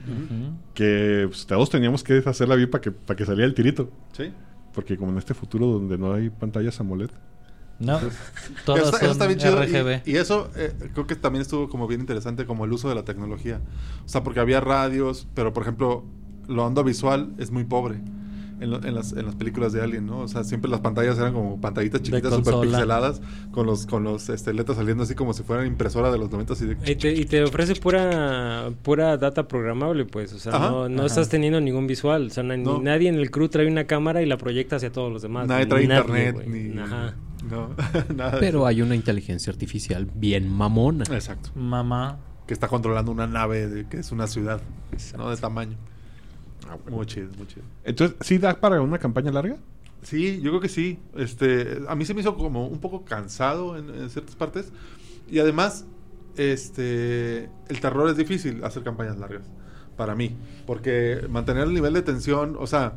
que 0.73 1.25
pues, 1.27 1.45
todos 1.45 1.69
teníamos 1.69 2.03
que 2.03 2.23
hacerla 2.25 2.55
bien 2.55 2.69
para 2.69 2.81
que, 2.81 2.91
para 2.91 3.15
que 3.17 3.25
saliera 3.25 3.45
el 3.45 3.53
tirito. 3.53 3.91
Sí. 4.13 4.31
Porque 4.73 4.97
como 4.97 5.11
en 5.11 5.17
este 5.19 5.33
futuro 5.33 5.67
donde 5.67 5.97
no 5.97 6.13
hay 6.13 6.29
pantallas 6.29 6.79
AMOLED. 6.79 7.11
No, 7.79 7.97
Eso 7.97 8.09
todas 8.65 8.85
está, 8.85 8.99
son 8.99 9.09
está 9.11 9.27
bien 9.27 9.39
chido. 9.39 9.61
RGB. 9.61 10.01
Y, 10.07 10.11
y 10.11 10.15
eso 10.15 10.49
eh, 10.55 10.73
creo 10.93 11.05
que 11.05 11.15
también 11.15 11.41
estuvo 11.41 11.69
como 11.69 11.87
bien 11.87 12.01
interesante, 12.01 12.45
como 12.45 12.65
el 12.65 12.71
uso 12.71 12.89
de 12.89 12.95
la 12.95 13.03
tecnología. 13.03 13.59
O 14.05 14.09
sea, 14.09 14.23
porque 14.23 14.39
había 14.39 14.61
radios, 14.61 15.27
pero 15.33 15.53
por 15.53 15.63
ejemplo, 15.63 16.05
lo 16.47 16.65
onda 16.65 16.81
visual 16.83 17.33
es 17.37 17.51
muy 17.51 17.63
pobre. 17.63 17.99
En, 18.63 18.71
lo- 18.71 18.83
en 18.83 18.95
las, 18.95 19.11
en 19.13 19.25
las 19.25 19.35
películas 19.35 19.73
de 19.73 19.81
Alien, 19.81 20.05
¿no? 20.05 20.19
O 20.19 20.27
sea, 20.27 20.43
siempre 20.43 20.71
las 20.71 20.79
pantallas 20.79 21.17
eran 21.17 21.33
como 21.33 21.59
pantallitas 21.59 22.01
chiquitas, 22.01 22.33
super 22.33 22.55
pixeladas, 22.61 23.21
con 23.51 23.65
los, 23.67 23.85
con 23.85 24.03
los 24.03 24.29
este, 24.29 24.53
letras 24.53 24.77
saliendo 24.77 25.03
así 25.03 25.15
como 25.15 25.33
si 25.33 25.43
fueran 25.43 25.67
impresora 25.67 26.11
de 26.11 26.17
los 26.17 26.31
90 26.31 26.53
y 26.53 26.65
de... 26.67 26.91
Y 26.91 26.95
te, 26.95 27.13
y 27.13 27.25
te 27.25 27.43
ofrece 27.43 27.75
pura 27.75 28.69
pura 28.81 29.17
data 29.17 29.47
programable, 29.47 30.05
pues. 30.05 30.33
O 30.33 30.39
sea, 30.39 30.55
Ajá. 30.55 30.69
no, 30.69 30.89
no 30.89 30.97
Ajá. 30.99 31.05
estás 31.07 31.29
teniendo 31.29 31.59
ningún 31.61 31.87
visual. 31.87 32.27
O 32.27 32.29
sea, 32.29 32.43
na- 32.43 32.55
ni 32.57 32.63
No. 32.63 32.79
nadie 32.81 33.09
en 33.09 33.15
el 33.15 33.29
crew 33.31 33.49
trae 33.49 33.67
una 33.67 33.83
cámara 33.85 34.21
y 34.21 34.25
la 34.25 34.37
proyecta 34.37 34.77
hacia 34.77 34.91
todos 34.91 35.11
los 35.11 35.21
demás. 35.21 35.47
Nadie 35.47 35.65
trae 35.65 35.85
Nadie, 35.87 36.27
internet, 36.29 36.47
ni... 36.47 36.79
Ajá. 36.79 37.15
No, 37.49 37.75
nada 38.15 38.39
Pero 38.39 38.65
hay 38.65 38.81
una 38.81 38.95
inteligencia 38.95 39.51
artificial 39.51 40.07
bien 40.15 40.49
mamona. 40.49 41.03
Exacto. 41.11 41.49
Mamá. 41.55 42.17
Que 42.47 42.53
está 42.53 42.69
controlando 42.69 43.11
una 43.11 43.27
nave 43.27 43.67
de, 43.67 43.87
que 43.89 43.97
es 43.97 44.11
una 44.13 44.27
ciudad, 44.27 44.61
¿no? 45.17 45.29
De 45.29 45.35
tamaño. 45.37 45.75
Ah, 46.69 46.77
Muy 46.89 47.05
chido, 47.05 47.29
muy 47.37 47.47
chido. 47.47 47.63
Entonces, 47.83 48.17
¿sí 48.21 48.37
da 48.37 48.53
para 48.59 48.81
una 48.81 48.97
campaña 48.97 49.31
larga? 49.31 49.57
Sí, 50.01 50.41
yo 50.41 50.51
creo 50.51 50.61
que 50.61 50.69
sí. 50.69 50.99
Este, 51.15 51.79
a 51.87 51.95
mí 51.95 52.05
se 52.05 52.13
me 52.13 52.21
hizo 52.21 52.35
como 52.35 52.67
un 52.67 52.79
poco 52.79 53.03
cansado 53.05 53.77
en, 53.77 53.89
en 53.89 54.09
ciertas 54.09 54.35
partes. 54.35 54.71
Y 55.29 55.39
además, 55.39 55.85
este, 56.37 57.45
el 57.69 57.79
terror 57.79 58.09
es 58.09 58.17
difícil 58.17 58.63
hacer 58.63 58.83
campañas 58.83 59.17
largas. 59.17 59.43
Para 59.97 60.15
mí. 60.15 60.35
Porque 60.65 61.25
mantener 61.29 61.63
el 61.67 61.73
nivel 61.73 61.93
de 61.93 62.01
tensión, 62.01 62.55
o 62.59 62.67
sea, 62.67 62.93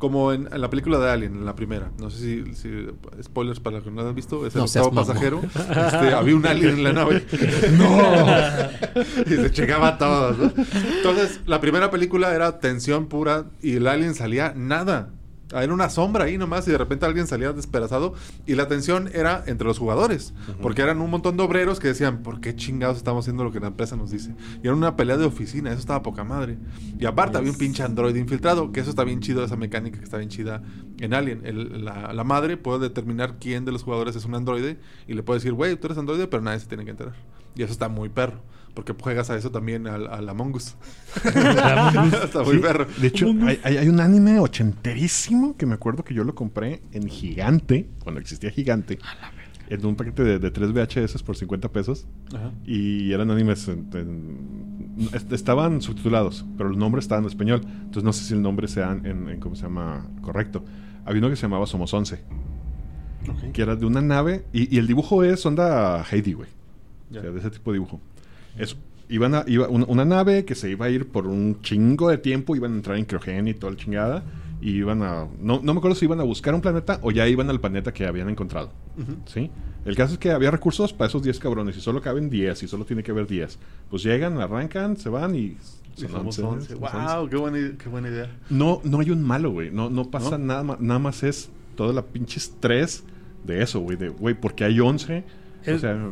como 0.00 0.32
en, 0.32 0.48
en 0.52 0.60
la 0.60 0.68
película 0.68 0.98
de 0.98 1.08
Alien, 1.08 1.34
en 1.36 1.44
la 1.46 1.54
primera. 1.54 1.92
No 2.00 2.10
sé 2.10 2.18
si, 2.18 2.54
si- 2.54 2.86
spoilers 3.22 3.60
para 3.60 3.76
los 3.76 3.84
que 3.84 3.92
no 3.92 4.02
lo 4.02 4.08
han 4.08 4.14
visto, 4.16 4.44
es 4.44 4.54
el 4.56 4.58
No 4.58 4.64
octavo 4.64 4.90
pasajero. 4.90 5.40
Este, 5.54 6.12
había 6.14 6.34
un 6.34 6.44
alien 6.44 6.70
en 6.78 6.82
la 6.84 6.92
nave. 6.92 7.24
¡No! 7.78 8.26
y 9.26 9.36
se 9.36 9.52
checaba 9.52 9.88
a 9.88 9.98
todos, 9.98 10.38
¿no? 10.38 10.52
Entonces, 10.96 11.40
la 11.46 11.60
primera 11.60 11.90
película 11.92 12.34
era 12.34 12.58
tensión 12.58 13.06
pura 13.06 13.44
y 13.62 13.76
el 13.76 13.86
alien 13.86 14.14
salía 14.16 14.52
nada. 14.56 15.10
Era 15.52 15.74
una 15.74 15.90
sombra 15.90 16.24
ahí 16.24 16.38
nomás 16.38 16.68
y 16.68 16.70
de 16.70 16.78
repente 16.78 17.06
alguien 17.06 17.26
salía 17.26 17.52
despedazado 17.52 18.14
y 18.46 18.54
la 18.54 18.68
tensión 18.68 19.10
era 19.12 19.42
entre 19.46 19.66
los 19.66 19.78
jugadores, 19.78 20.32
porque 20.62 20.82
eran 20.82 21.00
un 21.00 21.10
montón 21.10 21.36
de 21.36 21.42
obreros 21.42 21.80
que 21.80 21.88
decían, 21.88 22.22
¿por 22.22 22.40
qué 22.40 22.54
chingados 22.54 22.96
estamos 22.98 23.24
haciendo 23.24 23.42
lo 23.44 23.50
que 23.50 23.58
la 23.58 23.66
empresa 23.68 23.96
nos 23.96 24.10
dice? 24.10 24.34
Y 24.62 24.66
era 24.68 24.74
una 24.76 24.94
pelea 24.96 25.16
de 25.16 25.24
oficina, 25.24 25.70
eso 25.70 25.80
estaba 25.80 26.02
poca 26.02 26.22
madre. 26.22 26.56
Y 26.98 27.04
aparte 27.06 27.36
había 27.38 27.50
un 27.50 27.58
pinche 27.58 27.82
androide 27.82 28.18
infiltrado, 28.20 28.70
que 28.70 28.80
eso 28.80 28.90
está 28.90 29.02
bien 29.04 29.20
chido, 29.20 29.44
esa 29.44 29.56
mecánica 29.56 29.98
que 29.98 30.04
está 30.04 30.18
bien 30.18 30.28
chida 30.30 30.62
en 30.98 31.14
Alien. 31.14 31.40
El- 31.44 31.84
la, 31.84 32.12
la 32.12 32.24
madre 32.24 32.56
puede 32.56 32.78
determinar 32.80 33.38
quién 33.40 33.64
de 33.64 33.72
los 33.72 33.82
jugadores 33.82 34.14
es 34.16 34.24
un 34.24 34.34
androide 34.36 34.78
y 35.08 35.14
le 35.14 35.22
puede 35.22 35.38
decir, 35.40 35.52
güey, 35.52 35.74
tú 35.76 35.88
eres 35.88 35.98
androide, 35.98 36.28
pero 36.28 36.42
nadie 36.42 36.60
se 36.60 36.66
tiene 36.66 36.84
que 36.84 36.90
enterar. 36.92 37.14
Y 37.56 37.62
eso 37.64 37.72
está 37.72 37.88
muy 37.88 38.08
perro. 38.08 38.40
Porque 38.74 38.94
juegas 38.98 39.30
a 39.30 39.36
eso 39.36 39.50
también 39.50 39.86
al, 39.86 40.06
al 40.06 40.28
Among 40.28 40.54
Us. 40.54 40.76
está 41.24 42.42
muy 42.44 42.56
Sí, 42.56 42.58
perro. 42.62 42.86
De 43.00 43.06
hecho, 43.08 43.26
hay, 43.46 43.58
hay- 43.62 43.76
hay 43.78 43.88
un 43.88 44.00
anime 44.00 44.38
ochenterísimo 44.40 45.56
que 45.56 45.66
me 45.66 45.74
acuerdo 45.74 46.04
que 46.04 46.14
yo 46.14 46.24
lo 46.24 46.34
compré 46.34 46.82
en 46.92 47.08
Gigante, 47.08 47.88
cuando 48.02 48.20
existía 48.20 48.50
Gigante, 48.50 48.98
en 49.68 49.86
un 49.86 49.96
paquete 49.96 50.22
de, 50.24 50.38
de 50.38 50.50
3 50.50 50.72
VHS 50.72 51.22
por 51.22 51.36
50 51.36 51.68
pesos. 51.70 52.06
Ajá. 52.34 52.52
Y 52.64 53.12
eran 53.12 53.30
animes. 53.30 53.68
en- 53.68 53.88
en- 53.94 55.08
est- 55.12 55.32
estaban 55.32 55.80
subtitulados, 55.82 56.44
pero 56.56 56.68
los 56.68 56.78
nombres 56.78 57.04
estaban 57.04 57.24
en 57.24 57.30
español. 57.30 57.60
Entonces 57.64 58.02
no 58.04 58.12
sé 58.12 58.24
si 58.24 58.34
el 58.34 58.42
nombre 58.42 58.68
sea 58.68 58.92
en, 58.92 59.28
en- 59.28 59.40
¿cómo 59.40 59.54
se 59.56 59.62
llama? 59.62 60.06
Correcto. 60.22 60.64
Había 61.04 61.18
uno 61.20 61.30
que 61.30 61.36
se 61.36 61.42
llamaba 61.42 61.66
Somos 61.66 61.92
11, 61.94 62.20
que 63.52 63.62
era 63.62 63.76
de 63.76 63.86
una 63.86 64.00
nave. 64.00 64.44
Y, 64.52 64.74
y 64.74 64.78
el 64.78 64.86
dibujo 64.86 65.24
es 65.24 65.44
onda 65.46 66.04
Heidi, 66.10 66.32
güey. 66.34 66.48
O 67.10 67.14
sea, 67.14 67.22
de 67.22 67.38
ese 67.38 67.50
tipo 67.50 67.70
de 67.72 67.76
dibujo. 67.76 68.00
Es, 68.58 68.76
iban 69.08 69.34
a, 69.34 69.44
iba 69.46 69.68
una, 69.68 69.84
una 69.86 70.04
nave 70.04 70.44
que 70.44 70.54
se 70.54 70.70
iba 70.70 70.86
a 70.86 70.90
ir 70.90 71.08
por 71.08 71.26
un 71.26 71.60
chingo 71.62 72.08
de 72.08 72.18
tiempo, 72.18 72.56
iban 72.56 72.72
a 72.72 72.76
entrar 72.76 72.96
en 72.96 73.04
criogenia 73.04 73.50
y 73.50 73.54
toda 73.54 73.72
la 73.72 73.78
chingada. 73.78 74.22
Y 74.62 74.72
iban 74.72 75.02
a. 75.02 75.26
No, 75.40 75.60
no 75.62 75.72
me 75.72 75.78
acuerdo 75.78 75.94
si 75.94 76.04
iban 76.04 76.20
a 76.20 76.22
buscar 76.22 76.54
un 76.54 76.60
planeta 76.60 76.98
o 77.02 77.10
ya 77.10 77.26
iban 77.26 77.48
al 77.48 77.60
planeta 77.60 77.92
que 77.92 78.06
habían 78.06 78.28
encontrado. 78.28 78.70
¿Sí? 79.24 79.50
El 79.86 79.96
caso 79.96 80.12
es 80.12 80.18
que 80.18 80.30
había 80.30 80.50
recursos 80.50 80.92
para 80.92 81.08
esos 81.08 81.22
10 81.22 81.38
cabrones 81.38 81.76
y 81.78 81.80
solo 81.80 82.02
caben 82.02 82.28
10 82.28 82.62
y 82.62 82.68
solo 82.68 82.84
tiene 82.84 83.02
que 83.02 83.10
haber 83.10 83.26
10. 83.26 83.58
Pues 83.88 84.02
llegan, 84.02 84.38
arrancan, 84.38 84.98
se 84.98 85.08
van 85.08 85.34
y. 85.34 85.56
Son 85.96 86.10
somos 86.10 86.38
11, 86.38 86.42
11. 86.42 86.74
somos 86.74 86.94
11. 86.94 87.16
Wow, 87.16 87.28
qué 87.30 87.36
buena, 87.36 87.78
qué 87.78 87.88
buena 87.88 88.08
idea. 88.08 88.30
No, 88.50 88.80
no 88.84 89.00
hay 89.00 89.10
un 89.10 89.22
malo, 89.22 89.50
güey. 89.50 89.70
No, 89.70 89.88
no 89.88 90.10
pasa 90.10 90.36
¿No? 90.36 90.44
nada 90.44 90.62
más. 90.62 90.80
Nada 90.80 91.00
más 91.00 91.22
es 91.22 91.50
toda 91.74 91.94
la 91.94 92.02
pinche 92.02 92.38
estrés 92.38 93.02
de 93.44 93.62
eso, 93.62 93.80
güey. 93.80 93.96
De, 93.96 94.10
güey, 94.10 94.34
porque 94.38 94.64
hay 94.64 94.78
11. 94.78 95.24
O 95.66 95.78
sea, 95.78 96.10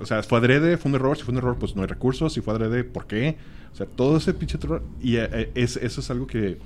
o 0.00 0.06
sea, 0.06 0.22
fue 0.22 0.38
adrede, 0.38 0.76
fue 0.76 0.90
un 0.90 0.94
error. 0.96 1.16
Si 1.16 1.22
fue 1.24 1.32
un 1.32 1.38
error, 1.38 1.56
pues 1.58 1.74
no 1.76 1.82
hay 1.82 1.88
recursos. 1.88 2.32
Si 2.32 2.40
fue 2.40 2.54
adrede, 2.54 2.84
¿por 2.84 3.06
qué? 3.06 3.36
O 3.72 3.76
sea, 3.76 3.86
todo 3.86 4.16
ese 4.16 4.34
pinche 4.34 4.58
terror. 4.58 4.82
Y 5.00 5.16
eh, 5.16 5.28
eh, 5.32 5.50
es, 5.54 5.76
eso 5.76 6.00
es 6.00 6.10
algo 6.10 6.26
que 6.26 6.48
eh, 6.50 6.58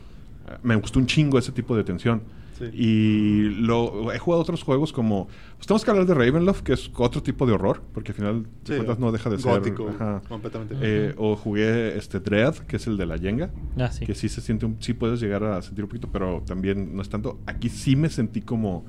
me 0.62 0.76
gustó 0.76 0.98
un 0.98 1.06
chingo, 1.06 1.38
ese 1.38 1.52
tipo 1.52 1.76
de 1.76 1.84
tensión. 1.84 2.22
Sí. 2.58 2.64
Y 2.74 3.42
lo 3.60 4.12
he 4.12 4.18
jugado 4.18 4.42
otros 4.42 4.62
juegos 4.62 4.92
como. 4.92 5.26
Pues 5.56 5.66
tenemos 5.66 5.84
que 5.84 5.90
hablar 5.90 6.06
de 6.06 6.14
Ravenloft, 6.14 6.62
que 6.62 6.74
es 6.74 6.90
otro 6.96 7.22
tipo 7.22 7.46
de 7.46 7.52
horror, 7.52 7.82
porque 7.94 8.12
al 8.12 8.16
final 8.16 8.46
de 8.64 8.96
no 8.98 9.10
deja 9.10 9.30
de 9.30 9.38
ser. 9.38 9.52
gótico, 9.58 9.88
ajá. 9.88 10.22
completamente. 10.28 10.76
Eh, 10.80 11.14
o 11.16 11.34
jugué 11.36 11.96
este 11.96 12.20
Dread, 12.20 12.54
que 12.66 12.76
es 12.76 12.86
el 12.86 12.96
de 12.96 13.06
la 13.06 13.16
Yenga 13.16 13.50
Ah, 13.78 13.90
sí. 13.90 14.04
que 14.04 14.14
sí 14.14 14.28
se 14.28 14.40
siente 14.40 14.66
un, 14.66 14.76
sí 14.80 14.92
puedes 14.92 15.20
llegar 15.20 15.44
a 15.44 15.62
sentir 15.62 15.84
un 15.84 15.88
poquito 15.88 16.08
pero 16.12 16.42
también 16.46 16.94
no 16.94 17.02
es 17.02 17.08
tanto 17.08 17.38
aquí 17.46 17.68
sí 17.68 17.96
me 17.96 18.08
sentí 18.10 18.42
como 18.42 18.84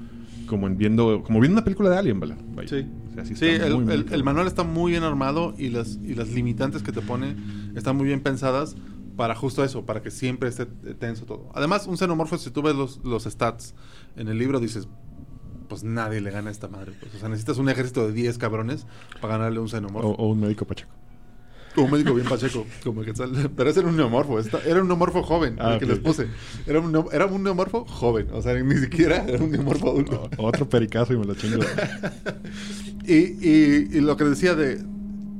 como 0.45 0.67
en 0.67 0.77
viendo 0.77 1.23
como 1.23 1.39
viendo 1.39 1.57
una 1.57 1.63
película 1.63 1.89
de 1.89 1.97
Alien. 1.97 2.19
Vaya. 2.19 2.35
Sí, 2.67 2.85
O 3.11 3.13
sea, 3.13 3.25
sí 3.25 3.45
el, 3.45 3.73
muy, 3.75 3.83
muy 3.85 3.93
el- 3.93 3.99
el 4.01 4.05
cabrón. 4.05 4.25
manual 4.25 4.47
está 4.47 4.63
muy 4.63 4.91
bien 4.91 5.03
armado 5.03 5.53
y 5.57 5.69
las, 5.69 5.99
y 6.03 6.15
las 6.15 6.29
limitantes 6.29 6.83
que 6.83 6.91
te 6.91 7.01
pone 7.01 7.35
están 7.75 7.95
muy 7.97 8.05
bien 8.07 8.21
pensadas 8.21 8.75
para 9.15 9.35
justo 9.35 9.63
eso, 9.63 9.85
para 9.85 10.01
que 10.01 10.09
siempre 10.11 10.49
esté 10.49 10.65
tenso 10.65 11.25
todo. 11.25 11.49
Además, 11.53 11.85
un 11.87 11.97
xenomorfo, 11.97 12.37
si 12.37 12.49
tú 12.49 12.61
ves 12.63 12.75
los, 12.75 12.99
los 13.03 13.25
stats 13.25 13.75
en 14.15 14.27
el 14.27 14.37
libro, 14.39 14.59
dices, 14.59 14.87
pues 15.69 15.83
nadie 15.83 16.19
le 16.21 16.31
gana 16.31 16.49
a 16.49 16.51
esta 16.51 16.67
madre. 16.67 16.93
pues. 16.99 17.13
O 17.15 17.19
sea, 17.19 17.29
necesitas 17.29 17.57
un 17.59 17.69
ejército 17.69 18.07
de 18.07 18.13
10 18.13 18.37
cabrones 18.39 18.87
para 19.21 19.37
ganarle 19.37 19.59
un 19.59 19.65
o, 19.65 19.69
xenomorfo. 19.69 20.09
o 20.09 20.27
un 20.29 20.39
médico 20.39 20.65
pacheco 20.65 20.91
Un 21.75 21.89
médico 21.89 22.13
bien 22.13 22.27
pacheco, 22.27 22.65
como 22.83 23.01
que 23.01 23.15
sale- 23.15 23.49
Pero 23.49 23.69
ese 23.69 23.79
era 23.79 23.89
un 23.89 23.95
neomorfo, 23.97 24.39
esta- 24.39 24.59
era 24.63 24.81
un 24.81 24.87
neomorfo 24.87 25.23
joven, 25.23 25.55
Ah, 25.59 25.73
el 25.73 25.79
que 25.79 25.85
les 25.87 25.99
puse. 25.99 26.27
Era 26.67 26.79
un, 26.79 27.05
era 27.11 27.25
un 27.25 27.41
neomorfo 27.43 27.85
joven, 27.85 28.27
o 28.31 28.41
sea, 28.41 28.53
ni 28.53 28.75
siquiera 28.77 29.25
era 29.27 29.43
un 29.43 29.49
neomorfo 29.51 29.89
adulto. 29.89 30.29
O- 30.37 30.45
otro 30.47 30.69
pericazo 30.69 31.13
y 31.13 31.17
me 31.17 31.25
lo 31.25 31.33
chingo 31.35 31.59
Y, 33.05 33.13
y- 33.15 33.89
y 33.91 34.01
lo 34.01 34.15
que 34.17 34.23
decía 34.25 34.55
de. 34.55 34.83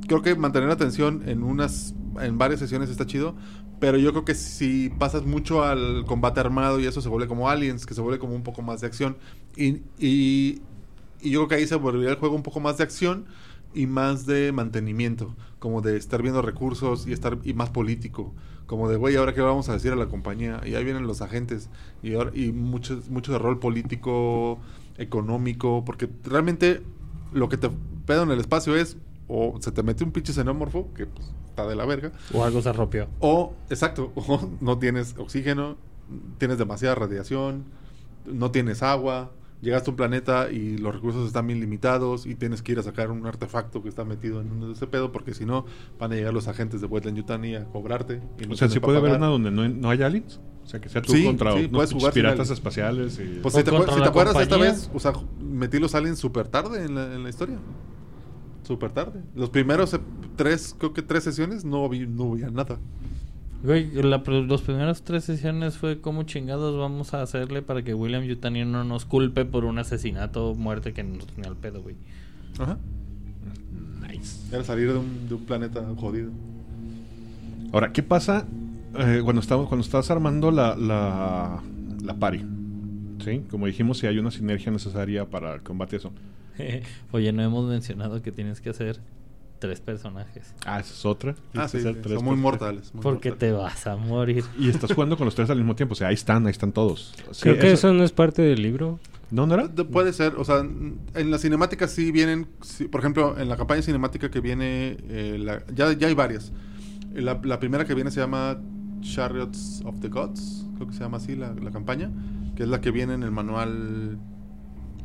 Creo 0.08 0.22
que 0.22 0.36
mantener 0.36 0.67
la 0.67 0.74
atención 0.76 1.24
en 1.28 1.43
unas. 1.43 1.96
En 2.22 2.38
varias 2.38 2.60
sesiones 2.60 2.89
está 2.89 3.06
chido. 3.06 3.36
Pero 3.80 3.98
yo 3.98 4.12
creo 4.12 4.24
que 4.26 4.36
si 4.36 4.89
pasas 4.98 5.26
mucho 5.26 5.63
al 5.63 6.06
combate 6.06 6.39
armado 6.39 6.80
y 6.80 6.86
eso 6.86 7.02
se 7.02 7.10
vuelve 7.10 7.28
como 7.28 7.50
Aliens, 7.50 7.86
que 7.86 7.93
se 7.93 8.02
vuelve 8.02 8.17
como 8.19 8.34
un 8.36 8.43
poco 8.43 8.62
más 8.62 8.82
de 8.82 8.88
acción. 8.88 9.17
Y, 9.58 9.82
y, 10.00 10.62
y 11.22 11.30
yo 11.32 11.39
creo 11.41 11.48
que 11.50 11.56
ahí 11.56 11.67
se 11.67 11.76
volvería 11.76 12.10
el 12.12 12.15
juego 12.15 12.36
un 12.36 12.43
poco 12.43 12.60
más 12.60 12.78
de 12.78 12.84
acción 12.86 13.26
y 13.74 13.88
más 13.88 14.26
de 14.26 14.52
mantenimiento. 14.52 15.36
Como 15.60 15.82
de 15.82 15.98
estar 15.98 16.22
viendo 16.22 16.42
recursos 16.42 17.08
y 17.08 17.14
estar 17.14 17.38
y 17.44 17.54
más 17.54 17.70
político. 17.70 18.34
Como 18.66 18.90
de, 18.90 18.98
güey, 18.98 19.16
ahora 19.16 19.34
qué 19.34 19.42
vamos 19.42 19.70
a 19.70 19.74
decir 19.74 19.92
a 19.92 19.96
la 19.96 20.08
compañía. 20.08 20.62
Y 20.66 20.76
ahí 20.76 20.84
vienen 20.84 21.08
los 21.08 21.22
agentes. 21.22 21.70
Y, 22.02 22.16
ahora, 22.16 22.32
y 22.34 22.52
mucho, 22.52 23.02
mucho 23.10 23.32
de 23.32 23.40
rol 23.40 23.60
político, 23.60 24.60
económico. 24.98 25.84
Porque 25.86 26.10
realmente 26.24 26.82
lo 27.32 27.50
que 27.50 27.58
te 27.58 27.70
pedo 28.06 28.24
en 28.24 28.32
el 28.32 28.40
espacio 28.40 28.76
es 28.76 28.98
o 29.28 29.58
se 29.62 29.72
te 29.72 29.84
mete 29.84 30.04
un 30.04 30.12
pinche 30.12 30.34
xenomorfo 30.34 30.90
que 30.94 31.06
pues, 31.06 31.32
está 31.48 31.66
de 31.68 31.76
la 31.76 31.86
verga 31.86 32.12
O 32.34 32.44
algo 32.44 32.62
se 32.62 32.74
rompió. 32.74 33.08
o 33.20 33.54
exacto 33.70 34.12
o 34.16 34.50
no 34.60 34.78
tienes 34.80 35.16
oxígeno 35.18 35.78
tienes 36.38 36.58
demasiada 36.58 36.96
radiación 36.96 37.64
no 38.26 38.52
tienes 38.52 38.84
agua 38.84 39.32
llegaste 39.63 39.89
a 39.89 39.91
un 39.91 39.97
planeta 39.97 40.52
y 40.52 40.78
los 40.78 40.93
recursos 40.93 41.26
están 41.26 41.47
bien 41.47 41.60
limitados 41.60 42.26
y 42.26 42.36
tienes 42.36 42.62
que 42.62 42.73
ir 42.73 42.80
a 42.80 42.84
sacar 42.84 43.10
un 43.10 43.26
artefacto 43.26 43.82
que 43.82 43.89
está 43.89 44.04
metido 44.04 44.41
en 44.41 44.52
uno 44.52 44.67
de 44.67 44.73
ese 44.73 44.86
pedo 44.86 45.12
porque 45.12 45.34
si 45.34 45.45
no 45.45 45.65
van 45.97 46.12
a 46.12 46.15
llegar 46.15 46.34
los 46.34 46.47
agentes 46.47 46.82
de 46.82 46.88
Wetland 46.88 47.17
Yutani 47.17 47.56
a 47.56 47.65
cobrarte 47.65 48.21
y 48.39 48.45
no 48.45 48.54
o 48.54 48.58
sea 48.58 48.69
si 48.69 48.80
puede 48.80 48.99
haber 48.99 49.13
una 49.13 49.28
donde 49.28 49.49
no, 49.49 49.67
no 49.67 49.89
hay 49.89 50.04
aliens 50.04 50.39
o 50.63 50.67
sea 50.67 50.80
que 50.80 50.89
sea 50.89 51.02
tú 51.02 51.13
Sí, 51.13 51.26
contra 51.26 51.54
sí, 51.54 51.69
unos 51.71 51.93
jugar 51.93 52.13
piratas 52.13 52.49
espaciales 52.49 53.19
y 53.19 53.39
Pues 53.41 53.54
si 53.54 53.63
te, 53.63 53.71
si 53.71 54.02
te 54.02 54.08
acuerdas 54.08 54.36
esta 54.39 54.58
vez, 54.58 54.89
o 54.93 54.99
sea, 54.99 55.13
metí 55.41 55.80
los 55.80 55.93
aliens 55.93 56.19
súper 56.19 56.47
tarde 56.47 56.86
en 56.86 56.95
la, 56.95 57.13
en 57.13 57.23
la 57.23 57.30
historia. 57.30 57.58
Súper 58.63 58.91
tarde. 58.91 59.21
Los 59.36 59.49
primeros 59.49 59.93
eh, 59.93 59.99
tres, 60.38 60.73
creo 60.78 60.93
que 60.93 61.02
tres 61.02 61.26
sesiones 61.26 61.65
no 61.65 61.88
vi, 61.89 62.08
no 62.08 62.32
veía 62.32 62.49
nada. 62.49 62.80
Güey, 63.63 63.91
la, 63.93 64.17
los 64.17 64.62
primeros 64.62 65.04
tres 65.04 65.23
sesiones 65.23 65.78
fue 65.78 66.02
como 66.02 66.23
chingados 66.23 66.78
vamos 66.78 67.13
a 67.13 67.21
hacerle 67.21 67.62
para 67.62 67.82
que 67.82 67.93
William 67.93 68.23
Yutani 68.23 68.65
no 68.65 68.84
nos 68.84 69.06
culpe 69.06 69.45
por 69.45 69.63
un 69.63 69.80
asesinato 69.80 70.49
o 70.49 70.56
muerte 70.56 70.91
que 70.93 71.02
nos 71.04 71.26
tenía 71.28 71.49
al 71.49 71.56
pedo, 71.56 71.82
güey. 71.82 71.95
Ajá. 72.60 72.78
nice 74.06 74.54
Era 74.54 74.63
salir 74.65 74.91
de 74.91 74.99
un, 74.99 75.30
de 75.30 75.36
un 75.36 75.45
planeta 75.45 75.82
jodido. 75.97 76.30
ahora 77.71 77.91
qué 77.93 78.04
pasa 78.04 78.45
eh, 78.99 79.21
cuando 79.23 79.41
estamos 79.41 79.67
cuando 79.69 79.84
estás 79.84 80.12
armando 80.12 80.52
la 80.52 80.76
la 80.76 81.63
la 82.04 82.13
party 82.15 82.45
sí 83.23 83.41
como 83.49 83.65
dijimos 83.65 83.97
si 83.97 84.06
hay 84.08 84.19
una 84.19 84.30
sinergia 84.30 84.71
necesaria 84.71 85.26
para 85.26 85.56
el 85.56 85.62
combate 85.63 85.95
eso 85.95 86.12
Oye, 87.12 87.32
no 87.34 87.41
hemos 87.41 87.67
mencionado 87.67 88.21
que 88.21 88.32
tienes 88.32 88.62
que 88.62 88.69
hacer 88.69 88.99
tres 89.63 89.80
personajes. 89.80 90.54
ah 90.65 90.82
esa 90.82 90.93
es 90.93 91.06
otra 91.06 91.32
Ah, 91.56 91.67
Tienes 91.67 91.71
sí, 91.71 92.02
tres 92.04 92.15
son 92.15 92.26
muy 92.26 92.36
mortales. 92.36 92.93
muy 92.93 93.02
Porque 93.02 93.32
te 93.32 93.54
vas 93.54 93.88
a 93.88 93.95
morir. 93.95 94.43
Y 94.60 94.67
estás 94.69 94.91
jugando 94.93 95.15
con 95.15 95.23
los 95.23 95.36
tres 95.36 95.49
al 95.49 95.56
mismo 95.58 95.73
tiempo. 95.73 95.93
O 95.93 95.95
sea, 95.95 96.10
ahí 96.10 96.15
están, 96.15 96.45
ahí 96.47 96.52
están 96.52 96.73
todos. 96.73 97.13
Sí, 97.32 97.43
Creo 97.43 97.58
que 97.60 97.71
eso 97.71 97.93
no 97.93 98.04
es 98.04 98.12
parte 98.12 98.41
del 98.41 98.62
libro. 98.62 98.99
¿No, 99.32 99.47
no 99.47 99.54
era? 99.54 99.67
De- 99.69 99.86
Puede 99.86 100.12
ser, 100.12 100.34
o 100.38 100.43
sea, 100.43 100.58
en 100.60 101.32
la 101.32 101.38
cinemática 101.38 101.88
sí 101.88 102.12
vienen, 102.12 102.47
sí, 102.62 102.89
por 102.89 102.99
ejemplo, 102.99 103.39
en 103.39 103.47
la 103.47 103.56
campaña 103.56 103.82
cinemática 103.82 104.30
que 104.30 104.41
viene, 104.41 104.97
eh, 105.08 105.38
la- 105.39 105.63
ya, 105.73 105.93
ya 105.93 106.08
hay 106.08 106.13
varias. 106.13 106.52
La, 107.13 107.39
la 107.43 107.58
primera 107.60 107.86
que 107.86 107.93
viene 107.95 108.12
se 108.12 108.19
llama 108.19 108.60
Chariots 109.02 109.82
of 109.86 109.99
the 110.02 110.10
Gods, 110.10 110.65
creo 110.76 110.88
que 110.88 110.93
se 110.93 110.99
llama 110.99 111.17
así 111.17 111.36
la, 111.36 111.54
la 111.54 111.71
campaña, 111.71 112.12
que 112.56 112.63
es 112.63 112.69
la 112.69 112.82
que 112.82 112.91
viene 112.91 113.13
en 113.13 113.23
el 113.23 113.32
manual 113.32 114.17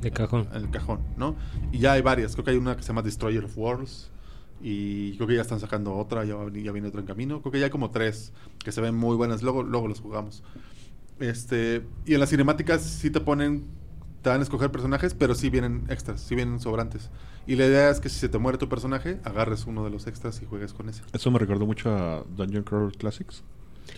De 0.01 0.11
cajón. 0.11 0.47
en 0.53 0.62
el 0.64 0.71
cajón, 0.71 1.01
¿no? 1.16 1.35
Y 1.73 1.79
ya 1.79 1.92
hay 1.92 2.03
varias, 2.03 2.33
creo 2.35 2.44
que 2.44 2.51
hay 2.53 2.57
una 2.57 2.77
que 2.77 2.83
se 2.83 2.88
llama 2.88 3.03
Destroyer 3.03 3.44
of 3.44 3.57
Worlds 3.59 4.11
y 4.62 5.14
creo 5.16 5.26
que 5.28 5.35
ya 5.37 5.43
están 5.43 5.61
sacando 5.61 5.95
otra, 5.97 6.24
ya, 6.24 6.37
ya 6.53 6.72
viene 6.72 6.89
otra 6.89 7.01
en 7.01 7.07
camino, 7.07 7.41
creo 7.41 7.53
que 7.53 7.59
ya 7.61 7.66
hay 7.66 7.70
como 7.70 7.91
tres 7.91 8.33
que 8.64 8.72
se 8.72 8.80
ven 8.80 8.95
muy 8.95 9.16
buenas, 9.16 9.43
luego, 9.43 9.62
luego 9.62 9.89
los 9.89 10.01
jugamos. 10.01 10.43
Este, 11.20 11.83
y 12.07 12.14
en 12.14 12.20
las 12.20 12.30
cinemáticas 12.30 12.83
sí 12.83 13.11
te 13.11 13.20
ponen, 13.20 13.64
te 14.22 14.30
dan 14.30 14.41
a 14.41 14.43
escoger 14.43 14.70
personajes, 14.70 15.14
pero 15.14 15.35
sí 15.35 15.51
vienen 15.51 15.85
extras, 15.89 16.20
sí 16.20 16.35
vienen 16.35 16.61
sobrantes. 16.61 17.11
Y 17.47 17.57
la 17.57 17.66
idea 17.66 17.91
es 17.91 18.01
que 18.01 18.09
si 18.09 18.18
se 18.18 18.28
te 18.28 18.39
muere 18.39 18.59
tu 18.59 18.68
personaje, 18.68 19.18
agarres 19.24 19.66
uno 19.66 19.83
de 19.85 19.91
los 19.91 20.07
extras 20.07 20.41
y 20.43 20.47
juegues 20.47 20.72
con 20.72 20.89
ese. 20.89 21.03
Eso 21.12 21.30
me 21.30 21.39
recordó 21.39 21.66
mucho 21.66 21.91
a 21.91 22.24
Dungeon 22.37 22.62
Crawl 22.62 22.93
Classics. 22.93 23.43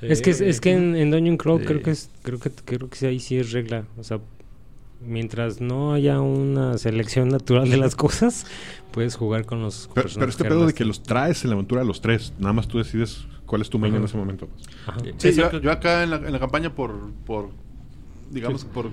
Es 0.03 0.23
que, 0.23 0.31
es, 0.31 0.41
es 0.41 0.61
que 0.61 0.73
en, 0.73 0.95
en 0.95 1.11
Dungeon 1.11 1.37
Crawl 1.37 1.61
Sí. 1.61 1.67
creo 1.67 1.83
que 1.83 1.91
es, 1.91 2.11
creo 2.23 2.39
que 2.39 2.51
creo 2.51 2.89
que 2.89 2.97
sí, 2.97 3.07
ahí 3.07 3.19
sí 3.19 3.37
es 3.39 3.51
regla. 3.51 3.87
O 3.99 4.05
sea, 4.05 4.21
mientras 5.01 5.61
no 5.61 5.93
haya 5.93 6.21
una 6.21 6.79
selección 6.79 7.29
natural 7.29 7.69
de 7.71 7.77
las 7.77 7.97
cosas, 7.97 8.47
puedes 8.93 9.17
jugar 9.17 9.47
con 9.47 9.63
los 9.63 9.89
Pero, 9.95 10.09
pero 10.15 10.29
este 10.29 10.45
pedo 10.45 10.67
de 10.67 10.75
que 10.75 10.85
los 10.85 11.03
traes 11.03 11.45
en 11.45 11.51
la 11.51 11.55
aventura 11.55 11.83
a 11.83 11.85
los 11.85 12.01
tres, 12.01 12.33
nada 12.39 12.53
más 12.53 12.69
tú 12.69 12.79
decides 12.79 13.27
cuál 13.47 13.63
es 13.63 13.71
tu 13.71 13.79
main 13.79 13.95
en 13.95 14.05
ese 14.05 14.17
momento. 14.17 14.49
Ajá. 14.87 15.01
Sí, 15.19 15.33
yo, 15.33 15.71
acá 15.71 16.03
en 16.03 16.11
la, 16.11 16.17
en 16.17 16.33
la 16.33 16.39
campaña 16.39 16.75
por, 16.75 17.13
por 17.27 17.51
digamos, 18.31 18.65
por, 18.65 18.91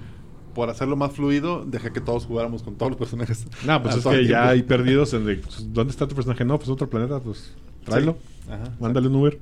por 0.55 0.69
hacerlo 0.69 0.95
más 0.95 1.11
fluido, 1.11 1.65
dejé 1.65 1.91
que 1.91 2.01
todos 2.01 2.25
jugáramos 2.25 2.63
con 2.63 2.75
todos 2.75 2.91
los 2.91 2.97
personajes. 2.97 3.45
No, 3.65 3.81
pues 3.83 3.97
es 3.97 4.05
que 4.05 4.25
ya 4.25 4.49
hay 4.49 4.63
perdidos 4.63 5.13
en 5.13 5.25
de, 5.25 5.35
pues, 5.37 5.71
¿dónde 5.73 5.91
está 5.91 6.07
tu 6.07 6.15
personaje? 6.15 6.43
No, 6.45 6.57
pues 6.57 6.69
otro 6.69 6.89
planeta, 6.89 7.19
pues 7.19 7.53
tráelo, 7.85 8.17
Ajá, 8.49 8.73
mándale 8.79 9.07
un 9.07 9.15
Uber. 9.15 9.39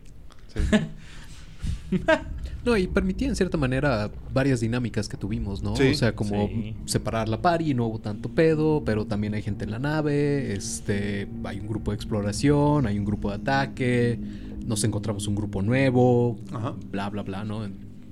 sí. 0.54 0.60
No, 2.66 2.76
y 2.78 2.88
permitía 2.88 3.28
en 3.28 3.36
cierta 3.36 3.58
manera 3.58 4.10
varias 4.34 4.60
dinámicas 4.60 5.08
que 5.08 5.18
tuvimos, 5.18 5.62
¿no? 5.62 5.76
Sí. 5.76 5.90
o 5.92 5.94
sea, 5.94 6.16
como 6.16 6.48
Sí. 6.48 6.76
separar 6.86 7.30
la 7.30 7.42
party, 7.42 7.74
no 7.76 7.86
hubo 7.86 8.00
tanto 8.00 8.30
pedo, 8.30 8.82
pero 8.84 9.06
también 9.06 9.34
hay 9.36 9.42
gente 9.44 9.66
en 9.66 9.72
la 9.72 9.80
nave, 9.80 10.54
este, 10.54 11.28
hay 11.44 11.60
un 11.60 11.68
grupo 11.68 11.92
de 11.92 11.96
exploración, 11.96 12.88
hay 12.88 12.98
un 12.98 13.06
grupo 13.06 13.30
de 13.30 13.36
ataque, 13.36 14.20
nos 14.66 14.84
encontramos 14.84 15.28
un 15.28 15.36
grupo 15.36 15.62
nuevo, 15.62 16.38
Ajá. 16.52 16.74
bla, 16.92 17.10
bla, 17.10 17.22
bla, 17.22 17.44
¿no? 17.46 17.68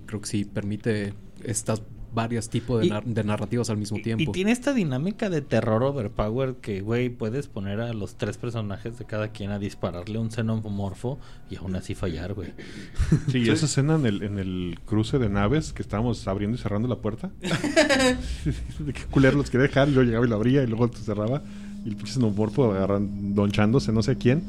Creo 0.05 0.21
que 0.21 0.27
sí 0.27 0.45
permite 0.45 1.13
estas 1.43 1.81
varios 2.13 2.49
tipos 2.49 2.79
de, 2.81 2.87
Y- 2.87 2.89
nar- 2.89 3.03
de 3.05 3.23
narrativas 3.23 3.69
al 3.69 3.77
mismo 3.77 3.97
Y- 3.97 4.01
tiempo. 4.03 4.23
Y 4.23 4.31
tiene 4.31 4.51
esta 4.51 4.73
dinámica 4.73 5.29
de 5.29 5.41
terror 5.41 5.83
overpower 5.83 6.55
que, 6.55 6.81
güey, 6.81 7.09
puedes 7.09 7.47
poner 7.47 7.79
a 7.81 7.91
los 7.93 8.15
tres 8.15 8.37
personajes 8.37 8.97
de 8.99 9.05
cada 9.05 9.29
quien 9.29 9.51
a 9.51 9.59
dispararle 9.59 10.17
un 10.19 10.29
xenomorfo 10.31 11.19
y 11.49 11.55
aún 11.55 11.75
así 11.75 11.95
fallar, 11.95 12.33
güey. 12.33 12.49
Sí, 13.31 13.49
esa 13.49 13.65
escena 13.65 13.95
en 13.95 14.05
el, 14.05 14.23
en 14.23 14.39
el 14.39 14.79
cruce 14.85 15.17
de 15.19 15.29
naves 15.29 15.73
que 15.73 15.81
estábamos 15.81 16.27
abriendo 16.27 16.55
y 16.57 16.59
cerrando 16.61 16.87
la 16.87 16.97
puerta. 16.97 17.31
de 18.79 18.93
qué 18.93 19.01
culero 19.09 19.37
los 19.37 19.49
quería 19.49 19.67
dejar, 19.67 19.89
yo 19.89 20.03
llegaba 20.03 20.25
y 20.25 20.29
lo 20.29 20.35
abría 20.35 20.63
y 20.63 20.67
luego 20.67 20.89
te 20.89 20.97
cerraba. 20.99 21.41
Y 21.85 21.89
el 21.89 21.95
pinche 21.95 22.13
snowboard 22.13 22.75
agarran, 22.77 23.33
donchándose 23.35 23.91
no 23.91 24.01
sé 24.03 24.17
quién. 24.17 24.41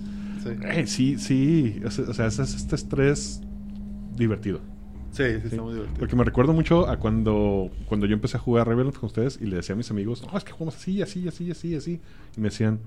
Sí. 0.42 0.50
Eh, 0.62 0.86
sí, 0.86 1.18
sí. 1.18 1.80
O 1.84 1.90
sea, 1.90 2.04
o 2.08 2.14
sea, 2.14 2.26
es 2.26 2.38
es 2.38 2.54
este 2.54 2.76
estrés 2.76 3.40
divertido. 4.16 4.60
Sí, 5.16 5.22
sí, 5.40 5.40
está 5.44 5.62
muy 5.62 5.74
divertido. 5.74 5.98
Porque 5.98 6.16
me 6.16 6.24
recuerdo 6.24 6.52
mucho 6.52 6.88
a 6.88 6.96
cuando, 6.98 7.70
cuando 7.86 8.06
yo 8.06 8.14
empecé 8.14 8.36
a 8.36 8.40
jugar 8.40 8.66
Rebellion 8.68 8.92
con 8.92 9.06
ustedes 9.06 9.38
y 9.40 9.46
le 9.46 9.56
decía 9.56 9.74
a 9.74 9.76
mis 9.78 9.90
amigos, 9.90 10.22
no, 10.30 10.36
es 10.36 10.44
que 10.44 10.52
jugamos 10.52 10.76
así, 10.76 11.00
así, 11.02 11.26
así, 11.28 11.50
así, 11.50 11.74
así. 11.76 12.00
Y 12.36 12.40
me 12.40 12.48
decían, 12.48 12.80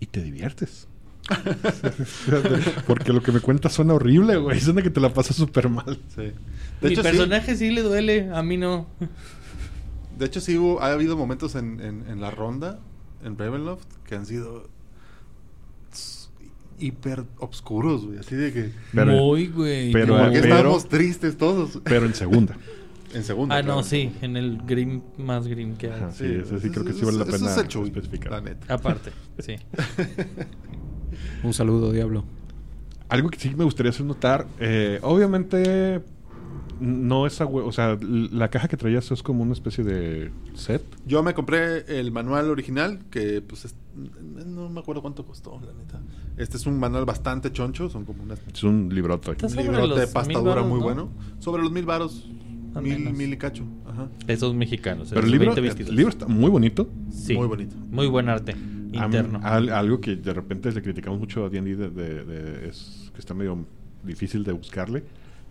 ¿y 0.00 0.06
te 0.06 0.22
diviertes? 0.22 0.88
Porque 2.86 3.12
lo 3.12 3.22
que 3.22 3.32
me 3.32 3.40
cuentas 3.40 3.72
suena 3.72 3.94
horrible, 3.94 4.36
güey. 4.36 4.60
Suena 4.60 4.82
que 4.82 4.90
te 4.90 5.00
la 5.00 5.12
pasas 5.12 5.36
súper 5.36 5.68
mal. 5.68 5.98
Sí. 6.14 6.22
De 6.22 6.34
Mi 6.82 6.88
hecho, 6.92 7.02
sí, 7.02 7.08
personaje 7.08 7.56
sí. 7.56 7.70
le 7.70 7.82
duele, 7.82 8.30
a 8.32 8.42
mí 8.42 8.56
no. 8.56 8.86
de 10.18 10.26
hecho, 10.26 10.40
sí 10.40 10.56
hubo- 10.58 10.80
ha 10.80 10.92
habido 10.92 11.16
momentos 11.16 11.54
en, 11.54 11.80
en, 11.80 12.04
en 12.08 12.20
la 12.20 12.30
ronda, 12.30 12.78
en 13.24 13.38
Ravenloft, 13.38 13.86
que 14.06 14.14
han 14.16 14.26
sido 14.26 14.68
hiper 16.78 17.24
obscuros, 17.38 18.04
güey. 18.06 18.18
Así 18.18 18.34
de 18.34 18.52
que... 18.52 18.70
Pero- 18.92 19.12
Muy, 19.12 19.48
güey. 19.48 19.92
pero- 19.92 20.16
Porque 20.18 20.40
pero- 20.40 20.54
estábamos 20.56 20.88
tristes 20.88 21.36
todos. 21.36 21.80
Pero 21.84 22.06
en 22.06 22.14
segunda. 22.14 22.56
En 23.14 23.22
segunda. 23.22 23.56
Ah, 23.56 23.62
no, 23.62 23.84
sí, 23.84 24.12
en 24.22 24.36
el 24.36 24.58
Grim 24.66 25.00
más 25.18 25.46
Grim 25.46 25.76
que 25.76 25.86
hay. 25.86 25.92
Ajá, 26.00 26.10
sí, 26.10 26.24
ese 26.24 26.58
sí 26.58 26.68
creo 26.68 26.84
que 26.84 26.92
sí 26.94 27.04
vale 27.04 27.18
la 27.18 27.22
eso 27.22 27.32
pena 27.32 27.48
es 27.52 27.56
el 27.58 27.84
especificar. 27.86 28.32
La 28.32 28.40
neta. 28.40 28.74
Aparte, 28.74 29.12
sí. 29.38 29.54
Un 31.44 31.54
saludo, 31.54 31.92
Diablo. 31.92 32.24
Algo 33.08 33.28
que 33.30 33.38
sí 33.38 33.54
me 33.54 33.62
gustaría 33.62 33.90
hacer 33.90 34.04
notar, 34.04 34.48
eh, 34.58 34.98
obviamente 35.02 36.02
no 36.80 37.26
es 37.26 37.40
a 37.40 37.46
hue- 37.46 37.64
o 37.66 37.72
sea, 37.72 37.98
la 38.00 38.48
caja 38.50 38.68
que 38.68 38.76
traías 38.76 39.10
es 39.10 39.22
como 39.22 39.42
una 39.42 39.52
especie 39.52 39.84
de 39.84 40.30
set. 40.54 40.82
Yo 41.06 41.22
me 41.22 41.34
compré 41.34 41.98
el 42.00 42.10
manual 42.12 42.50
original, 42.50 43.00
que 43.10 43.40
pues 43.42 43.64
es- 43.66 43.76
no 44.46 44.68
me 44.68 44.80
acuerdo 44.80 45.02
cuánto 45.02 45.24
costó, 45.24 45.60
la 45.64 45.72
neta. 45.72 46.00
Este 46.36 46.56
es 46.56 46.66
un 46.66 46.78
manual 46.78 47.04
bastante 47.04 47.52
choncho, 47.52 47.88
son 47.88 48.04
como 48.04 48.22
unas 48.24 48.40
Es 48.52 48.62
un 48.64 48.88
librote. 48.92 49.30
Un 49.30 49.38
sobre 49.50 49.62
librote 49.62 49.86
los 49.88 49.98
de 49.98 50.06
pasta 50.08 50.28
mil 50.28 50.38
dura 50.38 50.54
varos, 50.56 50.68
muy 50.68 50.78
¿no? 50.78 50.84
bueno. 50.84 51.08
Sobre 51.38 51.62
los 51.62 51.70
mil 51.72 51.84
varos. 51.84 52.28
Mil, 52.82 52.98
menos. 52.98 53.16
mil 53.16 53.32
y 53.32 53.36
cacho. 53.36 53.62
Ajá. 53.86 54.08
Esos 54.26 54.52
mexicanos. 54.52 55.10
Pero 55.10 55.24
el 55.24 55.30
libro, 55.30 55.46
2022. 55.50 55.90
el 55.90 55.96
libro 55.96 56.10
está 56.10 56.26
muy 56.26 56.50
bonito. 56.50 56.88
Sí. 57.08 57.34
Muy 57.34 57.46
bonito. 57.46 57.76
Muy 57.88 58.08
buen 58.08 58.28
arte 58.28 58.52
A- 58.52 59.04
interno. 59.04 59.38
al- 59.44 59.68
algo 59.68 60.00
que 60.00 60.16
de 60.16 60.34
repente 60.34 60.72
le 60.72 60.82
criticamos 60.82 61.20
mucho 61.20 61.44
a 61.44 61.48
D&D 61.50 61.76
de, 61.76 61.88
de- 61.90 62.24
de- 62.24 62.68
es 62.68 63.12
que 63.14 63.20
está 63.20 63.32
medio 63.32 63.64
difícil 64.02 64.42
de 64.42 64.50
buscarle. 64.50 65.04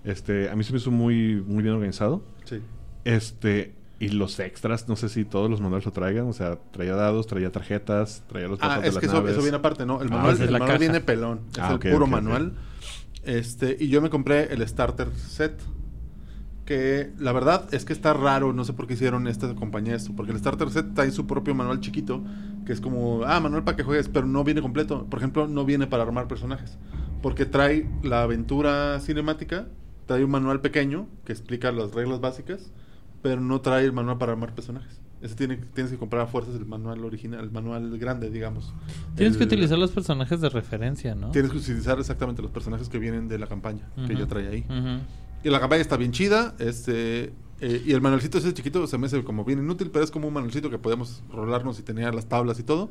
Este, 0.04 0.50
a 0.50 0.56
mí 0.56 0.64
se 0.64 0.72
me 0.74 0.80
hizo 0.80 0.92
muy, 0.92 1.42
muy 1.46 1.64
bien 1.64 1.76
organizado. 1.76 2.24
Sí. 2.46 2.60
Este, 3.06 3.74
y 4.00 4.10
los 4.10 4.40
extras, 4.40 4.90
no 4.90 4.96
sé 4.98 5.08
si 5.10 5.24
todos 5.24 5.50
los 5.50 5.62
manuales 5.62 5.86
lo 5.86 5.92
traigan. 5.94 6.28
O 6.28 6.34
sea, 6.34 6.58
traía 6.72 6.96
dados, 6.96 7.28
traía 7.28 7.52
tarjetas, 7.52 8.24
traía 8.28 8.48
los 8.48 8.60
Ah, 8.62 8.80
de 8.82 8.88
es 8.88 8.94
las 8.96 9.00
que 9.02 9.06
eso, 9.08 9.16
naves. 9.16 9.32
eso 9.34 9.42
viene 9.42 9.58
aparte, 9.58 9.86
¿no? 9.86 10.02
El 10.02 10.08
Ah, 10.08 10.16
manual, 10.16 10.34
esa 10.34 10.44
es 10.44 10.48
el 10.48 10.54
la 10.54 10.60
manual 10.60 10.78
caja. 10.78 10.80
viene 10.92 11.02
pelón. 11.02 11.42
Es 11.54 11.60
Ah, 11.60 11.70
el 11.70 11.76
ok, 11.76 11.82
puro 11.84 11.96
ok, 11.98 12.02
ok. 12.04 12.10
manual. 12.10 12.54
Este, 13.24 13.78
y 13.80 13.88
yo 13.88 14.02
me 14.02 14.10
compré 14.10 14.54
el 14.54 14.68
starter 14.68 15.10
set. 15.16 15.54
Que 16.66 17.12
la 17.20 17.34
verdad 17.34 17.68
es 17.74 17.84
que 17.84 17.92
está 17.92 18.14
raro, 18.14 18.54
no 18.54 18.64
sé 18.64 18.72
por 18.72 18.88
qué 18.88 18.94
hicieron 18.94 19.28
esta 19.28 19.54
compañía 19.54 19.96
esto. 19.96 20.14
Porque 20.16 20.32
el 20.32 20.40
starter 20.40 20.70
set 20.70 20.94
trae 20.94 21.12
su 21.12 21.28
propio 21.28 21.54
manual 21.54 21.82
chiquito. 21.82 22.24
Que 22.66 22.72
es 22.72 22.80
como, 22.80 23.24
ah, 23.26 23.40
manual 23.42 23.66
para 23.66 23.76
que 23.76 23.84
juegues, 23.84 24.08
pero 24.08 24.26
no 24.26 24.44
viene 24.46 24.62
completo. 24.62 25.06
Por 25.10 25.20
ejemplo, 25.20 25.48
no 25.48 25.66
viene 25.66 25.88
para 25.88 26.04
armar 26.04 26.28
personajes. 26.30 26.78
Porque 27.22 27.46
trae 27.46 27.90
la 28.02 28.24
aventura 28.24 29.00
cinemática, 29.02 29.68
trae 30.06 30.24
un 30.24 30.32
manual 30.32 30.62
pequeño 30.62 31.08
que 31.26 31.32
explica 31.32 31.72
las 31.72 31.94
reglas 31.94 32.20
básicas, 32.22 32.72
pero 33.22 33.42
no 33.42 33.62
trae 33.62 33.86
el 33.86 33.94
manual 33.94 34.18
para 34.18 34.34
armar 34.34 34.54
personajes. 34.54 35.00
Ese 35.22 35.36
tiene, 35.36 35.56
tienes 35.74 35.92
que 35.92 35.98
comprar 35.98 36.24
a 36.24 36.28
fuerzas 36.28 36.56
el 36.56 36.66
manual 36.66 37.06
original, 37.06 37.42
el 37.42 37.52
manual 37.52 37.98
grande, 37.98 38.30
digamos. 38.30 38.74
Tienes 39.16 39.38
que 39.38 39.46
utilizar 39.46 39.78
los 39.80 39.92
personajes 39.92 40.42
de 40.42 40.50
referencia, 40.50 41.16
¿no? 41.16 41.32
Tienes 41.32 41.50
que 41.52 41.58
utilizar 41.58 41.98
exactamente 41.98 42.42
los 42.42 42.52
personajes 42.52 42.90
que 42.90 43.00
vienen 43.00 43.30
de 43.30 43.40
la 43.40 43.48
campaña, 43.48 43.88
que 44.06 44.16
ya 44.16 44.28
trae 44.28 44.48
ahí. 44.50 44.66
Y 45.44 45.50
la 45.50 45.60
campaña 45.62 45.82
está 45.82 45.96
bien 45.96 46.12
chida, 46.12 46.56
este... 46.60 47.34
eh, 47.62 47.82
y 47.86 47.94
el 47.94 48.02
manualcito 48.02 48.38
ese 48.38 48.54
chiquito 48.54 48.86
se 48.88 48.98
me 48.98 49.08
hace 49.08 49.24
como 49.24 49.46
bien 49.46 49.60
inútil, 49.60 49.90
pero 49.92 50.04
es 50.04 50.12
como 50.12 50.28
un 50.28 50.34
manualcito 50.34 50.70
que 50.70 50.78
podíamos 50.78 51.24
rolarnos 51.32 51.80
y 51.80 51.84
tenía 51.84 52.12
las 52.12 52.26
tablas 52.28 52.60
y 52.60 52.64
todo. 52.64 52.90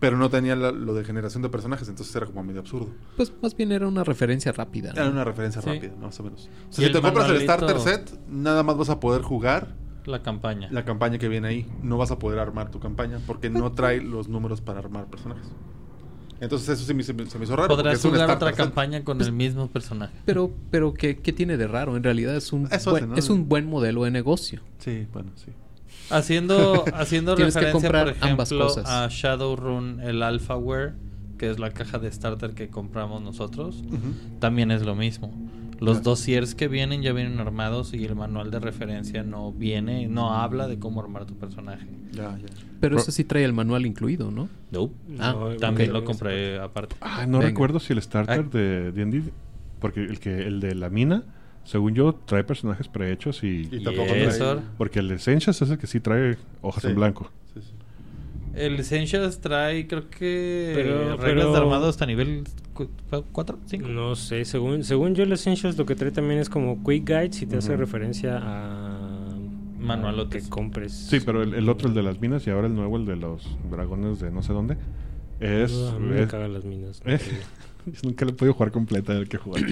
Pero 0.00 0.16
no 0.16 0.30
tenía 0.30 0.54
la- 0.54 0.70
lo 0.70 0.94
de 0.94 1.04
generación 1.04 1.42
de 1.42 1.48
personajes, 1.48 1.88
entonces 1.88 2.14
era 2.14 2.26
como 2.26 2.44
medio 2.44 2.60
absurdo. 2.60 2.88
Pues 3.16 3.32
más 3.42 3.56
bien 3.56 3.72
era 3.72 3.88
una 3.88 4.04
referencia 4.04 4.52
rápida. 4.52 4.92
¿no? 4.92 5.00
Era 5.00 5.10
una 5.10 5.24
referencia 5.24 5.60
Sí. 5.60 5.68
rápida, 5.70 5.92
más 6.00 6.18
o 6.20 6.22
menos. 6.22 6.48
O 6.66 6.70
Y 6.70 6.74
sea, 6.74 6.86
si 6.86 6.92
te 6.92 7.00
compras 7.02 7.28
el 7.30 7.40
starter 7.40 7.80
set, 7.80 8.18
nada 8.28 8.62
más 8.62 8.76
vas 8.76 8.90
a 8.90 9.00
poder 9.00 9.22
jugar 9.22 9.74
La 10.06 10.22
campaña. 10.22 10.68
la 10.70 10.84
campaña 10.84 11.18
que 11.18 11.28
viene 11.28 11.48
ahí. 11.48 11.66
No 11.82 11.98
vas 11.98 12.12
a 12.12 12.18
poder 12.18 12.38
armar 12.38 12.70
tu 12.70 12.78
campaña 12.78 13.18
porque 13.26 13.50
no 13.50 13.72
trae 13.72 14.00
los 14.00 14.28
números 14.28 14.60
para 14.60 14.78
armar 14.78 15.06
personajes. 15.06 15.46
Entonces 16.40 16.68
eso 16.68 16.84
sí 16.86 16.94
me, 16.94 17.02
se 17.02 17.12
me, 17.14 17.26
se 17.26 17.36
me 17.36 17.44
hizo 17.44 17.56
raro. 17.56 17.66
Podrás 17.68 18.00
jugar 18.00 18.30
otra 18.30 18.52
campaña 18.52 19.02
con 19.02 19.20
el 19.20 19.32
mismo 19.32 19.66
personaje. 19.66 20.14
Pero, 20.24 20.52
pero 20.70 20.94
¿qué, 20.94 21.16
qué 21.16 21.32
tiene 21.32 21.56
de 21.56 21.66
raro? 21.66 21.96
En 21.96 22.04
realidad 22.04 22.36
es 22.36 22.52
un, 22.52 22.68
Eso 22.70 22.92
buen, 22.92 23.02
hace, 23.04 23.10
¿no? 23.10 23.16
es 23.18 23.28
un 23.30 23.48
buen 23.48 23.66
modelo 23.66 24.04
de 24.04 24.12
negocio. 24.12 24.60
Sí, 24.78 25.08
bueno, 25.12 25.32
sí. 25.34 25.50
Haciendo, 26.10 26.84
haciendo 26.94 27.36
referencia, 27.36 27.90
por 27.90 28.08
ejemplo, 28.08 28.68
a 28.84 29.08
Shadowrun, 29.10 30.00
el 30.00 30.22
Alphaware, 30.22 30.94
que 31.38 31.50
es 31.50 31.58
la 31.58 31.70
caja 31.70 31.98
de 31.98 32.10
starter 32.10 32.54
que 32.54 32.68
compramos 32.68 33.22
nosotros, 33.22 33.84
también 34.40 34.70
es 34.70 34.82
lo 34.82 34.94
mismo. 34.94 35.32
Los 35.80 35.98
Claro. 35.98 36.10
dossiers 36.10 36.56
que 36.56 36.66
vienen 36.66 37.02
ya 37.02 37.12
vienen 37.12 37.38
armados 37.38 37.94
y 37.94 38.04
el 38.04 38.16
manual 38.16 38.50
de 38.50 38.58
referencia 38.58 39.22
no 39.22 39.52
viene, 39.52 40.08
no 40.08 40.34
habla 40.34 40.66
de 40.66 40.78
cómo 40.80 41.00
armar 41.00 41.24
tu 41.24 41.34
personaje. 41.36 41.86
Ya, 42.10 42.36
ya. 42.36 42.46
Pero 42.80 42.96
Pro- 42.96 43.02
ese 43.02 43.12
sí 43.12 43.22
trae 43.22 43.44
el 43.44 43.52
manual 43.52 43.86
incluido, 43.86 44.32
¿no? 44.32 44.48
Nope. 44.72 44.92
Ah, 45.20 45.36
No, 45.38 45.56
También 45.56 45.92
lo 45.92 46.04
compré 46.04 46.58
aparte. 46.58 46.96
Ah, 47.00 47.26
no 47.28 47.38
Venga. 47.38 47.50
recuerdo 47.50 47.78
si 47.78 47.92
el 47.92 48.02
starter 48.02 48.40
Ay. 48.40 48.48
de 48.50 48.90
D&D, 48.90 49.22
porque 49.78 50.02
el 50.02 50.18
que 50.18 50.48
el 50.48 50.58
de 50.58 50.74
la 50.74 50.90
mina, 50.90 51.22
según 51.68 51.94
yo, 51.94 52.14
trae 52.14 52.44
personajes 52.44 52.88
prehechos 52.88 53.42
y... 53.44 53.68
Y 53.70 53.82
tampoco 53.84 54.06
Y 54.08 54.20
trae- 54.20 54.28
eso. 54.28 54.62
Porque 54.78 55.00
el 55.00 55.10
Essentials 55.10 55.60
es 55.60 55.68
el 55.70 55.76
que 55.78 55.86
sí 55.86 56.00
trae 56.00 56.36
hojas 56.62 56.82
Sí. 56.82 56.88
en 56.88 56.94
blanco. 56.94 57.30
Sí, 57.52 57.60
sí. 57.60 57.72
El 58.54 58.80
Essentials 58.80 59.40
trae, 59.40 59.86
creo 59.86 60.08
que, 60.08 60.72
Pero- 60.74 61.16
reglas 61.16 61.20
pero- 61.20 61.52
de 61.52 61.58
armado 61.58 61.88
hasta 61.88 62.06
nivel 62.06 62.44
4, 63.32 63.58
5. 63.66 63.86
No 63.88 64.16
sé, 64.16 64.44
según, 64.46 64.82
según 64.82 65.14
yo 65.14 65.24
el 65.24 65.32
Essentials 65.32 65.76
lo 65.76 65.84
que 65.84 65.94
trae 65.94 66.10
también 66.10 66.40
es 66.40 66.48
como 66.48 66.82
Quick 66.82 67.06
Guides 67.06 67.42
y 67.42 67.46
te 67.46 67.56
hace 67.58 67.76
referencia 67.76 68.38
a... 68.42 69.36
Manualotes. 69.78 70.42
a 70.42 70.46
que 70.46 70.50
compres. 70.50 70.92
Sí, 70.92 71.20
pero 71.20 71.42
el, 71.42 71.54
el 71.54 71.68
otro, 71.68 71.88
el 71.88 71.94
de 71.94 72.02
las 72.02 72.20
minas, 72.20 72.46
y 72.46 72.50
ahora 72.50 72.66
el 72.66 72.74
nuevo, 72.74 72.96
el 72.96 73.04
de 73.06 73.16
los 73.16 73.46
dragones 73.70 74.18
de 74.20 74.30
no 74.30 74.42
sé 74.42 74.52
dónde, 74.52 74.76
es... 75.38 75.72
Ah, 75.72 75.96
a 75.96 75.98
mí 75.98 76.06
me 76.08 76.22
es- 76.22 76.28
cagan 76.30 76.52
las 76.54 76.64
minas. 76.64 77.00
nunca 78.02 78.24
lo 78.24 78.32
he 78.32 78.34
podido 78.34 78.54
jugar 78.54 78.72
completa, 78.72 79.12
el 79.12 79.28
que 79.28 79.36
jugar. 79.38 79.62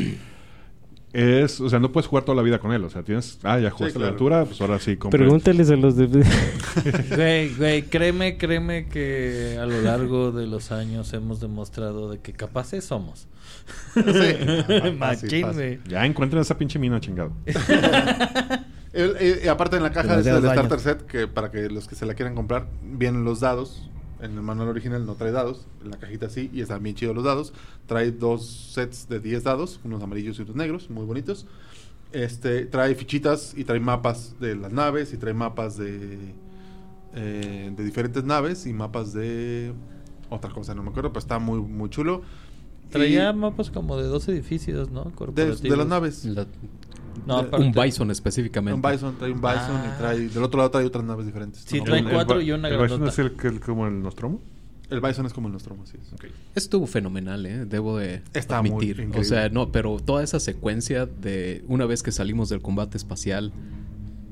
Es, 1.12 1.60
o 1.60 1.68
sea, 1.70 1.78
no 1.78 1.92
puedes 1.92 2.06
jugar 2.08 2.24
toda 2.24 2.36
la 2.36 2.42
vida 2.42 2.58
con 2.58 2.72
él. 2.72 2.84
O 2.84 2.90
sea, 2.90 3.02
tienes, 3.02 3.38
ah, 3.42 3.58
ya 3.58 3.70
jugaste 3.70 3.94
Sí, 3.94 3.98
la 4.00 4.08
aventura, 4.08 4.44
pues 4.44 4.60
ahora 4.60 4.78
sí 4.78 4.96
compra. 4.96 5.18
Pregúntales 5.18 5.70
a 5.70 5.76
los 5.76 5.96
de... 5.96 6.06
Güey, 7.16 7.54
güey, 7.54 7.82
créeme, 7.82 8.36
créeme 8.36 8.86
que 8.88 9.56
a 9.60 9.64
lo 9.66 9.80
largo 9.82 10.30
de 10.32 10.46
los 10.46 10.72
años 10.72 11.12
hemos 11.14 11.40
demostrado 11.40 12.10
de 12.10 12.18
que 12.18 12.32
capaces 12.32 12.84
somos. 12.84 13.28
Fácil, 13.94 14.96
Machín, 14.98 15.42
fácil. 15.42 15.52
güey. 15.54 15.78
Ya 15.88 16.04
encuentren 16.04 16.42
esa 16.42 16.56
pinche 16.58 16.78
mina, 16.78 17.00
chingado. 17.00 17.32
El- 18.92 19.16
eh, 19.20 19.42
y 19.44 19.48
aparte 19.48 19.76
en 19.76 19.82
la 19.82 19.90
caja 19.92 20.08
Demasiados 20.08 20.42
del 20.42 20.52
starter 20.52 20.80
set, 20.80 21.06
que 21.06 21.28
para 21.28 21.50
que 21.50 21.68
los 21.68 21.86
que 21.86 21.94
se 21.94 22.06
la 22.06 22.14
quieran 22.14 22.34
comprar, 22.34 22.66
vienen 22.82 23.24
los 23.24 23.40
dados. 23.40 23.90
En 24.20 24.32
el 24.32 24.40
manual 24.42 24.68
original 24.68 25.04
no 25.04 25.14
trae 25.14 25.30
dados, 25.30 25.66
en 25.84 25.90
la 25.90 25.98
cajita 25.98 26.30
sí, 26.30 26.50
y 26.52 26.62
están 26.62 26.82
bien 26.82 26.96
chidos 26.96 27.14
los 27.14 27.24
dados. 27.24 27.52
Trae 27.86 28.12
dos 28.12 28.46
sets 28.46 29.08
de 29.08 29.20
10 29.20 29.44
dados, 29.44 29.78
unos 29.84 30.02
amarillos 30.02 30.38
y 30.38 30.42
otros 30.42 30.56
negros, 30.56 30.88
muy 30.90 31.04
bonitos. 31.04 31.46
Este, 32.12 32.64
trae 32.66 32.94
fichitas 32.94 33.52
y 33.56 33.64
trae 33.64 33.80
mapas 33.80 34.36
de 34.40 34.54
las 34.56 34.72
naves 34.72 35.12
y 35.12 35.18
trae 35.18 35.34
mapas 35.34 35.76
de, 35.76 36.18
eh, 37.14 37.72
de 37.76 37.84
diferentes 37.84 38.24
naves 38.24 38.64
y 38.66 38.72
mapas 38.72 39.12
de 39.12 39.72
otra 40.30 40.50
cosa, 40.50 40.74
no 40.74 40.82
me 40.82 40.90
acuerdo, 40.90 41.10
pero 41.10 41.20
está 41.20 41.38
muy, 41.38 41.60
muy 41.60 41.90
chulo. 41.90 42.22
Traía 42.90 43.30
Y 43.30 43.34
mapas 43.34 43.70
como 43.70 43.96
de 43.96 44.04
dos 44.04 44.28
edificios, 44.28 44.90
¿no? 44.90 45.12
de, 45.34 45.56
de 45.56 45.76
las 45.76 45.86
naves. 45.86 46.24
La- 46.24 46.46
No, 47.26 47.42
de- 47.42 47.48
aparte- 47.48 47.66
un 47.66 47.72
Bison 47.72 48.10
específicamente. 48.10 48.74
Un 48.74 48.92
Bison, 48.92 49.16
trae 49.16 49.30
un 49.32 49.40
Bison 49.40 49.54
Ah. 49.76 49.92
y 49.94 49.98
trae, 49.98 50.18
del 50.28 50.42
otro 50.42 50.58
lado 50.58 50.70
trae 50.70 50.84
otras 50.84 51.04
naves 51.04 51.26
diferentes. 51.26 51.62
Sí, 51.66 51.78
No, 51.78 51.84
trae 51.84 52.04
cuatro 52.04 52.40
y 52.40 52.50
una 52.52 52.68
¿El 52.68 52.78
Bison 52.78 53.06
es 53.06 53.18
el, 53.18 53.32
que- 53.32 53.48
el- 53.48 53.60
como 53.60 53.86
el 53.86 54.02
Nostromo? 54.02 54.40
El 54.88 55.00
Bison 55.00 55.26
es 55.26 55.32
como 55.32 55.48
el 55.48 55.52
Nostromo, 55.52 55.82
así 55.82 55.96
es. 56.00 56.14
Estuvo 56.54 56.86
fenomenal, 56.86 57.44
¿eh? 57.46 57.64
Debo 57.64 57.98
de 57.98 58.22
Está 58.34 58.60
muy 58.62 58.70
admitir. 58.70 58.90
increíble. 59.00 59.20
o 59.20 59.24
sea, 59.24 59.48
no, 59.48 59.72
pero 59.72 59.98
toda 59.98 60.22
esa 60.22 60.38
secuencia 60.38 61.06
de 61.06 61.64
una 61.66 61.86
vez 61.86 62.02
que 62.04 62.12
salimos 62.12 62.48
del 62.48 62.62
combate 62.62 62.96
espacial 62.96 63.52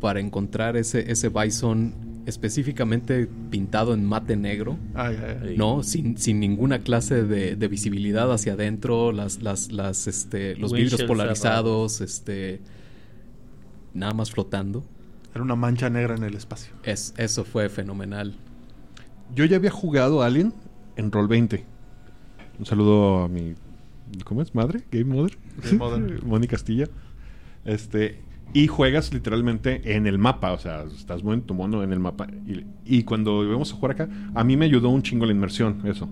para 0.00 0.20
encontrar 0.20 0.76
ese, 0.76 1.10
ese 1.10 1.28
Bison 1.28 1.92
específicamente 2.26 3.28
pintado 3.50 3.94
en 3.94 4.04
mate 4.04 4.36
negro, 4.36 4.78
Ay, 4.94 5.16
ay, 5.20 5.36
ay. 5.42 5.56
¿no? 5.56 5.82
Sin, 5.82 6.16
sin 6.16 6.40
ninguna 6.40 6.80
clase 6.80 7.24
de, 7.24 7.56
de 7.56 7.68
visibilidad 7.68 8.32
hacia 8.32 8.54
adentro, 8.54 9.12
las, 9.12 9.42
las, 9.42 9.72
las, 9.72 10.06
este, 10.06 10.56
los 10.56 10.72
vidrios 10.72 11.02
polarizados, 11.04 12.00
este... 12.00 12.60
Nada 13.92 14.12
más 14.12 14.32
flotando. 14.32 14.84
Era 15.34 15.42
una 15.42 15.54
mancha 15.54 15.88
negra 15.88 16.16
en 16.16 16.24
el 16.24 16.34
espacio. 16.34 16.72
Es, 16.82 17.14
eso 17.16 17.44
fue 17.44 17.68
fenomenal. 17.68 18.34
Yo 19.34 19.44
ya 19.44 19.56
había 19.56 19.70
jugado 19.70 20.22
Alien 20.22 20.52
en 20.96 21.12
Roll 21.12 21.28
20. 21.28 21.64
Un 22.58 22.66
saludo 22.66 23.24
a 23.24 23.28
mi. 23.28 23.54
¿Cómo 24.24 24.42
es? 24.42 24.54
¿Madre? 24.54 24.82
¿Game 24.90 25.06
Mother? 25.06 25.36
Game 25.62 25.78
Mother. 25.78 26.24
Moni 26.24 26.46
Castilla. 26.46 26.88
Este. 27.64 28.20
Y 28.54 28.68
juegas 28.68 29.12
literalmente 29.12 29.96
en 29.96 30.06
el 30.06 30.18
mapa. 30.18 30.52
O 30.52 30.58
sea, 30.58 30.84
estás 30.84 31.22
muy 31.22 31.34
en 31.34 31.42
tu 31.42 31.52
mono 31.52 31.82
en 31.82 31.92
el 31.92 32.00
mapa. 32.00 32.28
Y, 32.46 32.64
y 32.84 33.02
cuando 33.02 33.44
íbamos 33.44 33.72
a 33.72 33.76
jugar 33.76 33.90
acá, 33.90 34.08
a 34.34 34.44
mí 34.44 34.56
me 34.56 34.64
ayudó 34.64 34.88
un 34.88 35.02
chingo 35.02 35.26
la 35.26 35.32
inmersión, 35.32 35.82
eso. 35.84 36.08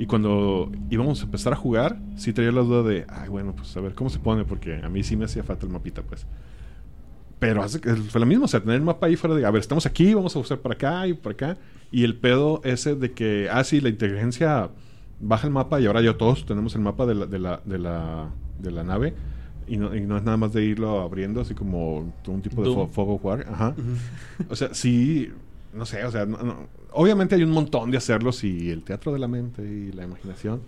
Y 0.00 0.06
cuando 0.06 0.72
íbamos 0.88 1.20
a 1.20 1.24
empezar 1.24 1.52
a 1.52 1.56
jugar, 1.56 2.00
sí 2.16 2.32
traía 2.32 2.50
la 2.52 2.62
duda 2.62 2.82
de, 2.82 3.04
ay, 3.06 3.28
bueno, 3.28 3.54
pues 3.54 3.76
a 3.76 3.80
ver 3.80 3.92
cómo 3.92 4.08
se 4.08 4.18
pone, 4.18 4.44
porque 4.44 4.80
a 4.82 4.88
mí 4.88 5.02
sí 5.02 5.14
me 5.14 5.26
hacía 5.26 5.42
falta 5.42 5.66
el 5.66 5.72
mapita, 5.72 6.00
pues. 6.00 6.26
Pero 7.38 7.62
hace 7.62 7.80
fue 7.80 8.18
lo 8.18 8.26
mismo, 8.26 8.46
o 8.46 8.48
sea, 8.48 8.60
tener 8.60 8.76
el 8.76 8.82
mapa 8.82 9.08
ahí 9.08 9.16
fuera 9.16 9.36
de, 9.36 9.44
a 9.44 9.50
ver, 9.50 9.60
estamos 9.60 9.84
aquí, 9.84 10.14
vamos 10.14 10.34
a 10.34 10.38
usar 10.38 10.58
para 10.60 10.74
acá 10.74 11.06
y 11.06 11.12
para 11.12 11.32
acá. 11.34 11.58
Y 11.92 12.04
el 12.04 12.16
pedo 12.16 12.62
ese 12.64 12.94
de 12.94 13.12
que, 13.12 13.48
ah, 13.52 13.62
sí, 13.62 13.82
la 13.82 13.90
inteligencia 13.90 14.70
baja 15.20 15.46
el 15.46 15.52
mapa 15.52 15.78
y 15.80 15.86
ahora 15.86 16.00
ya 16.00 16.16
todos 16.16 16.46
tenemos 16.46 16.74
el 16.74 16.80
mapa 16.80 17.04
de 17.04 17.14
la, 17.14 17.26
de 17.26 17.38
la, 17.38 17.60
de 17.66 17.78
la, 17.78 18.30
de 18.58 18.70
la 18.70 18.84
nave. 18.84 19.14
Y 19.70 19.76
no, 19.76 19.94
y 19.94 20.00
no 20.00 20.16
es 20.16 20.24
nada 20.24 20.36
más 20.36 20.52
de 20.52 20.64
irlo 20.64 21.00
abriendo, 21.00 21.40
así 21.40 21.54
como 21.54 22.12
un 22.26 22.42
tipo 22.42 22.62
de 22.62 22.88
fuego 22.88 23.20
war. 23.22 23.46
Ajá. 23.48 23.74
O 24.48 24.56
sea, 24.56 24.74
sí, 24.74 25.30
no 25.72 25.86
sé, 25.86 26.04
o 26.04 26.10
sea, 26.10 26.26
no- 26.26 26.38
no- 26.42 26.66
obviamente 26.92 27.36
hay 27.36 27.44
un 27.44 27.52
montón 27.52 27.90
de 27.92 27.96
hacerlos 27.96 28.42
y 28.42 28.68
el 28.70 28.82
teatro 28.82 29.12
de 29.12 29.20
la 29.20 29.28
mente 29.28 29.62
y 29.62 29.92
la 29.92 30.04
imaginación. 30.04 30.60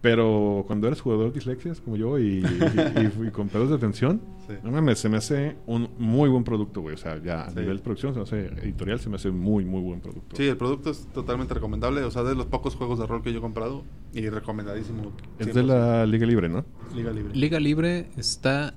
Pero 0.00 0.62
cuando 0.66 0.86
eres 0.86 1.00
jugador 1.00 1.32
dislexias 1.32 1.80
como 1.80 1.96
yo 1.96 2.18
y, 2.20 2.22
y- 2.22 3.22
y- 3.24 3.26
y 3.26 3.30
con 3.32 3.48
pedos 3.48 3.68
de 3.70 3.74
atención, 3.74 4.20
Sí. 4.46 4.54
no 4.62 4.70
mames, 4.70 5.00
se 5.00 5.08
me 5.08 5.16
hace 5.16 5.56
un 5.66 5.88
muy 5.98 6.28
buen 6.30 6.44
producto, 6.44 6.80
güey. 6.82 6.94
O 6.94 6.98
sea, 6.98 7.20
ya 7.22 7.42
a 7.42 7.50
Sí. 7.50 7.56
nivel 7.58 7.78
de 7.78 7.82
producción, 7.82 8.12
se 8.14 8.18
me 8.20 8.22
hace 8.22 8.46
editorial, 8.64 9.00
se 9.00 9.08
me 9.10 9.16
hace 9.16 9.30
muy, 9.32 9.64
muy 9.64 9.80
buen 9.82 10.00
producto. 10.00 10.36
Sí, 10.36 10.44
el 10.46 10.56
producto 10.56 10.90
es 10.90 11.06
totalmente 11.12 11.52
recomendable. 11.54 12.02
O 12.04 12.10
sea, 12.12 12.22
de 12.22 12.36
los 12.36 12.46
pocos 12.46 12.76
juegos 12.76 12.98
de 13.00 13.06
rol 13.06 13.22
que 13.22 13.32
yo 13.32 13.38
he 13.38 13.42
comprado. 13.42 13.82
Y 14.14 14.28
recomendadísimo. 14.28 15.12
Es 15.38 15.52
de 15.52 15.62
la 15.64 16.06
Liga 16.06 16.26
Libre, 16.26 16.48
¿no? 16.48 16.64
Liga 16.94 17.10
Libre. 17.10 17.34
Liga 17.34 17.58
Libre 17.60 18.06
está 18.16 18.74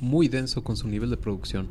muy 0.00 0.28
denso 0.28 0.62
con 0.64 0.76
su 0.76 0.86
nivel 0.88 1.10
de 1.10 1.16
producción. 1.16 1.66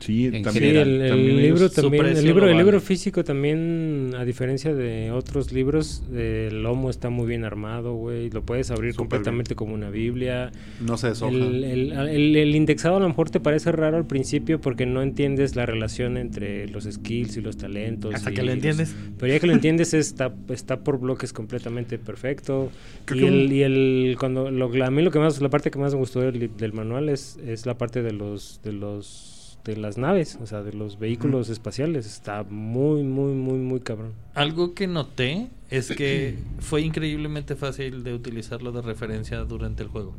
Sí, 0.00 0.26
En 0.26 0.42
también. 0.42 0.52
General. 0.64 0.88
el, 0.88 1.00
el 1.02 1.08
también 1.08 1.30
ellos- 1.38 1.42
libro 1.60 1.70
también, 1.70 2.06
el 2.06 2.24
libro, 2.24 2.48
el 2.48 2.56
libro 2.58 2.80
físico 2.80 3.24
también, 3.24 4.12
a 4.16 4.24
diferencia 4.24 4.74
de 4.74 5.10
otros 5.12 5.52
libros, 5.52 6.02
el 6.14 6.62
lomo 6.62 6.90
está 6.90 7.08
muy 7.10 7.26
bien 7.26 7.44
armado, 7.44 7.94
güey. 7.94 8.28
Lo 8.30 8.42
puedes 8.42 8.70
abrir 8.70 8.94
completamente 8.94 9.54
como 9.54 9.72
una 9.74 9.88
Biblia. 9.90 10.50
No 10.80 10.96
se 10.98 11.08
deshoja. 11.08 11.32
El, 11.34 11.64
el- 11.64 11.92
el- 11.92 12.36
el 12.36 12.54
indexado 12.54 12.96
a 12.96 13.00
lo 13.00 13.08
mejor 13.08 13.30
te 13.30 13.40
parece 13.40 13.72
raro 13.72 13.96
al 13.96 14.06
principio 14.06 14.60
porque 14.60 14.84
no 14.84 15.00
entiendes 15.02 15.56
la 15.56 15.64
relación 15.64 16.16
entre 16.18 16.68
los 16.68 16.84
skills 16.84 17.36
y 17.36 17.40
los 17.40 17.56
talentos. 17.56 18.14
Hasta 18.14 18.30
y 18.30 18.34
que 18.34 18.42
lo 18.42 18.46
los- 18.46 18.54
entiendes. 18.56 18.94
pero 19.18 19.32
ya 19.32 19.40
que 19.40 19.46
lo 19.46 19.52
entiendes 19.64 19.94
está, 19.94 20.34
está 20.50 20.80
por 20.80 20.98
bloques 21.00 21.32
completamente 21.32 21.98
perfecto. 21.98 22.70
Creo 23.06 23.22
Y 23.22 23.26
el, 23.26 23.34
un- 23.46 23.52
y 23.52 23.62
el 23.62 24.16
cuando 24.18 24.50
lo, 24.50 24.70
a 24.84 24.90
mí 24.90 25.02
lo 25.02 25.10
que 25.10 25.18
más 25.18 25.40
la 25.40 25.48
parte 25.50 25.70
que 25.70 25.78
más 25.78 25.92
me 25.94 25.98
gustó 26.00 26.20
del, 26.20 26.50
del 26.56 26.72
manual 26.72 27.08
es, 27.08 27.38
es 27.46 27.64
la 27.64 27.78
parte 27.78 28.02
de 28.02 28.12
los 28.12 28.60
de 28.62 28.72
los 28.72 29.30
de 29.64 29.76
las 29.76 29.96
naves, 29.98 30.38
o 30.42 30.46
sea, 30.46 30.62
de 30.62 30.72
los 30.72 30.98
vehículos 30.98 31.48
espaciales. 31.48 32.06
Está 32.06 32.44
muy 32.44 33.02
muy 33.02 33.32
muy 33.32 33.58
muy 33.58 33.80
cabrón. 33.80 34.12
Algo 34.34 34.74
que 34.74 34.86
noté 34.86 35.48
es 35.70 35.90
que 35.90 36.38
fue 36.58 36.82
increíblemente 36.82 37.56
fácil 37.56 38.04
de 38.04 38.14
utilizarlo 38.14 38.72
de 38.72 38.82
referencia 38.82 39.38
durante 39.44 39.82
el 39.82 39.88
juego. 39.88 40.14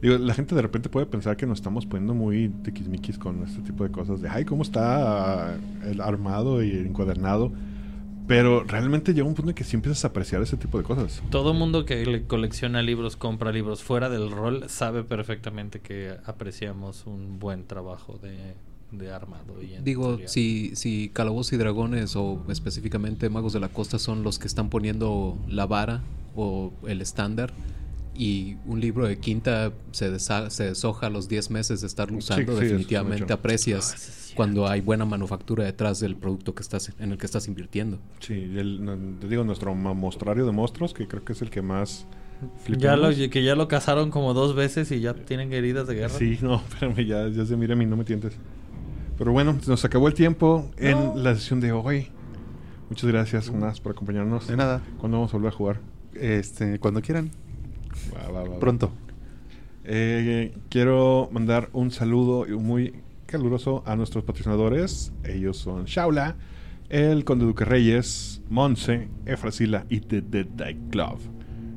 Digo, 0.00 0.18
la 0.18 0.34
gente 0.34 0.54
de 0.54 0.62
repente 0.62 0.88
puede 0.88 1.06
pensar 1.06 1.36
que 1.36 1.46
nos 1.46 1.58
estamos 1.58 1.86
poniendo 1.86 2.14
muy 2.14 2.50
tiquismiquis 2.50 3.18
con 3.18 3.42
este 3.42 3.62
tipo 3.62 3.82
de 3.82 3.90
cosas. 3.90 4.20
De, 4.20 4.28
ay, 4.28 4.44
¿cómo 4.44 4.62
está 4.62 5.52
ah, 5.52 5.56
el 5.84 6.00
armado 6.00 6.62
y 6.62 6.70
el 6.70 6.86
encuadernado? 6.86 7.50
Pero 8.26 8.64
realmente 8.64 9.14
llega 9.14 9.26
un 9.26 9.34
punto 9.34 9.50
en 9.50 9.54
que 9.54 9.64
sí 9.64 9.76
empiezas 9.76 10.04
a 10.04 10.08
apreciar 10.08 10.42
ese 10.42 10.56
tipo 10.56 10.78
de 10.78 10.84
cosas. 10.84 11.22
Todo 11.30 11.54
mundo 11.54 11.84
que 11.84 12.04
le 12.04 12.24
colecciona 12.24 12.82
libros, 12.82 13.16
compra 13.16 13.52
libros 13.52 13.82
fuera 13.82 14.08
del 14.08 14.30
rol, 14.30 14.64
sabe 14.68 15.04
perfectamente 15.04 15.80
que 15.80 16.16
apreciamos 16.24 17.06
un 17.06 17.38
buen 17.38 17.66
trabajo 17.66 18.18
de, 18.20 18.54
de 18.90 19.12
armado. 19.12 19.62
Y 19.62 19.76
Digo, 19.82 20.18
si, 20.26 20.74
si 20.74 21.10
Calabozos 21.10 21.52
y 21.52 21.56
Dragones 21.56 22.16
o 22.16 22.42
específicamente 22.48 23.30
Magos 23.30 23.52
de 23.52 23.60
la 23.60 23.68
Costa 23.68 23.98
son 23.98 24.22
los 24.22 24.38
que 24.38 24.48
están 24.48 24.70
poniendo 24.70 25.38
la 25.48 25.66
vara 25.66 26.02
o 26.34 26.72
el 26.86 27.00
estándar 27.00 27.52
y 28.18 28.56
un 28.66 28.80
libro 28.80 29.06
de 29.06 29.18
quinta 29.18 29.72
se, 29.92 30.10
desa- 30.12 30.50
se 30.50 30.64
deshoja 30.64 31.06
a 31.06 31.10
los 31.10 31.28
10 31.28 31.50
meses 31.50 31.80
de 31.80 31.86
estarlo 31.86 32.18
usando, 32.18 32.52
sí, 32.58 32.64
definitivamente 32.64 33.32
aprecias 33.32 34.30
Ah, 34.30 34.32
cuando 34.36 34.66
hay 34.68 34.80
buena 34.80 35.04
manufactura 35.04 35.64
detrás 35.64 36.00
del 36.00 36.16
producto 36.16 36.54
que 36.54 36.62
estás 36.62 36.92
en 36.98 37.12
el 37.12 37.18
que 37.18 37.26
estás 37.26 37.48
invirtiendo. 37.48 37.98
Sí, 38.20 38.34
el- 38.34 38.84
no, 38.84 38.96
te 39.20 39.28
digo, 39.28 39.44
nuestro 39.44 39.74
ma- 39.74 39.94
mostrario 39.94 40.44
de 40.46 40.52
monstruos, 40.52 40.92
que 40.94 41.06
creo 41.08 41.24
que 41.24 41.32
es 41.32 41.42
el 41.42 41.50
que 41.50 41.62
más 41.62 42.06
Ya 42.78 42.96
lo, 42.96 43.08
que 43.30 43.42
ya 43.42 43.54
lo 43.54 43.66
cazaron 43.68 44.10
como 44.10 44.34
dos 44.34 44.54
veces 44.54 44.90
y 44.92 45.00
ya 45.00 45.14
tienen 45.14 45.52
heridas 45.52 45.86
de 45.86 45.94
guerra. 45.94 46.18
Sí, 46.18 46.38
no, 46.42 46.56
espérame, 46.68 47.06
ya, 47.06 47.28
ya 47.28 47.46
se 47.46 47.56
mira 47.56 47.72
a 47.74 47.76
mí, 47.76 47.86
no 47.86 47.96
me 47.96 48.04
tientes. 48.04 48.34
Pero 49.16 49.32
bueno, 49.32 49.58
nos 49.66 49.84
acabó 49.86 50.08
el 50.08 50.14
tiempo 50.14 50.70
en 50.76 51.22
la 51.24 51.34
sesión 51.34 51.60
de 51.60 51.72
hoy. 51.72 52.08
Muchas 52.90 53.10
gracias, 53.10 53.48
Jonás, 53.48 53.80
por 53.80 53.92
acompañarnos. 53.92 54.46
De 54.48 54.56
nada. 54.56 54.82
¿Cuándo 54.98 55.16
vamos 55.16 55.32
a 55.32 55.36
volver 55.38 55.52
a 55.52 55.56
jugar? 55.56 55.80
Este, 56.14 56.78
cuando 56.78 57.00
quieran. 57.00 57.30
Va, 58.30 58.42
va. 58.44 58.58
Pronto. 58.58 58.90
Eh, 59.84 60.52
quiero 60.68 61.28
mandar 61.32 61.68
un 61.72 61.90
saludo 61.90 62.44
muy 62.58 62.94
caluroso 63.26 63.82
a 63.86 63.94
nuestros 63.96 64.24
patrocinadores. 64.24 65.12
Ellos 65.24 65.56
son 65.56 65.84
Shaula, 65.84 66.36
el 66.88 67.24
Conde 67.24 67.44
Duque 67.44 67.64
Reyes, 67.64 68.42
Monse, 68.50 69.08
Efrasila 69.26 69.84
y 69.88 70.00
The 70.00 70.22
Dead 70.22 70.46
Die 70.46 70.76
Club, 70.90 71.18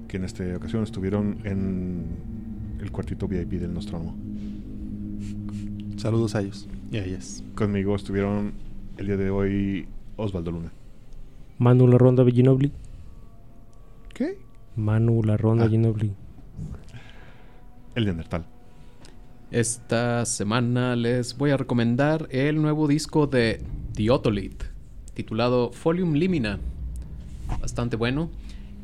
que 0.07 0.17
en 0.17 0.23
esta 0.23 0.43
ocasión 0.55 0.83
estuvieron 0.83 1.39
en 1.43 2.05
el 2.81 2.91
cuartito 2.91 3.27
VIP 3.27 3.53
del 3.59 3.73
Nostromo. 3.73 4.15
Saludos 5.97 6.33
a 6.35 6.41
ellos 6.41 6.67
y 6.91 6.97
a 6.97 7.05
ellas. 7.05 7.43
Conmigo 7.55 7.95
estuvieron 7.95 8.53
el 8.97 9.05
día 9.07 9.17
de 9.17 9.29
hoy 9.29 9.87
Osvaldo 10.15 10.51
Luna. 10.51 10.71
Manu 11.57 11.87
la 11.87 11.97
ronda 11.97 12.23
Ginobili. 12.25 12.71
¿Qué? 14.13 14.37
Manu 14.77 15.21
la 15.23 15.35
ronda 15.37 15.65
Ah. 15.65 15.69
Ginobili. 15.69 16.13
El 17.99 18.05
Neandertal. 18.05 18.45
Esta 19.51 20.25
semana 20.25 20.95
les 20.95 21.37
voy 21.37 21.49
a 21.51 21.57
recomendar 21.57 22.29
el 22.31 22.61
nuevo 22.61 22.87
disco 22.87 23.27
de 23.27 23.61
The 23.93 24.09
Otolith, 24.09 24.63
titulado 25.13 25.73
Folium 25.73 26.13
Limina. 26.13 26.59
Bastante 27.59 27.97
bueno. 27.97 28.29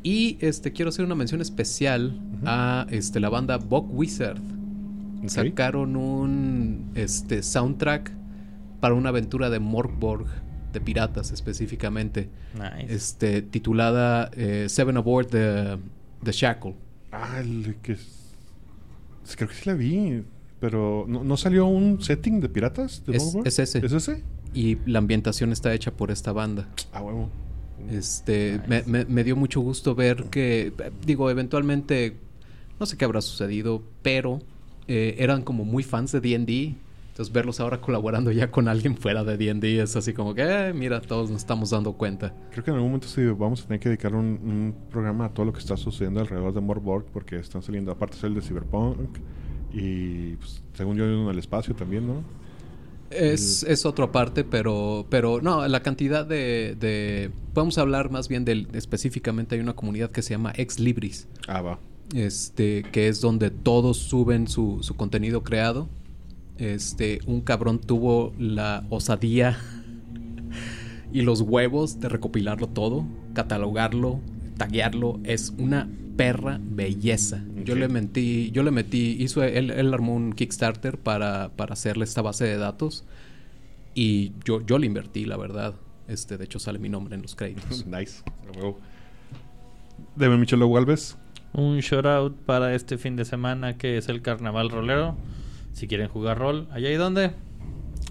Y 0.02 0.36
este 0.40 0.72
quiero 0.72 0.90
hacer 0.90 1.06
una 1.06 1.14
mención 1.14 1.40
especial 1.40 2.20
a 2.44 2.86
este, 2.90 3.18
la 3.20 3.30
banda 3.30 3.56
Bog 3.56 3.88
Wizard. 3.90 4.38
sacaron 5.28 5.96
un 5.96 6.90
este 6.94 7.42
soundtrack 7.42 8.12
para 8.80 8.92
una 8.94 9.08
aventura 9.08 9.48
de 9.48 9.60
Morkborg 9.60 10.26
de 10.74 10.80
piratas 10.82 11.30
específicamente, 11.32 12.28
Nice. 12.54 12.94
este 12.94 13.40
titulada 13.40 14.30
eh, 14.34 14.66
Seven 14.68 14.98
Aboard 14.98 15.28
the, 15.28 15.78
the 16.22 16.32
Shackle. 16.32 16.74
Ah, 17.10 17.38
el 17.40 17.76
que... 17.82 17.92
es- 17.92 18.15
Creo 19.34 19.48
que 19.48 19.54
sí 19.54 19.62
la 19.64 19.74
vi, 19.74 20.22
pero 20.60 21.04
¿no, 21.08 21.24
no 21.24 21.36
salió 21.36 21.66
un 21.66 22.00
setting 22.02 22.40
de 22.40 22.48
piratas? 22.48 23.02
De 23.06 23.16
Es- 23.16 23.58
ese. 23.58 23.84
¿Es 23.84 23.92
ese? 23.92 24.22
Y 24.54 24.78
la 24.86 24.98
ambientación 25.00 25.52
está 25.52 25.74
hecha 25.74 25.90
por 25.90 26.10
esta 26.10 26.32
banda. 26.32 26.68
Ah, 26.92 27.02
huevo. 27.02 27.28
Este, 27.90 28.60
me, 28.66 28.82
me- 28.84 29.04
me 29.04 29.22
dio 29.24 29.36
mucho 29.36 29.60
gusto 29.60 29.94
ver 29.94 30.24
que, 30.24 30.72
digo, 31.04 31.30
eventualmente, 31.30 32.16
no 32.80 32.86
sé 32.86 32.96
qué 32.96 33.04
habrá 33.04 33.20
sucedido, 33.20 33.82
pero 34.02 34.40
eh, 34.88 35.16
eran 35.18 35.42
como 35.42 35.64
muy 35.64 35.82
fans 35.82 36.12
de 36.12 36.20
D&D. 36.20 36.74
Entonces 37.16 37.32
verlos 37.32 37.60
ahora 37.60 37.80
colaborando 37.80 38.30
ya 38.30 38.50
con 38.50 38.68
alguien 38.68 38.94
fuera 38.94 39.24
de 39.24 39.38
D&D 39.38 39.80
es 39.80 39.96
así 39.96 40.12
como 40.12 40.34
que, 40.34 40.42
eh, 40.42 40.74
mira, 40.74 41.00
todos 41.00 41.30
nos 41.30 41.40
estamos 41.40 41.70
dando 41.70 41.94
cuenta. 41.94 42.34
Creo 42.50 42.62
que 42.62 42.70
en 42.70 42.74
algún 42.74 42.90
momento 42.90 43.08
sí 43.08 43.24
vamos 43.24 43.62
a 43.62 43.66
tener 43.66 43.80
que 43.80 43.88
dedicar 43.88 44.14
un, 44.14 44.26
un 44.26 44.74
programa 44.90 45.24
a 45.24 45.28
todo 45.30 45.46
lo 45.46 45.52
que 45.54 45.60
está 45.60 45.78
sucediendo 45.78 46.20
alrededor 46.20 46.52
de 46.52 46.60
Morborg 46.60 47.06
porque 47.06 47.36
están 47.36 47.62
saliendo, 47.62 47.90
aparte 47.90 48.18
es 48.18 48.24
el 48.24 48.34
de 48.34 48.42
Cyberpunk 48.42 49.16
y 49.72 50.36
pues, 50.36 50.62
según 50.74 50.98
yo 50.98 51.06
en 51.06 51.26
el 51.30 51.38
espacio 51.38 51.74
también, 51.74 52.06
¿no? 52.06 52.22
Es, 53.08 53.62
es 53.62 53.86
otra 53.86 54.12
parte, 54.12 54.44
pero, 54.44 55.06
pero 55.08 55.40
no, 55.40 55.66
la 55.66 55.82
cantidad 55.82 56.26
de, 56.26 56.76
de... 56.78 57.30
Podemos 57.54 57.78
hablar 57.78 58.10
más 58.10 58.28
bien 58.28 58.44
del... 58.44 58.68
Específicamente 58.74 59.54
hay 59.54 59.62
una 59.62 59.74
comunidad 59.74 60.10
que 60.10 60.20
se 60.20 60.34
llama 60.34 60.52
Ex 60.54 60.78
Libris. 60.78 61.28
Ah, 61.48 61.62
va. 61.62 61.78
este 62.14 62.82
que 62.92 63.08
es 63.08 63.22
donde 63.22 63.50
todos 63.50 63.96
suben 63.96 64.48
su, 64.48 64.80
su 64.82 64.96
contenido 64.96 65.42
creado. 65.42 65.88
Este, 66.58 67.20
un 67.26 67.40
cabrón 67.40 67.80
tuvo 67.80 68.32
la 68.38 68.84
osadía 68.90 69.58
y 71.12 71.22
los 71.22 71.40
huevos 71.42 72.00
de 72.00 72.08
recopilarlo 72.08 72.68
todo, 72.68 73.06
catalogarlo, 73.34 74.20
taguearlo. 74.56 75.20
Es 75.24 75.52
una 75.58 75.88
perra 76.16 76.58
belleza. 76.62 77.42
Yo 77.64 77.74
le 77.74 77.88
metí, 77.88 78.50
yo 78.52 78.62
le 78.62 78.70
metí, 78.70 79.16
hizo, 79.18 79.42
él, 79.42 79.70
él 79.70 79.92
armó 79.92 80.14
un 80.14 80.32
Kickstarter 80.32 80.98
para, 80.98 81.50
para 81.56 81.74
hacerle 81.74 82.04
esta 82.04 82.22
base 82.22 82.44
de 82.44 82.56
datos 82.56 83.04
y 83.94 84.32
yo, 84.44 84.60
yo 84.64 84.78
le 84.78 84.86
invertí, 84.86 85.24
la 85.24 85.36
verdad. 85.36 85.74
Este, 86.06 86.36
de 86.36 86.44
hecho 86.44 86.58
sale 86.58 86.78
mi 86.78 86.88
nombre 86.88 87.14
en 87.16 87.22
los 87.22 87.34
créditos. 87.34 87.86
Nice. 87.86 88.22
Huevo. 88.54 88.78
Deme 90.14 90.36
Michelo 90.36 90.70
Galvez. 90.70 91.16
Un 91.54 91.80
shout 91.80 92.04
out 92.04 92.36
para 92.44 92.74
este 92.74 92.98
fin 92.98 93.16
de 93.16 93.24
semana 93.24 93.78
que 93.78 93.96
es 93.96 94.08
el 94.08 94.20
Carnaval 94.20 94.70
Rolero. 94.70 95.16
Si 95.76 95.86
quieren 95.86 96.08
jugar 96.08 96.38
rol, 96.38 96.68
allá 96.72 96.90
y 96.90 96.94
dónde. 96.94 97.32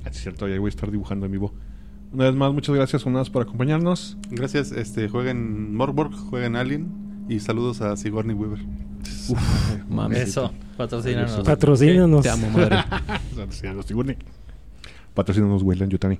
Ah, 0.04 0.10
es 0.12 0.18
cierto, 0.18 0.48
ya 0.48 0.60
voy 0.60 0.68
a 0.68 0.70
estar 0.70 0.92
dibujando 0.92 1.26
en 1.26 1.32
vivo. 1.32 1.52
Una 2.14 2.26
vez 2.26 2.36
más, 2.36 2.54
muchas 2.54 2.76
gracias, 2.76 3.04
Jonas, 3.04 3.32
por 3.32 3.42
acompañarnos. 3.42 4.20
Gracias. 4.30 4.72
Este, 4.72 5.10
jueguen 5.10 5.74
Morborg, 5.74 6.14
jueguen 6.14 6.58
Alien. 6.58 7.26
Y 7.28 7.40
saludos 7.40 7.82
a 7.82 7.98
Sigourney 7.98 8.36
Weaver. 8.36 8.60
Mames. 9.90 10.30
Eso, 10.30 10.54
patrocínanos. 10.78 11.44
Patrocínanos. 11.44 12.22
Te 12.22 12.30
amo, 12.30 12.52
madre. 12.52 12.84
Patrocínanos, 13.36 13.86
Sigourney. 13.88 14.18
Patrocínanos, 15.16 15.64
Weyland 15.64 15.92
Yutani. 15.92 16.20